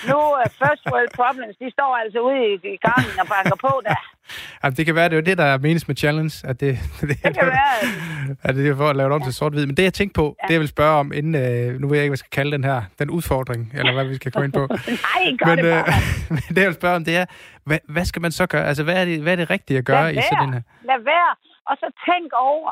nu 0.09 0.17
uh, 0.39 0.47
first 0.61 0.84
world 0.91 1.11
problems, 1.20 1.55
de 1.61 1.67
står 1.78 1.91
altså 2.01 2.20
ude 2.28 2.39
i, 2.47 2.51
i 2.76 2.78
gangen 2.88 3.15
og 3.24 3.28
banker 3.34 3.57
på 3.65 3.72
der. 3.88 4.01
Jamen, 4.61 4.76
det 4.78 4.84
kan 4.88 4.95
være, 4.95 5.07
det 5.09 5.15
er 5.15 5.22
jo 5.22 5.28
det, 5.30 5.38
der 5.38 5.47
er 5.53 5.57
menes 5.67 5.88
med 5.89 5.95
challenge, 6.03 6.34
at 6.49 6.55
det, 6.63 6.74
det, 7.09 7.17
det 7.24 7.34
kan 7.39 7.47
være. 7.57 7.76
At 8.47 8.55
det 8.55 8.67
er 8.70 8.76
for 8.76 8.89
at 8.93 8.95
lave 8.95 9.09
det 9.09 9.15
om 9.15 9.22
ja. 9.22 9.28
til 9.28 9.34
sort-hvid. 9.34 9.65
Men 9.65 9.76
det, 9.78 9.84
jeg 9.84 9.93
tænkte 9.93 10.15
på, 10.22 10.26
ja. 10.41 10.47
det 10.47 10.53
jeg 10.53 10.61
vil 10.63 10.67
spørge 10.76 10.95
om, 11.01 11.07
inden, 11.20 11.34
uh, 11.43 11.82
nu 11.82 11.86
ved 11.88 11.95
jeg 11.97 12.03
ikke, 12.03 12.11
hvad 12.11 12.20
jeg 12.20 12.26
skal 12.26 12.36
kalde 12.39 12.51
den 12.57 12.63
her, 12.63 12.80
den 12.99 13.09
udfordring, 13.09 13.61
eller 13.80 13.93
hvad 13.93 14.05
vi 14.05 14.15
skal 14.15 14.32
komme 14.32 14.45
ind 14.45 14.53
på. 14.53 14.63
Nej, 15.07 15.24
gør 15.39 15.55
men, 15.55 15.57
det 15.57 15.72
bare. 15.74 15.86
Uh, 15.88 16.34
men 16.36 16.43
det, 16.55 16.61
jeg 16.63 16.70
vil 16.72 16.80
spørge 16.82 16.95
om, 16.95 17.05
det 17.09 17.15
er, 17.22 17.26
hvad, 17.70 17.80
hvad 17.95 18.05
skal 18.05 18.22
man 18.22 18.32
så 18.32 18.45
gøre? 18.47 18.65
Altså, 18.65 18.84
hvad 18.84 18.97
er 19.01 19.05
det, 19.05 19.22
hvad 19.22 19.34
er 19.34 19.39
det 19.43 19.49
rigtige 19.49 19.78
at 19.78 19.86
gøre 19.86 20.13
Lad 20.13 20.13
i 20.13 20.22
sådan 20.30 20.47
en 20.47 20.53
her? 20.53 20.61
Lad 20.91 20.99
være, 21.13 21.32
og 21.70 21.76
så 21.82 21.88
tænk 22.07 22.30
over, 22.34 22.72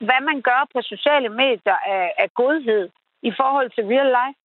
hvad 0.00 0.20
man 0.20 0.42
gør 0.42 0.66
på 0.72 0.82
sociale 0.82 1.28
medier 1.28 1.76
af, 1.76 2.14
af 2.18 2.34
godhed 2.34 2.90
i 3.22 3.32
forhold 3.36 3.70
til 3.70 3.84
real 3.84 4.10
life. 4.18 4.38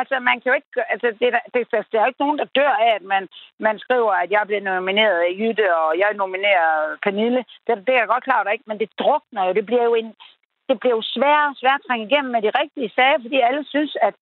Altså, 0.00 0.18
man 0.28 0.40
kan 0.40 0.50
jo 0.50 0.54
ikke... 0.60 0.90
Altså, 0.92 1.06
det, 1.20 1.32
det, 1.54 1.72
det, 1.72 1.86
der 1.92 2.00
er 2.00 2.06
ikke 2.06 2.24
nogen, 2.24 2.38
der 2.38 2.54
dør 2.58 2.74
af, 2.86 2.94
at 2.94 3.02
man, 3.02 3.28
man 3.58 3.78
skriver, 3.78 4.12
at 4.12 4.30
jeg 4.30 4.42
bliver 4.46 4.60
nomineret 4.60 5.18
af 5.26 5.36
Jytte, 5.40 5.76
og 5.76 5.98
jeg 5.98 6.10
nominerer 6.14 6.96
Pernille. 7.02 7.44
Det, 7.66 7.86
det 7.86 7.94
er 7.94 7.98
jeg 7.98 8.08
godt 8.08 8.24
klar 8.24 8.42
over, 8.42 8.50
ikke? 8.50 8.64
Men 8.66 8.78
det 8.78 8.90
drukner 8.98 9.44
jo. 9.44 9.52
Det 9.52 9.66
bliver 9.66 9.84
jo 9.84 9.94
en, 9.94 10.14
det 10.68 10.80
bliver 10.80 10.94
jo 10.96 11.02
sværere 11.14 11.48
og 11.50 11.56
sværere 11.56 11.80
at 11.80 11.86
trænge 11.86 12.06
igennem 12.06 12.32
med 12.32 12.42
de 12.42 12.58
rigtige 12.60 12.92
sager, 12.96 13.18
fordi 13.22 13.38
alle 13.40 13.64
synes, 13.64 13.96
at, 14.02 14.14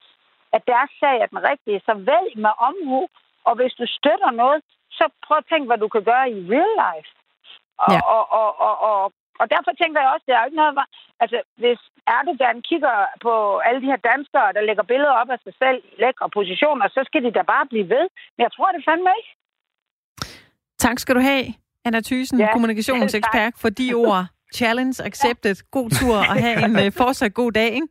at 0.53 0.63
deres 0.67 0.91
sag 1.01 1.17
er 1.21 1.27
den 1.27 1.49
rigtige. 1.51 1.83
Så 1.87 1.95
vælg 1.95 2.31
med 2.45 2.53
omhu, 2.69 3.09
og 3.45 3.55
hvis 3.55 3.75
du 3.81 3.87
støtter 3.87 4.31
noget, 4.31 4.63
så 4.91 5.05
prøv 5.27 5.37
at 5.39 5.49
tænke, 5.51 5.67
hvad 5.67 5.79
du 5.79 5.89
kan 5.89 6.05
gøre 6.05 6.31
i 6.31 6.39
real 6.55 6.75
life. 6.85 7.11
Og, 7.85 7.93
ja. 7.93 8.01
og, 8.15 8.23
og, 8.41 8.61
og, 8.67 8.75
og, 8.91 9.13
og 9.41 9.47
derfor 9.55 9.73
tænker 9.83 9.99
jeg 10.01 10.11
også, 10.15 10.25
at 10.25 10.29
det 10.29 10.35
er 10.35 10.43
jo 10.43 10.49
ikke 10.49 10.63
noget... 10.63 10.75
Altså, 11.23 11.39
hvis 11.63 11.81
Erdogan 12.17 12.59
kigger 12.71 12.97
på 13.25 13.33
alle 13.67 13.81
de 13.83 13.91
her 13.93 14.01
danskere, 14.11 14.49
der 14.57 14.63
lægger 14.69 14.85
billeder 14.93 15.15
op 15.21 15.31
af 15.35 15.39
sig 15.45 15.55
selv 15.63 15.79
i 15.91 15.93
lækre 16.03 16.29
positioner, 16.39 16.87
så 16.97 17.01
skal 17.09 17.21
de 17.25 17.31
da 17.39 17.43
bare 17.55 17.67
blive 17.73 17.89
ved. 17.95 18.05
Men 18.35 18.41
jeg 18.47 18.53
tror 18.57 18.69
det 18.75 18.83
fandme 18.89 19.11
ikke. 19.19 19.33
Tak 20.85 20.99
skal 21.03 21.15
du 21.19 21.23
have, 21.31 21.45
Anna 21.87 22.01
Thysen, 22.09 22.39
ja, 22.39 22.53
kommunikationsekspert, 22.53 23.53
for 23.63 23.71
de 23.81 23.95
ord. 23.95 24.25
Challenge 24.55 25.05
accepted. 25.05 25.57
God 25.71 25.91
tur 25.91 26.17
og 26.17 26.37
have 26.45 26.65
en 26.65 26.77
uh, 26.87 26.93
fortsat 26.93 27.35
god 27.35 27.53
dag, 27.53 27.71
ikke? 27.79 27.89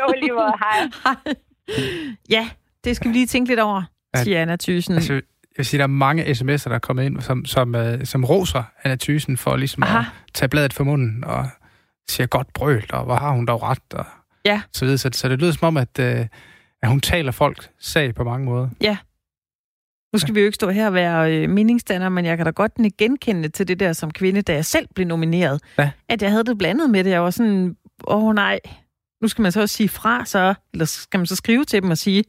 jo, 0.00 0.06
lige 0.20 0.32
måde. 0.32 0.52
Hej. 0.64 0.78
Hej. 1.04 1.34
Ja, 2.30 2.44
det 2.84 2.96
skal 2.96 3.08
vi 3.08 3.14
lige 3.14 3.26
tænke 3.26 3.48
lidt 3.48 3.60
over, 3.60 3.82
siger 4.16 4.42
Anna 4.42 4.56
Thysen. 4.56 4.94
Altså, 4.94 5.20
jeg 5.58 5.66
siger, 5.66 5.78
der 5.78 5.82
er 5.82 5.86
mange 5.86 6.24
sms'er, 6.24 6.68
der 6.68 6.74
er 6.74 6.78
kommet 6.78 7.04
ind, 7.04 7.20
som, 7.20 7.44
som, 7.44 7.74
uh, 7.74 7.82
som 8.04 8.24
roser 8.24 8.62
Anna 8.84 8.96
Thysen 8.96 9.36
for 9.36 9.56
ligesom 9.56 9.82
Aha. 9.82 9.98
at 9.98 10.04
tage 10.34 10.48
bladet 10.48 10.72
for 10.72 10.84
munden 10.84 11.24
og 11.24 11.48
siger 12.08 12.26
godt 12.26 12.52
brølt, 12.52 12.92
og 12.92 13.04
hvor 13.04 13.14
har 13.14 13.30
hun 13.30 13.46
dog 13.46 13.62
ret, 13.62 13.78
og 13.92 14.06
ja. 14.44 14.62
så 14.72 14.84
videre. 14.84 14.98
Så, 14.98 15.10
så 15.12 15.28
det 15.28 15.38
lyder 15.38 15.52
som 15.52 15.66
om, 15.66 15.76
at, 15.76 15.98
uh, 15.98 16.26
at 16.82 16.88
hun 16.88 17.00
taler 17.00 17.32
folk 17.32 17.68
sag 17.78 18.14
på 18.14 18.24
mange 18.24 18.44
måder. 18.44 18.68
Ja. 18.80 18.96
Nu 20.12 20.18
skal 20.18 20.30
ja. 20.30 20.34
vi 20.34 20.40
jo 20.40 20.46
ikke 20.46 20.54
stå 20.54 20.70
her 20.70 20.86
og 20.86 20.94
være 20.94 21.32
øh, 21.32 21.50
meningsdanner, 21.50 22.08
men 22.08 22.24
jeg 22.24 22.36
kan 22.36 22.46
da 22.46 22.50
godt 22.50 22.72
genkende 22.98 23.48
til 23.48 23.68
det 23.68 23.80
der 23.80 23.92
som 23.92 24.10
kvinde, 24.10 24.42
da 24.42 24.54
jeg 24.54 24.64
selv 24.64 24.88
blev 24.94 25.06
nomineret. 25.06 25.60
Ja. 25.78 25.90
At 26.08 26.22
jeg 26.22 26.30
havde 26.30 26.44
det 26.44 26.58
blandet 26.58 26.90
med 26.90 27.04
det. 27.04 27.10
Jeg 27.10 27.22
var 27.22 27.30
sådan, 27.30 27.76
åh 28.06 28.34
nej, 28.34 28.60
nu 29.22 29.28
skal 29.28 29.42
man 29.42 29.52
så 29.52 29.60
også 29.60 29.76
sige 29.76 29.88
fra, 29.88 30.24
så, 30.24 30.54
eller 30.72 30.84
skal 30.84 31.18
man 31.18 31.26
så 31.26 31.36
skrive 31.36 31.64
til 31.64 31.82
dem 31.82 31.90
og 31.90 31.98
sige, 31.98 32.24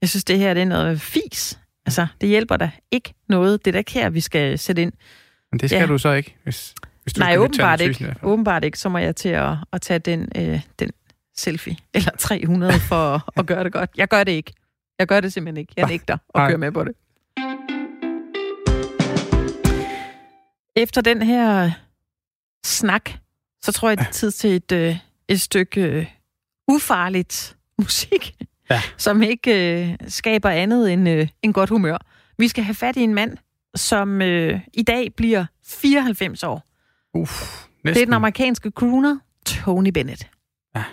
jeg 0.00 0.08
synes, 0.08 0.24
det 0.24 0.38
her 0.38 0.54
det 0.54 0.60
er 0.60 0.66
noget 0.66 1.00
fis. 1.00 1.58
Altså, 1.86 2.06
det 2.20 2.28
hjælper 2.28 2.56
da 2.56 2.70
ikke 2.90 3.14
noget. 3.28 3.64
Det 3.64 3.70
er 3.70 3.72
da 3.72 3.78
ikke 3.78 3.92
her, 3.92 4.10
vi 4.10 4.20
skal 4.20 4.58
sætte 4.58 4.82
ind. 4.82 4.92
Men 5.52 5.60
det 5.60 5.70
skal 5.70 5.80
ja. 5.80 5.86
du 5.86 5.98
så 5.98 6.12
ikke, 6.12 6.36
hvis, 6.44 6.74
hvis 7.02 7.12
du 7.12 7.20
Nej, 7.20 7.36
åbenbart 7.36 7.80
ikke. 7.80 8.14
Åbenbart 8.22 8.64
ikke. 8.64 8.78
Så 8.78 8.88
må 8.88 8.98
jeg 8.98 9.16
til 9.16 9.28
at, 9.28 9.56
at 9.72 9.82
tage 9.82 9.98
den, 9.98 10.28
øh, 10.36 10.60
den 10.78 10.90
selfie, 11.36 11.76
eller 11.94 12.10
300, 12.18 12.72
for 12.80 13.38
at 13.40 13.46
gøre 13.46 13.64
det 13.64 13.72
godt. 13.72 13.90
Jeg 13.96 14.08
gør 14.08 14.24
det 14.24 14.32
ikke. 14.32 14.52
Jeg 14.98 15.06
gør 15.06 15.20
det 15.20 15.32
simpelthen 15.32 15.56
ikke. 15.56 15.72
Jeg 15.76 15.88
nægter 15.88 16.18
at 16.34 16.48
køre 16.48 16.58
med 16.58 16.72
på 16.72 16.84
det. 16.84 16.94
Efter 20.76 21.00
den 21.00 21.22
her 21.22 21.70
snak, 22.66 23.10
så 23.62 23.72
tror 23.72 23.88
jeg, 23.88 23.98
det 23.98 24.06
er 24.06 24.10
tid 24.10 24.30
til 24.30 24.56
et, 24.56 24.72
øh, 24.72 24.96
et 25.28 25.40
stykke 25.40 25.80
øh, 25.80 26.06
ufarligt 26.68 27.56
musik 27.78 28.36
ja. 28.70 28.82
som 28.96 29.22
ikke 29.22 29.82
øh, 29.88 29.96
skaber 30.08 30.50
andet 30.50 30.92
end, 30.92 31.08
øh, 31.08 31.28
en 31.42 31.52
godt 31.52 31.70
humør. 31.70 31.98
Vi 32.38 32.48
skal 32.48 32.64
have 32.64 32.74
fat 32.74 32.96
i 32.96 33.00
en 33.00 33.14
mand, 33.14 33.38
som 33.74 34.22
øh, 34.22 34.60
i 34.74 34.82
dag 34.82 35.14
bliver 35.16 35.46
94 35.66 36.42
år. 36.42 36.62
Uff, 37.14 37.66
Det 37.84 37.96
er 37.96 38.04
den 38.04 38.12
amerikanske 38.14 38.70
crooner, 38.70 39.18
Tony 39.46 39.88
Bennett. 39.88 40.30
Ja. 40.76 40.84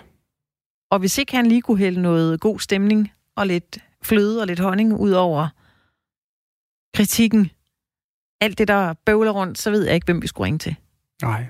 Og 0.90 0.98
hvis 0.98 1.18
ikke 1.18 1.36
han 1.36 1.46
lige 1.46 1.62
kunne 1.62 1.78
hælde 1.78 2.02
noget 2.02 2.40
god 2.40 2.58
stemning 2.60 3.12
og 3.36 3.46
lidt 3.46 3.78
fløde 4.02 4.40
og 4.40 4.46
lidt 4.46 4.58
honning 4.60 4.92
ud 5.00 5.10
over 5.10 5.48
kritikken, 6.96 7.50
alt 8.40 8.58
det, 8.58 8.68
der 8.68 8.94
bøvler 9.06 9.30
rundt, 9.30 9.58
så 9.58 9.70
ved 9.70 9.84
jeg 9.84 9.94
ikke, 9.94 10.04
hvem 10.04 10.22
vi 10.22 10.26
skulle 10.26 10.44
ringe 10.46 10.58
til. 10.58 10.76
Nej. 11.22 11.46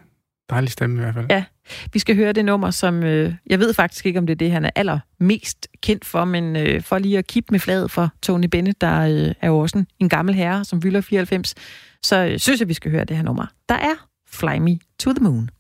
Dejlig 0.50 0.70
stemme 0.70 0.96
i 0.96 1.02
hvert 1.02 1.14
fald. 1.14 1.26
Ja, 1.30 1.44
vi 1.92 1.98
skal 1.98 2.16
høre 2.16 2.32
det 2.32 2.44
nummer, 2.44 2.70
som 2.70 3.02
øh, 3.02 3.34
jeg 3.46 3.58
ved 3.58 3.74
faktisk 3.74 4.06
ikke, 4.06 4.18
om 4.18 4.26
det 4.26 4.34
er 4.34 4.38
det, 4.38 4.50
han 4.50 4.64
er 4.64 4.70
allermest 4.74 5.68
kendt 5.82 6.04
for, 6.04 6.24
men 6.24 6.56
øh, 6.56 6.82
for 6.82 6.98
lige 6.98 7.18
at 7.18 7.26
kippe 7.26 7.48
med 7.50 7.60
fladet 7.60 7.90
for 7.90 8.10
Tony 8.22 8.46
Bennett, 8.46 8.80
der 8.80 9.00
øh, 9.00 9.34
er 9.40 9.48
jo 9.48 9.58
også 9.58 9.78
en, 9.78 9.86
en 10.00 10.08
gammel 10.08 10.34
herre, 10.34 10.64
som 10.64 10.82
fylder 10.82 11.00
94, 11.00 11.54
så 12.02 12.16
øh, 12.16 12.38
synes 12.38 12.60
jeg, 12.60 12.68
vi 12.68 12.74
skal 12.74 12.90
høre 12.90 13.04
det 13.04 13.16
her 13.16 13.24
nummer. 13.24 13.46
Der 13.68 13.74
er 13.74 14.06
Fly 14.28 14.58
Me 14.58 14.78
to 14.98 15.12
the 15.12 15.24
Moon. 15.24 15.50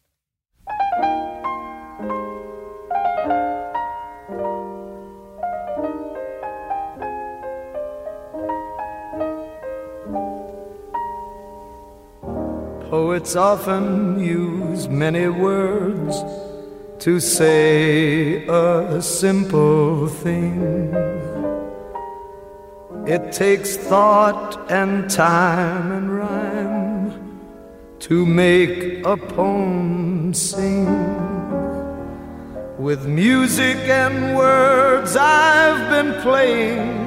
Oh, 12.94 13.08
Poets 13.08 13.34
often 13.34 14.20
use 14.20 14.88
many 14.88 15.26
words 15.26 16.14
to 17.00 17.18
say 17.18 18.46
a 18.46 19.02
simple 19.02 20.06
thing. 20.06 20.62
It 23.04 23.32
takes 23.32 23.76
thought 23.76 24.70
and 24.70 25.10
time 25.10 25.90
and 25.90 26.16
rhyme 26.16 27.40
to 27.98 28.24
make 28.24 29.04
a 29.04 29.16
poem 29.16 30.32
sing. 30.32 30.86
With 32.78 33.06
music 33.06 33.78
and 33.88 34.36
words 34.36 35.16
I've 35.16 35.90
been 35.90 36.22
playing. 36.22 37.03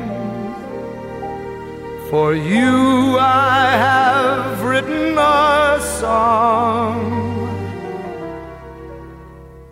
For 2.09 2.33
you 2.33 3.17
I 3.19 3.71
have 3.71 4.63
written 4.63 5.17
a 5.17 5.77
song 5.99 6.97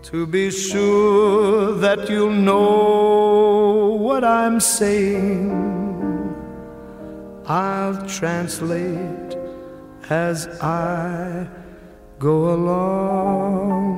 to 0.04 0.28
be 0.28 0.52
sure 0.52 1.76
that 1.76 2.10
you'll 2.10 2.32
know 2.32 3.98
what 4.02 4.26
I'm 4.26 4.60
saying. 4.60 5.50
I'll 7.48 8.06
translate 8.06 9.38
as 10.10 10.48
I 10.62 11.48
go 12.20 12.54
along. 12.54 13.96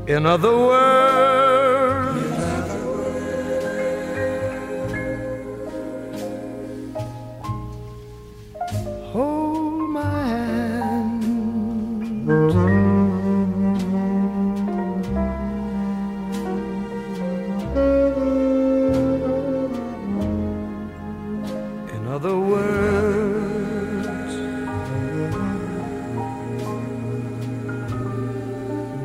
In 0.09 0.25
other 0.25 0.57
words, 0.57 1.48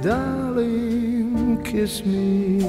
darling, 0.03 1.63
kiss 1.63 2.05
me. 2.05 2.59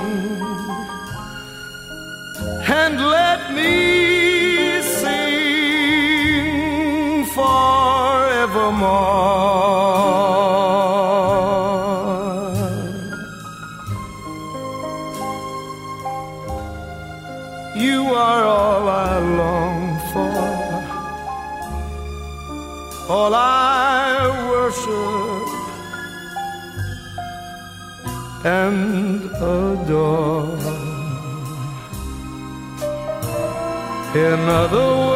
In 34.15 34.47
other 34.47 34.95
words, 34.95 35.12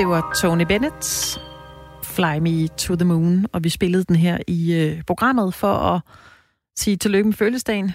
Det 0.00 0.08
var 0.08 0.36
Tony 0.40 0.62
Bennett, 0.62 1.38
Fly 2.04 2.38
Me 2.40 2.68
to 2.68 2.96
the 2.96 3.04
Moon, 3.04 3.46
og 3.52 3.64
vi 3.64 3.68
spillede 3.68 4.04
den 4.04 4.16
her 4.16 4.38
i 4.46 4.72
øh, 4.74 5.02
programmet 5.06 5.54
for 5.54 5.72
at 5.74 6.00
sige 6.78 6.96
tillykke 6.96 7.24
med 7.28 7.34
fødselsdagen. 7.34 7.92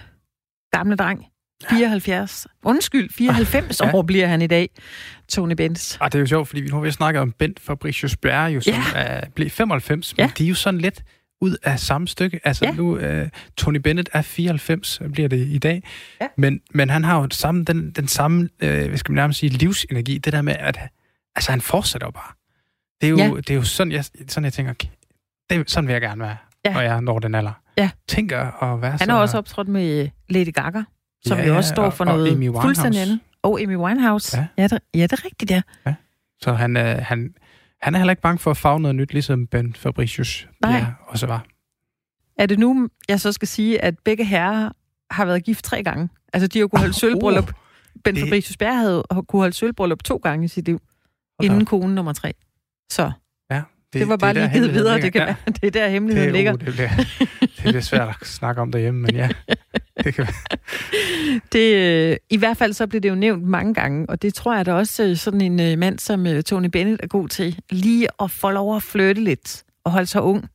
Gamle 0.71 0.95
dreng, 0.95 1.25
74. 1.69 2.47
Undskyld, 2.63 3.09
94 3.13 3.81
Ja. 3.81 3.91
år 3.95 4.01
bliver 4.01 4.27
han 4.27 4.41
i 4.41 4.47
dag, 4.47 4.69
Tony 5.29 5.53
Bennett. 5.53 5.97
Og 6.01 6.11
det 6.11 6.17
er 6.17 6.21
jo 6.21 6.25
sjovt, 6.25 6.47
fordi 6.47 6.61
vi 6.61 6.67
nu 6.67 6.75
har 6.75 6.81
vi 6.83 6.91
snakket 6.91 7.21
om 7.21 7.31
Bent 7.31 7.59
Fabricius 7.59 8.17
Bjerre, 8.17 8.51
jo, 8.51 8.61
som 8.61 8.73
Ja. 8.73 8.99
er, 8.99 9.29
blev 9.35 9.49
95, 9.49 10.17
men 10.17 10.25
Ja. 10.25 10.31
de 10.37 10.43
er 10.43 10.47
jo 10.49 10.55
sådan 10.55 10.79
lidt 10.81 11.03
ud 11.41 11.57
af 11.63 11.79
samme 11.79 12.07
stykke. 12.07 12.39
Altså 12.43 12.65
Ja. 12.65 12.71
nu, 12.71 12.95
uh, 13.21 13.27
Tony 13.57 13.77
Bennett 13.77 14.09
er 14.13 14.21
94, 14.21 15.01
bliver 15.13 15.29
det 15.29 15.47
i 15.47 15.57
dag, 15.57 15.83
Ja. 16.21 16.27
men, 16.37 16.61
men 16.73 16.89
han 16.89 17.03
har 17.03 17.21
jo 17.21 17.27
samme, 17.31 17.63
den, 17.63 17.91
den 17.91 18.07
samme, 18.07 18.49
uh, 18.63 18.67
hvad 18.69 18.97
skal 18.97 19.11
man 19.11 19.15
nærmest 19.15 19.39
sige, 19.39 19.49
livsenergi. 19.49 20.17
Det 20.17 20.33
der 20.33 20.41
med, 20.41 20.55
at 20.59 20.79
altså, 21.35 21.51
han 21.51 21.61
fortsætter 21.61 22.11
bare. 22.11 22.31
Det 23.01 23.07
er 23.07 23.11
jo, 23.11 23.17
Ja. 23.17 23.29
det 23.37 23.49
er 23.49 23.55
jo 23.55 23.63
sådan, 23.63 23.91
jeg, 23.91 24.05
sådan, 24.05 24.43
jeg 24.43 24.53
tænker, 24.53 24.73
det, 25.49 25.69
sådan 25.71 25.87
vil 25.87 25.93
jeg 25.93 26.01
gerne 26.01 26.21
være, 26.23 26.37
Ja. 26.65 26.73
når 26.73 26.81
jeg 26.81 27.01
når 27.01 27.19
den 27.19 27.35
alder. 27.35 27.51
Ja. 27.77 27.89
Tænker 28.07 28.63
at 28.63 28.81
være 28.81 28.97
Han 28.99 29.09
har 29.09 29.17
også 29.17 29.37
optrådt 29.37 29.67
med 29.67 30.09
Lady 30.29 30.53
Gaga, 30.53 30.83
som 31.25 31.37
Ja, 31.37 31.47
jo 31.47 31.55
også 31.55 31.69
står 31.69 31.83
og- 31.85 31.93
for 31.93 32.05
og 32.05 32.17
noget 32.17 32.31
Amy 32.31 32.37
Winehouse. 32.37 32.65
fuldstændig 32.65 33.01
andet. 33.01 33.19
Og 33.43 33.61
Amy 33.61 33.75
Winehouse. 33.75 34.37
Ja. 34.37 34.45
Ja, 34.57 34.61
ja, 34.61 34.67
det, 34.67 34.79
ja, 34.93 35.01
det 35.03 35.11
er 35.11 35.25
rigtigt, 35.25 35.51
ja. 35.51 35.61
Så 36.41 36.53
han, 36.53 36.77
øh, 36.77 36.97
han, 37.01 37.33
han 37.81 37.95
er 37.95 37.99
heller 37.99 38.11
ikke 38.11 38.21
bange 38.21 38.39
for 38.39 38.51
at 38.51 38.57
farve 38.57 38.79
noget 38.79 38.95
nyt, 38.95 39.13
ligesom 39.13 39.47
Ben 39.47 39.73
Fabricius 39.73 40.47
Nej. 40.61 40.71
ja, 40.77 40.85
også 41.07 41.27
var. 41.27 41.45
Er 42.39 42.45
det 42.45 42.59
nu, 42.59 42.89
jeg 43.09 43.19
så 43.19 43.31
skal 43.31 43.47
sige, 43.47 43.81
at 43.83 43.95
begge 44.05 44.25
herrer 44.25 44.69
har 45.11 45.25
været 45.25 45.43
gift 45.43 45.65
tre 45.65 45.83
gange? 45.83 46.09
Altså, 46.33 46.47
de 46.47 46.59
har 46.59 46.67
kunne 46.67 46.79
holde 46.79 46.93
sølvbryllup. 46.93 47.51
Ben 48.03 48.15
det- 48.15 48.23
Fabricius 48.23 48.57
Bjerre 48.57 48.75
havde 48.75 49.03
kunne 49.27 49.39
holde 49.41 49.53
sølvbryllup 49.53 50.03
to 50.03 50.17
gange 50.23 50.45
i 50.45 50.47
sit 50.47 50.65
liv, 50.65 50.79
Hold 51.39 51.45
inden 51.45 51.61
op. 51.61 51.67
kone 51.67 51.95
nummer 51.95 52.13
tre. 52.13 52.33
Så 52.91 53.11
Ja, 53.51 53.55
det, 53.55 53.99
det 53.99 54.07
var 54.09 54.17
bare 54.17 54.33
der 54.33 54.39
lige 54.41 54.53
givet 54.53 54.73
videre. 54.73 55.01
Det, 55.01 55.13
kan 55.13 55.21
Ja. 55.21 55.25
være, 55.25 55.35
det 55.61 55.63
er 55.63 55.71
der 55.71 55.87
hemmeligheden 55.87 56.27
det, 56.29 56.35
ligger. 56.35 56.53
uh, 56.53 56.59
det, 56.59 56.73
bliver, 56.73 56.89
det 57.41 57.65
er 57.65 57.71
lidt 57.71 57.85
svært 57.85 58.09
at 58.21 58.27
snakke 58.27 58.61
om 58.61 58.71
derhjemme, 58.71 59.01
men 59.01 59.15
ja. 59.15 59.29
Det 60.03 60.13
kan 60.13 60.23
være. 60.27 60.57
Det, 61.51 61.75
øh, 61.75 62.17
I 62.29 62.37
hvert 62.37 62.57
fald 62.57 62.73
så 62.73 62.87
blev 62.87 63.01
det 63.01 63.09
jo 63.09 63.15
nævnt 63.15 63.43
mange 63.43 63.73
gange, 63.73 64.09
og 64.09 64.21
det 64.21 64.33
tror 64.33 64.55
jeg 64.55 64.65
da 64.65 64.73
også 64.73 65.03
øh, 65.03 65.15
sådan 65.17 65.41
en 65.41 65.59
øh, 65.59 65.77
mand 65.79 65.99
som 65.99 66.25
Tony 66.45 66.65
Bennett 66.67 67.03
er 67.03 67.07
god 67.07 67.27
til, 67.29 67.59
lige 67.69 68.07
at 68.23 68.31
få 68.31 68.49
lov 68.51 68.75
at 68.75 68.83
flytte 68.83 69.23
lidt 69.23 69.63
og 69.85 69.91
holde 69.91 70.05
sig 70.07 70.21
ung. 70.21 70.49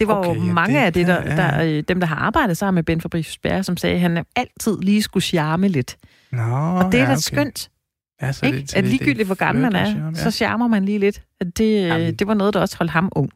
Det 0.00 0.08
var 0.08 0.14
Okay, 0.14 0.40
jo 0.40 0.44
ja, 0.46 0.52
mange 0.52 0.78
det 0.78 0.84
af 0.84 0.92
det, 0.92 1.06
der, 1.06 1.22
kan- 1.22 1.30
ja. 1.38 1.66
der, 1.76 1.82
dem, 1.82 2.00
der 2.00 2.06
har 2.06 2.16
arbejdet 2.16 2.56
sammen 2.56 2.74
med 2.74 2.82
Ben 2.82 3.00
Fabricius 3.00 3.38
Bjerre, 3.38 3.62
som 3.64 3.76
sagde, 3.76 3.94
at 3.94 4.00
han 4.00 4.24
altid 4.36 4.78
lige 4.82 5.02
skulle 5.02 5.24
charme 5.24 5.68
lidt. 5.68 5.96
Nå, 6.32 6.42
Og 6.42 6.92
det 6.92 6.94
er 6.94 7.02
ja, 7.02 7.06
da 7.06 7.12
okay. 7.12 7.20
skønt, 7.20 7.70
Ja, 8.22 8.32
så 8.32 8.46
ikke? 8.46 8.58
det, 8.58 8.74
at 8.76 8.84
det 8.84 8.90
ligegyldigt 8.90 9.26
hvor 9.26 9.34
gammel 9.34 9.62
man 9.62 9.76
er, 9.76 9.90
charme, 9.90 10.16
så 10.16 10.30
charmer 10.30 10.68
man 10.68 10.84
lige 10.84 10.98
lidt. 10.98 11.22
At 11.40 11.58
det, 11.58 11.64
øh, 11.64 11.82
Jamen. 11.82 12.14
det 12.14 12.26
var 12.26 12.34
noget, 12.34 12.54
der 12.54 12.60
også 12.60 12.76
holdt 12.78 12.90
ham 12.92 13.08
ung. 13.16 13.30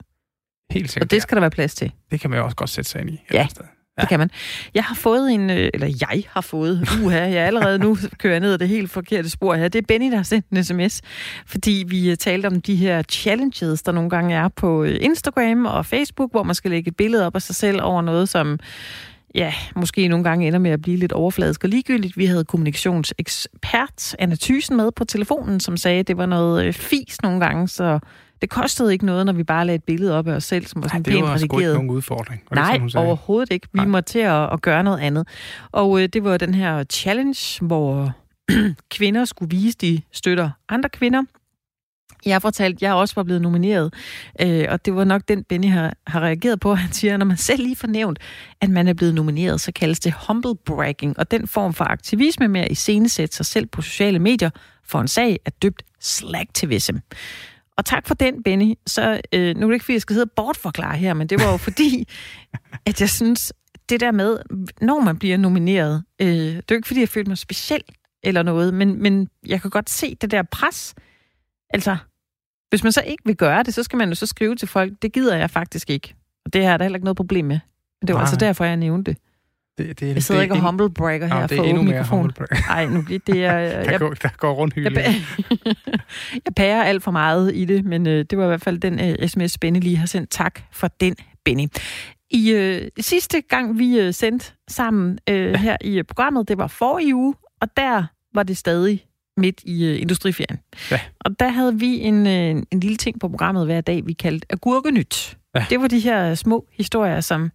Helt 0.71 0.85
Og 0.85 0.91
sikkert. 0.91 1.11
det 1.11 1.23
skal 1.23 1.37
der 1.37 1.41
være 1.41 1.51
plads 1.51 1.75
til. 1.75 1.93
Det 2.11 2.21
kan 2.21 2.31
man 2.31 2.39
jo 2.39 2.45
også 2.45 2.57
godt 2.57 2.71
sætte 2.71 2.91
sig 2.91 3.01
ind 3.01 3.11
i. 3.11 3.21
Ja. 3.33 3.47
sted. 3.51 3.65
Ja. 3.99 4.01
Det 4.03 4.09
kan 4.09 4.19
man. 4.19 4.31
Jeg 4.75 4.85
har 4.85 4.95
fået 4.95 5.33
en, 5.33 5.51
øh, 5.51 5.71
eller 5.75 5.87
jeg 6.01 6.23
har 6.31 6.41
fået, 6.41 6.89
uha, 7.03 7.19
jeg 7.19 7.33
er 7.33 7.47
allerede 7.47 7.79
nu 7.79 7.97
kører 8.23 8.39
ned 8.39 8.53
ad 8.53 8.59
det 8.59 8.69
helt 8.69 8.91
forkerte 8.91 9.31
spor 9.31 9.55
her. 9.55 9.69
Det 9.69 9.79
er 9.79 9.87
Benny, 9.89 10.11
der 10.11 10.17
har 10.17 10.23
sendt 10.23 10.47
en 10.51 10.65
sms, 10.65 11.01
fordi 11.47 11.85
vi 11.89 12.11
øh, 12.11 12.17
talte 12.17 12.47
om 12.47 12.61
de 12.63 12.77
her 12.77 13.03
challenges, 13.03 13.83
der 13.83 13.93
nogle 13.93 14.11
gange 14.11 14.35
er 14.35 14.49
på 14.49 14.85
Instagram 14.85 15.67
og 15.67 15.87
Facebook, 15.87 16.31
hvor 16.31 16.43
man 16.43 16.55
skal 16.55 16.71
lægge 16.71 16.89
et 16.89 16.97
billede 16.97 17.27
op 17.27 17.35
af 17.35 17.43
sig 17.43 17.55
selv 17.55 17.83
over 17.83 18.03
noget, 18.03 18.29
som 18.29 18.59
ja, 19.35 19.55
måske 19.77 20.09
nogle 20.09 20.25
gange 20.25 20.47
ender 20.47 20.59
med 20.59 20.71
at 20.71 20.83
blive 20.83 20.97
lidt 20.97 21.13
overfladisk 21.13 21.65
og 21.65 21.71
ligegyldigt. 21.71 22.17
Vi 22.17 22.27
havde 22.27 22.45
kommunikationsekspert 22.45 24.17
Anna 24.19 24.37
Thysen 24.41 24.77
med 24.77 24.91
på 24.97 25.05
telefonen, 25.05 25.61
som 25.61 25.77
sagde, 25.77 26.01
at 26.01 26.09
det 26.09 26.17
var 26.17 26.27
noget 26.27 26.65
øh, 26.67 26.73
fis 26.73 27.23
nogle 27.23 27.41
gange, 27.41 27.69
så 27.69 27.99
det 28.43 28.51
kostede 28.51 28.93
ikke 28.93 29.07
noget, 29.07 29.27
når 29.27 29.33
vi 29.33 29.43
bare 29.45 29.67
lagde 29.67 29.77
et 29.77 29.85
billede 29.85 30.19
op 30.19 30.29
af 30.29 30.33
os 30.35 30.45
selv, 30.45 30.67
som 30.67 30.83
var 30.83 30.89
sådan 30.89 31.03
det 31.03 31.13
pænt 31.13 31.23
var 31.25 31.37
sgu 31.37 31.45
ikke 31.45 31.55
redigeret. 31.57 31.75
nogen 31.75 31.91
udfordring. 31.91 32.43
Var 32.51 32.55
det 32.55 32.63
Nej, 32.65 32.75
sådan, 32.75 32.91
sagde? 32.91 33.07
overhovedet 33.07 33.53
ikke. 33.53 33.67
Vi 33.73 33.77
Nej. 33.79 33.87
må 33.87 34.01
til 34.01 34.19
at, 34.19 34.53
at 34.53 34.63
gøre 34.63 34.83
noget 34.85 34.99
andet. 34.99 35.29
Og 35.73 36.03
øh, 36.03 36.09
det 36.09 36.25
var 36.25 36.37
den 36.37 36.55
her 36.55 36.85
challenge, 36.85 37.67
hvor 37.67 38.13
kvinder 38.97 39.25
skulle 39.25 39.57
vise, 39.57 39.79
de 39.81 40.01
støtter 40.13 40.51
andre 40.69 40.89
kvinder. 40.89 41.23
Jeg 42.27 42.35
har 42.35 42.41
fortalt, 42.41 42.77
at 42.77 42.83
jeg 42.83 42.95
også 42.95 43.15
var 43.15 43.23
blevet 43.23 43.43
nomineret, 43.43 43.95
øh, 44.41 44.67
og 44.69 44.85
det 44.85 44.95
var 44.95 45.05
nok 45.05 45.23
den, 45.29 45.45
Benny 45.45 45.71
har, 45.71 45.95
har 46.07 46.21
reageret 46.21 46.61
på. 46.61 46.75
Han 46.75 46.93
siger, 46.93 47.13
at 47.13 47.19
når 47.19 47.27
man 47.27 47.37
selv 47.37 47.63
lige 47.63 47.77
får 47.77 47.89
nævnt, 47.89 48.19
at 48.61 48.71
man 48.71 48.89
er 48.89 48.95
blevet 48.95 49.15
nomineret, 49.15 49.61
så 49.61 49.73
kaldes 49.73 50.01
det 50.01 50.15
humble 50.29 50.55
bragging, 50.67 51.19
og 51.19 51.31
den 51.31 51.47
form 51.47 51.75
for 51.75 51.85
aktivisme 51.85 52.49
med 52.49 52.61
at 52.61 52.71
iscenesætte 52.71 53.37
sig 53.37 53.47
selv 53.47 53.67
på 53.67 53.83
sociale 53.83 54.19
medier 54.19 54.51
for 54.85 55.01
en 55.01 55.09
sag 55.09 55.39
er 55.45 55.51
dybt 55.51 55.83
slacktivism. 56.01 56.97
Og 57.77 57.85
tak 57.85 58.07
for 58.07 58.15
den, 58.15 58.43
Benny. 58.43 58.75
Så 58.87 59.21
øh, 59.33 59.57
nu 59.57 59.67
er 59.67 59.71
det 59.71 59.75
ikke, 59.75 59.85
fordi 59.85 59.95
jeg 59.95 60.01
skal 60.01 60.15
sidde 60.15 60.25
og 60.25 60.31
bortforklare 60.37 60.97
her, 60.97 61.15
men 61.15 61.27
det 61.27 61.41
var 61.41 61.51
jo 61.51 61.57
fordi, 61.69 62.09
at 62.87 63.01
jeg 63.01 63.11
synes, 63.11 63.53
det 63.89 64.01
der 64.01 64.13
med, 64.13 64.39
når 64.81 65.01
man 65.01 65.19
bliver 65.19 65.37
nomineret, 65.37 66.05
øh, 66.21 66.29
det 66.29 66.57
er 66.57 66.63
jo 66.71 66.77
ikke, 66.77 66.89
fordi 66.89 67.01
jeg 67.01 67.09
følte 67.09 67.31
mig 67.31 67.39
speciel 67.39 67.83
eller 68.23 68.43
noget, 68.43 68.75
men, 68.75 69.03
men 69.03 69.29
jeg 69.47 69.61
kan 69.63 69.71
godt 69.71 69.91
se 69.91 70.15
det 70.21 70.31
der 70.31 70.43
pres. 70.43 70.95
Altså, 71.71 71.97
hvis 72.75 72.83
man 72.83 72.93
så 72.93 73.03
ikke 73.07 73.23
vil 73.27 73.37
gøre 73.37 73.63
det, 73.63 73.75
så 73.75 73.83
skal 73.83 73.97
man 73.97 74.09
jo 74.09 74.15
så 74.15 74.27
skrive 74.27 74.57
til 74.57 74.69
folk, 74.69 74.93
det 75.03 75.13
gider 75.13 75.37
jeg 75.37 75.51
faktisk 75.51 75.91
ikke. 75.91 76.15
Og 76.45 76.53
det 76.53 76.63
har 76.65 76.71
jeg 76.71 76.79
da 76.79 76.85
heller 76.85 76.97
ikke 76.97 77.05
noget 77.05 77.17
problem 77.17 77.45
med. 77.45 77.59
Men 78.01 78.07
det 78.07 78.15
var 78.15 78.21
Nej. 78.21 78.23
altså 78.23 78.37
derfor, 78.37 78.65
jeg 78.65 78.77
nævnte 78.77 79.11
det. 79.11 79.21
Det, 79.79 80.01
det, 80.01 80.15
Jeg 80.15 80.23
sidder 80.23 80.41
det, 80.41 80.45
ikke 80.45 80.53
og 80.53 80.57
det, 80.57 80.65
humble 80.65 80.91
bragger 80.91 81.27
her 81.27 81.35
er 81.35 81.47
for 81.47 81.63
åben 81.63 81.85
mikrofon. 81.85 82.33
Nej, 82.69 82.87
nu 82.87 83.03
bliver 83.03 83.21
det... 83.27 83.41
Jeg, 83.41 83.71
Der, 83.85 83.91
jeg, 83.91 84.01
går, 84.01 84.15
der 84.15 84.29
går 84.37 84.53
rundt 84.53 84.77
jeg, 84.77 84.83
hylde. 84.83 85.01
jeg 86.45 86.55
pærer 86.57 86.85
alt 86.85 87.03
for 87.03 87.11
meget 87.11 87.55
i 87.55 87.65
det, 87.65 87.85
men 87.85 88.07
øh, 88.07 88.25
det 88.31 88.39
var 88.39 88.45
i 88.45 88.47
hvert 88.47 88.63
fald 88.63 88.79
den 88.79 89.01
øh, 89.01 89.29
sms, 89.29 89.59
Benny 89.59 89.81
lige 89.81 89.97
har 89.97 90.07
sendt. 90.07 90.31
Tak 90.31 90.61
for 90.73 90.89
den, 90.89 91.17
Benny. 91.45 91.67
I 92.31 92.53
øh, 92.53 92.89
sidste 93.01 93.41
gang, 93.41 93.79
vi 93.79 94.01
øh, 94.01 94.15
sendte 94.15 94.53
sammen 94.69 95.19
øh, 95.29 95.55
her 95.55 95.77
i 95.81 95.99
øh, 95.99 96.05
programmet, 96.05 96.49
det 96.49 96.59
var 96.59 96.67
for 96.67 96.99
i 96.99 97.15
uge, 97.15 97.35
og 97.61 97.69
der 97.77 98.05
var 98.35 98.43
det 98.43 98.57
stadig 98.57 99.05
midt 99.37 99.61
i 99.65 99.85
øh, 99.85 100.01
industriferien. 100.01 100.59
Ja. 100.91 101.01
Og 101.21 101.41
der 101.41 101.49
havde 101.49 101.79
vi 101.79 102.01
en, 102.01 102.27
øh, 102.27 102.63
en 102.71 102.81
lille 102.81 102.97
ting 102.97 103.21
på 103.21 103.29
programmet 103.29 103.67
hver 103.67 103.81
dag, 103.81 104.07
vi 104.07 104.13
kaldte 104.13 104.47
Agurkenyt. 104.51 105.39
Ja. 105.55 105.67
Det 105.71 105.81
var 105.81 105.89
de 105.89 106.01
her 106.01 106.35
små 106.35 106.67
historier, 106.73 107.21
som 107.21 107.51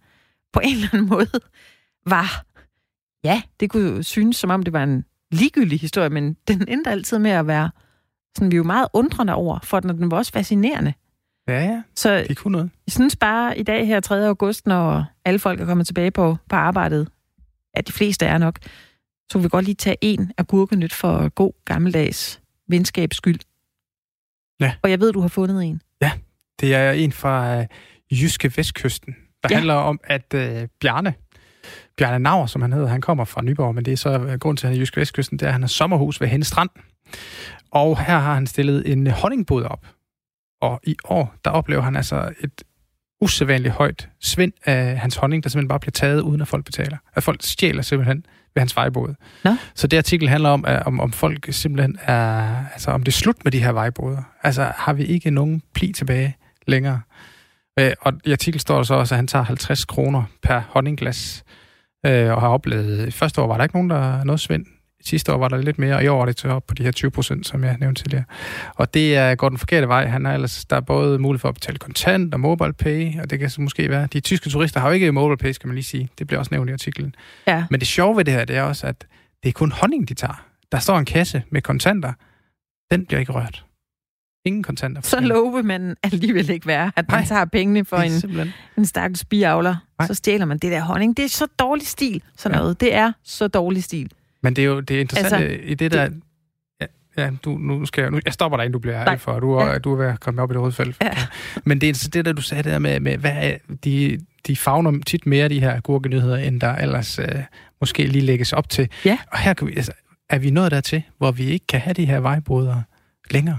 på 0.52 0.60
en 0.64 0.74
eller 0.74 0.88
anden 0.92 1.08
måde 1.08 1.28
var... 2.06 2.44
Ja, 3.24 3.42
det 3.60 3.70
kunne 3.70 4.02
synes, 4.02 4.36
som 4.36 4.50
om 4.50 4.62
det 4.62 4.72
var 4.72 4.82
en 4.82 5.04
ligegyldig 5.32 5.80
historie, 5.80 6.08
men 6.08 6.36
den 6.48 6.68
endte 6.68 6.90
altid 6.90 7.18
med 7.18 7.30
at 7.30 7.46
være 7.46 7.70
sådan, 8.36 8.50
vi 8.50 8.54
er 8.54 8.58
jo 8.58 8.62
meget 8.64 8.88
undrende 8.92 9.34
over, 9.34 9.58
for 9.62 9.80
den, 9.80 9.98
den 9.98 10.10
var 10.10 10.16
også 10.16 10.32
fascinerende. 10.32 10.94
Ja, 11.48 11.64
ja. 11.64 11.82
Så 11.96 12.24
Det 12.28 12.36
kunne 12.36 12.52
noget. 12.52 12.70
jeg 12.86 12.92
synes 12.92 13.16
bare 13.16 13.58
i 13.58 13.62
dag 13.62 13.86
her 13.86 14.00
3. 14.00 14.26
august, 14.26 14.66
når 14.66 15.04
alle 15.24 15.38
folk 15.38 15.60
er 15.60 15.64
kommet 15.66 15.86
tilbage 15.86 16.10
på, 16.10 16.36
på 16.48 16.56
arbejdet, 16.56 17.08
at 17.74 17.86
de 17.86 17.92
fleste 17.92 18.26
er 18.26 18.38
nok, 18.38 18.58
så 19.30 19.38
vil 19.38 19.42
vi 19.44 19.48
godt 19.48 19.64
lige 19.64 19.74
tage 19.74 19.96
en 20.00 20.32
af 20.38 20.46
gurkenyt 20.46 20.92
for 20.92 21.28
god 21.28 21.52
gammeldags 21.64 22.40
venskabs 22.68 23.16
skyld. 23.16 23.40
Ja. 24.60 24.74
Og 24.82 24.90
jeg 24.90 25.00
ved, 25.00 25.12
du 25.12 25.20
har 25.20 25.28
fundet 25.28 25.64
en. 25.64 25.82
Det 26.60 26.74
er 26.74 26.92
en 26.92 27.12
fra 27.12 27.60
øh, 27.60 27.66
Jyske 28.10 28.52
Vestkysten, 28.56 29.12
der 29.12 29.48
Ja. 29.50 29.54
ja. 29.54 29.54
handler 29.56 29.74
om, 29.74 30.00
at 30.04 30.34
øh, 30.34 30.68
Bjarne, 30.80 31.14
Bjarne 31.96 32.18
Nauer, 32.18 32.46
som 32.46 32.62
han 32.62 32.72
hedder, 32.72 32.88
han 32.88 33.00
kommer 33.00 33.24
fra 33.24 33.42
Nyborg, 33.42 33.74
men 33.74 33.84
det 33.84 33.92
er 33.92 33.96
så 33.96 34.10
øh, 34.18 34.38
grund 34.38 34.56
til, 34.56 34.66
at 34.66 34.68
han 34.70 34.76
er 34.76 34.80
Jyske 34.80 35.00
Vestkysten, 35.00 35.38
det 35.38 35.44
er, 35.44 35.48
at 35.48 35.52
han 35.52 35.62
har 35.62 35.68
sommerhus 35.68 36.20
ved 36.20 36.28
Henne 36.28 36.44
Strand. 36.44 36.70
Og 37.70 37.98
her 37.98 38.18
har 38.18 38.34
han 38.34 38.46
stillet 38.46 38.92
en 38.92 39.06
honningbod 39.06 39.62
op. 39.64 39.86
Og 40.60 40.80
i 40.84 40.96
år, 41.04 41.34
der 41.44 41.50
oplever 41.50 41.82
han 41.82 41.96
altså 41.96 42.32
et 42.40 42.62
usædvanligt 43.20 43.74
højt 43.74 44.08
svind 44.20 44.52
af 44.64 44.98
hans 44.98 45.16
honning, 45.16 45.42
der 45.44 45.50
simpelthen 45.50 45.68
bare 45.68 45.80
bliver 45.80 45.90
taget, 45.92 46.20
uden 46.20 46.40
at 46.40 46.48
folk 46.48 46.64
betaler. 46.64 46.96
At 47.14 47.22
folk 47.22 47.42
stjæler 47.42 47.82
simpelthen 47.82 48.26
ved 48.54 48.60
hans 48.60 48.76
vejbåde. 48.76 49.14
Nå. 49.44 49.56
Så 49.74 49.86
det 49.86 49.96
artikel 49.96 50.28
handler 50.28 50.48
om, 50.48 50.64
at, 50.64 50.82
om, 50.86 51.00
om 51.00 51.12
folk 51.12 51.46
simpelthen 51.50 51.98
er... 52.02 52.54
Altså, 52.72 52.90
om 52.90 53.02
det 53.02 53.12
er 53.12 53.16
slut 53.16 53.44
med 53.44 53.52
de 53.52 53.62
her 53.62 53.72
vejbåde. 53.72 54.22
Altså, 54.42 54.72
har 54.76 54.92
vi 54.92 55.04
ikke 55.04 55.30
nogen 55.30 55.62
pli 55.74 55.92
tilbage 55.92 56.36
længere? 56.66 57.00
Øh, 57.78 57.92
og 58.00 58.12
i 58.24 58.32
artiklen 58.32 58.60
står 58.60 58.76
der 58.76 58.82
så 58.82 58.94
også, 58.94 59.14
at 59.14 59.16
han 59.16 59.26
tager 59.26 59.44
50 59.44 59.84
kroner 59.84 60.22
per 60.42 60.60
honningglas, 60.68 61.44
øh, 62.06 62.32
og 62.32 62.40
har 62.40 62.48
oplevet... 62.48 63.08
I 63.08 63.10
første 63.10 63.40
år 63.40 63.46
var 63.46 63.56
der 63.56 63.64
ikke 63.64 63.76
nogen, 63.76 63.90
der 63.90 64.24
noget 64.24 64.40
svind. 64.40 64.66
Sidste 65.04 65.32
år 65.32 65.38
var 65.38 65.48
der 65.48 65.56
lidt 65.56 65.78
mere, 65.78 65.94
og 65.96 66.04
i 66.04 66.06
år 66.08 66.22
er 66.22 66.26
det 66.26 66.36
til 66.36 66.50
op 66.50 66.66
på 66.66 66.74
de 66.74 66.82
her 66.82 66.90
20 66.92 67.10
procent, 67.10 67.46
som 67.46 67.64
jeg 67.64 67.76
nævnte 67.80 68.02
tidligere. 68.02 68.24
Og 68.74 68.94
det 68.94 69.16
er 69.16 69.34
går 69.34 69.48
den 69.48 69.58
forkerte 69.58 69.88
vej. 69.88 70.06
Han 70.06 70.26
er 70.26 70.32
ellers, 70.34 70.64
der 70.64 70.76
er 70.76 70.80
både 70.80 71.18
mulighed 71.18 71.40
for 71.40 71.48
at 71.48 71.54
betale 71.54 71.78
kontant 71.78 72.34
og 72.34 72.40
mobile 72.40 72.72
pay, 72.72 73.20
og 73.20 73.30
det 73.30 73.38
kan 73.38 73.50
så 73.50 73.60
måske 73.60 73.90
være... 73.90 74.08
De 74.12 74.20
tyske 74.20 74.50
turister 74.50 74.80
har 74.80 74.88
jo 74.88 74.94
ikke 74.94 75.12
mobile 75.12 75.36
pay, 75.36 75.52
skal 75.52 75.66
man 75.68 75.74
lige 75.74 75.84
sige. 75.84 76.08
Det 76.18 76.26
bliver 76.26 76.38
også 76.38 76.48
nævnt 76.54 76.70
i 76.70 76.72
artiklen. 76.72 77.14
Ja. 77.46 77.64
Men 77.70 77.80
det 77.80 77.88
sjove 77.88 78.16
ved 78.16 78.24
det 78.24 78.34
her, 78.34 78.44
det 78.44 78.56
er 78.56 78.62
også, 78.62 78.86
at 78.86 79.06
det 79.42 79.48
er 79.48 79.52
kun 79.52 79.72
honning, 79.72 80.08
de 80.08 80.14
tager. 80.14 80.44
Der 80.72 80.78
står 80.78 80.98
en 80.98 81.04
kasse 81.04 81.42
med 81.50 81.62
kontanter. 81.62 82.12
Den 82.90 83.06
bliver 83.06 83.20
ikke 83.20 83.32
rørt. 83.32 83.64
Ingen 84.44 84.62
kontanter. 84.62 85.02
Så 85.02 85.20
lov 85.20 85.56
vil 85.56 85.64
man 85.64 85.96
alligevel 86.02 86.50
ikke 86.50 86.66
være, 86.66 86.92
at 86.96 87.08
man 87.08 87.18
Nej. 87.18 87.26
tager 87.26 87.44
pengene 87.44 87.84
for 87.84 87.96
en, 87.96 88.10
simpelthen... 88.20 88.52
en 88.78 88.86
stakkels 88.86 89.24
biavler. 89.24 89.76
Så 90.06 90.14
stjæler 90.14 90.44
man 90.46 90.58
det 90.58 90.72
der 90.72 90.80
honning. 90.80 91.16
Det 91.16 91.24
er 91.24 91.28
så 91.28 91.46
dårlig 91.58 91.86
stil, 91.86 92.22
sådan 92.36 92.54
Ja. 92.56 92.60
noget. 92.60 92.80
Det 92.80 92.94
er 92.94 93.12
så 93.24 93.48
dårlig 93.48 93.84
stil. 93.84 94.12
Men 94.42 94.56
det 94.56 94.62
er 94.62 94.66
jo 94.66 94.80
det 94.80 94.96
er 94.96 95.00
interessant 95.00 95.32
Altså, 95.34 95.48
altså, 95.48 95.70
i 95.70 95.74
det 95.74 95.92
der... 95.92 96.08
Ja, 96.80 96.86
ja 97.16 97.30
du, 97.44 97.58
nu 97.58 97.86
skal 97.86 98.02
jeg, 98.02 98.10
nu, 98.10 98.20
jeg 98.24 98.32
stopper 98.32 98.58
dig, 98.58 98.64
inden 98.64 98.72
du 98.72 98.78
bliver 98.78 99.00
ærlig 99.06 99.20
for, 99.20 99.40
du, 99.40 99.52
er, 99.52 99.66
Ja. 99.66 99.78
du 99.78 99.92
er 99.92 99.96
ved 99.96 100.06
at 100.06 100.20
komme 100.20 100.42
op 100.42 100.50
i 100.50 100.54
det 100.54 100.62
røde. 100.62 100.94
Ja. 101.02 101.16
Men 101.64 101.80
det 101.80 101.88
er 101.88 102.08
det 102.12 102.24
der, 102.24 102.32
du 102.32 102.42
sagde 102.42 102.70
der 102.70 102.78
med, 102.78 103.00
med 103.00 103.16
hvad 103.18 103.32
er, 103.36 103.56
de, 103.84 104.20
de 104.46 104.56
fagner 104.56 105.00
tit 105.06 105.26
mere 105.26 105.48
de 105.48 105.60
her 105.60 105.80
gurkenyheder, 105.80 106.36
end 106.36 106.60
der 106.60 106.76
ellers 106.76 107.18
øh, 107.18 107.26
måske 107.80 108.06
lige 108.06 108.24
lægges 108.24 108.52
op 108.52 108.68
til. 108.68 108.88
Ja. 109.04 109.18
Og 109.32 109.38
her 109.38 109.54
kan 109.54 109.66
vi, 109.66 109.72
altså, 109.76 109.92
er 110.28 110.38
vi 110.38 110.50
nået 110.50 110.70
dertil, 110.70 111.02
hvor 111.18 111.30
vi 111.30 111.44
ikke 111.44 111.66
kan 111.66 111.80
have 111.80 111.94
de 111.94 112.04
her 112.06 112.20
vejboder 112.20 112.82
længere. 113.30 113.58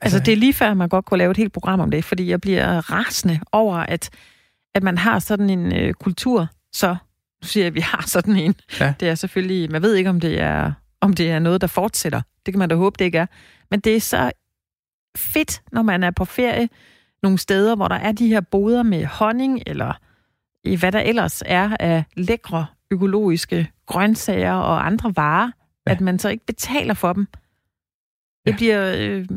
Altså, 0.00 0.18
det 0.18 0.32
er 0.32 0.36
lige 0.36 0.52
før, 0.52 0.74
man 0.74 0.88
godt 0.88 1.04
kunne 1.04 1.18
lave 1.18 1.30
et 1.30 1.36
helt 1.36 1.52
program 1.52 1.80
om 1.80 1.90
det, 1.90 2.04
fordi 2.04 2.30
jeg 2.30 2.40
bliver 2.40 2.90
rasende 2.92 3.40
over, 3.52 3.76
at, 3.76 4.10
at 4.74 4.82
man 4.82 4.98
har 4.98 5.18
sådan 5.18 5.50
en 5.50 5.72
øh, 5.76 5.94
kultur, 5.94 6.46
så 6.72 6.96
nu 7.44 7.48
siger 7.48 7.66
at 7.66 7.74
vi 7.74 7.80
har 7.80 8.04
sådan 8.06 8.36
en. 8.36 8.54
Ja. 8.80 8.94
Det 9.00 9.08
er 9.08 9.14
selvfølgelig, 9.14 9.70
man 9.72 9.82
ved 9.82 9.94
ikke, 9.94 10.10
om 10.10 10.20
det 10.20 10.40
er, 10.40 10.72
om 11.00 11.12
det 11.12 11.30
er 11.30 11.38
noget, 11.38 11.60
der 11.60 11.66
fortsætter. 11.66 12.22
Det 12.46 12.54
kan 12.54 12.58
man 12.58 12.68
da 12.68 12.74
håbe, 12.74 12.96
det 12.98 13.04
ikke 13.04 13.18
er. 13.18 13.26
Men 13.70 13.80
det 13.80 13.96
er 13.96 14.00
så 14.00 14.30
fedt, 15.16 15.62
når 15.72 15.82
man 15.82 16.02
er 16.02 16.10
på 16.10 16.24
ferie 16.24 16.68
nogle 17.22 17.38
steder, 17.38 17.76
hvor 17.76 17.88
der 17.88 17.94
er 17.96 18.12
de 18.12 18.28
her 18.28 18.40
boder 18.40 18.82
med 18.82 19.04
honning, 19.04 19.62
eller 19.66 19.92
i 20.64 20.76
hvad 20.76 20.92
der 20.92 21.00
ellers 21.00 21.42
er 21.46 21.76
af 21.80 22.04
lækre 22.16 22.66
økologiske 22.90 23.70
grøntsager 23.86 24.52
og 24.52 24.86
andre 24.86 25.12
varer, 25.16 25.50
ja. 25.86 25.92
at 25.92 26.00
man 26.00 26.18
så 26.18 26.28
ikke 26.28 26.46
betaler 26.46 26.94
for 26.94 27.12
dem. 27.12 27.26
Jeg 28.46 28.52
Ja. 28.52 28.56
bliver 28.56 28.94
øh, 28.98 29.28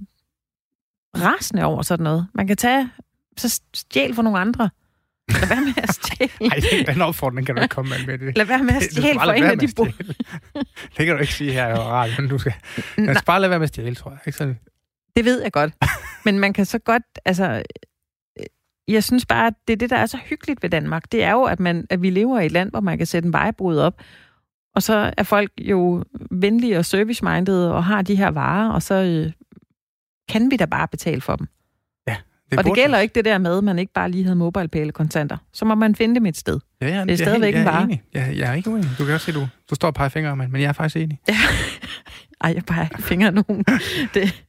rasende 1.16 1.64
over 1.64 1.82
sådan 1.82 2.04
noget. 2.04 2.28
Man 2.34 2.48
kan 2.48 2.58
tage, 2.58 2.90
så 3.38 3.62
stjæl 3.76 4.14
for 4.16 4.22
nogle 4.22 4.40
andre. 4.40 4.70
Lad 5.30 5.48
være 5.48 5.62
med 5.62 5.74
at 5.78 5.94
stjæle. 5.94 6.32
Nej, 6.50 6.94
den, 6.94 7.02
opfordring 7.02 7.46
kan 7.46 7.56
du 7.56 7.62
ikke 7.62 7.74
komme 7.74 7.90
med. 7.90 8.06
med 8.06 8.28
det. 8.28 8.38
Lad 8.38 8.46
være 8.46 8.64
med 8.64 8.74
at 8.74 8.84
stjæle 8.84 9.20
for 9.20 9.32
en 9.32 9.44
af 9.44 9.60
de 9.60 9.68
stjæle. 9.68 9.94
Det 10.98 11.06
kan 11.06 11.16
du 11.16 11.18
ikke 11.22 11.34
sige 11.34 11.52
her 11.52 11.68
i 11.68 11.74
radioen. 11.74 12.30
Du 12.30 12.38
skal, 12.38 12.54
jeg 12.98 13.16
skal 13.16 13.26
bare 13.26 13.42
lade 13.42 13.50
være 13.50 13.60
med 13.60 13.64
at 13.64 13.70
stjæle, 13.70 13.96
tror 13.96 14.12
jeg. 14.12 14.20
Ikke 14.26 14.38
sådan? 14.38 14.60
Det 15.16 15.26
ved 15.26 15.42
jeg 15.44 15.52
godt. 15.52 15.74
Men 16.26 16.40
man 16.40 16.54
kan 16.54 16.66
så 16.66 16.80
godt, 16.80 17.04
altså... 17.26 17.64
øh, 18.40 18.46
jeg 18.88 19.04
synes 19.04 19.26
bare, 19.26 19.48
at 19.48 19.54
det 19.68 19.74
er 19.74 19.78
det, 19.78 19.90
der 19.90 19.98
er 19.98 20.06
så 20.06 20.18
hyggeligt 20.26 20.64
ved 20.64 20.70
Danmark. 20.70 21.12
Det 21.12 21.24
er 21.24 21.32
jo, 21.32 21.44
at, 21.44 21.60
man, 21.60 21.88
at 21.90 22.02
vi 22.02 22.10
lever 22.10 22.40
i 22.40 22.46
et 22.46 22.52
land, 22.52 22.70
hvor 22.70 22.80
man 22.80 22.98
kan 22.98 23.08
sætte 23.08 23.26
en 23.28 23.34
vejbrud 23.34 23.78
op, 23.78 24.02
og 24.76 24.84
så 24.84 25.14
er 25.18 25.24
folk 25.24 25.52
jo 25.62 26.04
venlige 26.32 26.78
og 26.78 26.86
service-minded 26.86 27.68
og 27.68 27.84
har 27.84 28.02
de 28.02 28.16
her 28.16 28.28
varer, 28.28 28.70
og 28.70 28.82
så 28.82 28.94
øh, 28.94 29.32
kan 30.30 30.52
vi 30.52 30.58
da 30.58 30.66
bare 30.66 30.88
betale 30.88 31.22
for 31.22 31.36
dem. 31.36 31.48
Det 32.52 32.60
og 32.60 32.66
det 32.66 32.76
gælder 32.76 33.00
ikke 33.00 33.16
det 33.16 33.26
der 33.26 33.38
med, 33.38 33.58
at 33.58 33.64
man 33.64 33.80
ikke 33.80 33.94
bare 33.94 34.12
lige 34.12 34.24
havde 34.24 34.36
mobile 34.36 34.92
kontanter. 34.92 35.38
Så 35.54 35.66
må 35.66 35.76
man 35.76 35.96
finde 35.96 36.16
dem 36.16 36.26
et 36.26 36.38
sted. 36.38 36.60
Ja, 36.82 36.88
ja, 36.88 36.92
Det 36.94 37.02
er 37.02 37.06
jeg 37.08 37.18
stadigvæk 37.18 37.54
jeg 37.54 37.62
en 37.62 37.68
er 37.68 37.72
vare. 37.72 37.84
enig. 37.84 38.02
Jeg, 38.14 38.34
jeg 38.38 38.50
er 38.50 38.54
ikke 38.54 38.70
uenig. 38.70 38.90
Du 39.00 39.06
kan 39.06 39.14
også 39.14 39.26
se, 39.26 39.32
du, 39.32 39.48
du 39.70 39.76
står 39.76 39.88
og 39.88 39.94
peger 39.94 40.10
fingre, 40.10 40.36
men, 40.36 40.52
men 40.52 40.62
jeg 40.62 40.68
er 40.68 40.74
faktisk 40.74 40.96
enig. 40.98 41.20
Ej, 42.42 42.52
jeg 42.56 42.64
peger 42.66 42.84
ikke 42.84 43.04
fingre 43.04 43.32
nogen. 43.32 43.66
Det, 44.14 44.44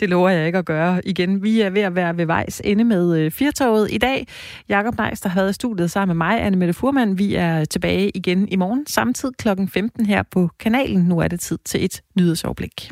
det 0.00 0.08
lover 0.08 0.28
jeg 0.28 0.46
ikke 0.46 0.58
at 0.58 0.64
gøre. 0.64 1.00
Igen, 1.08 1.42
vi 1.42 1.60
er 1.60 1.70
ved 1.70 1.82
at 1.82 1.94
være 1.94 2.16
ved 2.16 2.26
vejs 2.26 2.60
ende 2.64 2.84
med 2.84 3.18
øh, 3.18 3.30
Firtoget 3.30 3.88
i 3.92 3.98
dag. 3.98 4.26
Jakob 4.68 4.98
Neis, 4.98 5.20
der 5.20 5.28
havde 5.28 5.52
studiet 5.52 5.90
sammen 5.90 6.16
med 6.16 6.26
mig, 6.26 6.42
Anne 6.42 6.58
Mette 6.58 6.74
Furman. 6.74 7.18
Vi 7.18 7.34
er 7.34 7.64
tilbage 7.64 8.10
igen 8.10 8.48
i 8.48 8.56
morgen, 8.56 8.86
samtidig 8.86 9.34
klokken 9.38 9.68
15 9.68 10.06
her 10.06 10.22
på 10.30 10.50
kanalen. 10.60 11.02
Nu 11.04 11.18
er 11.18 11.28
det 11.28 11.40
tid 11.40 11.58
til 11.64 11.84
et 11.84 12.00
nyhedsoverblik. 12.18 12.90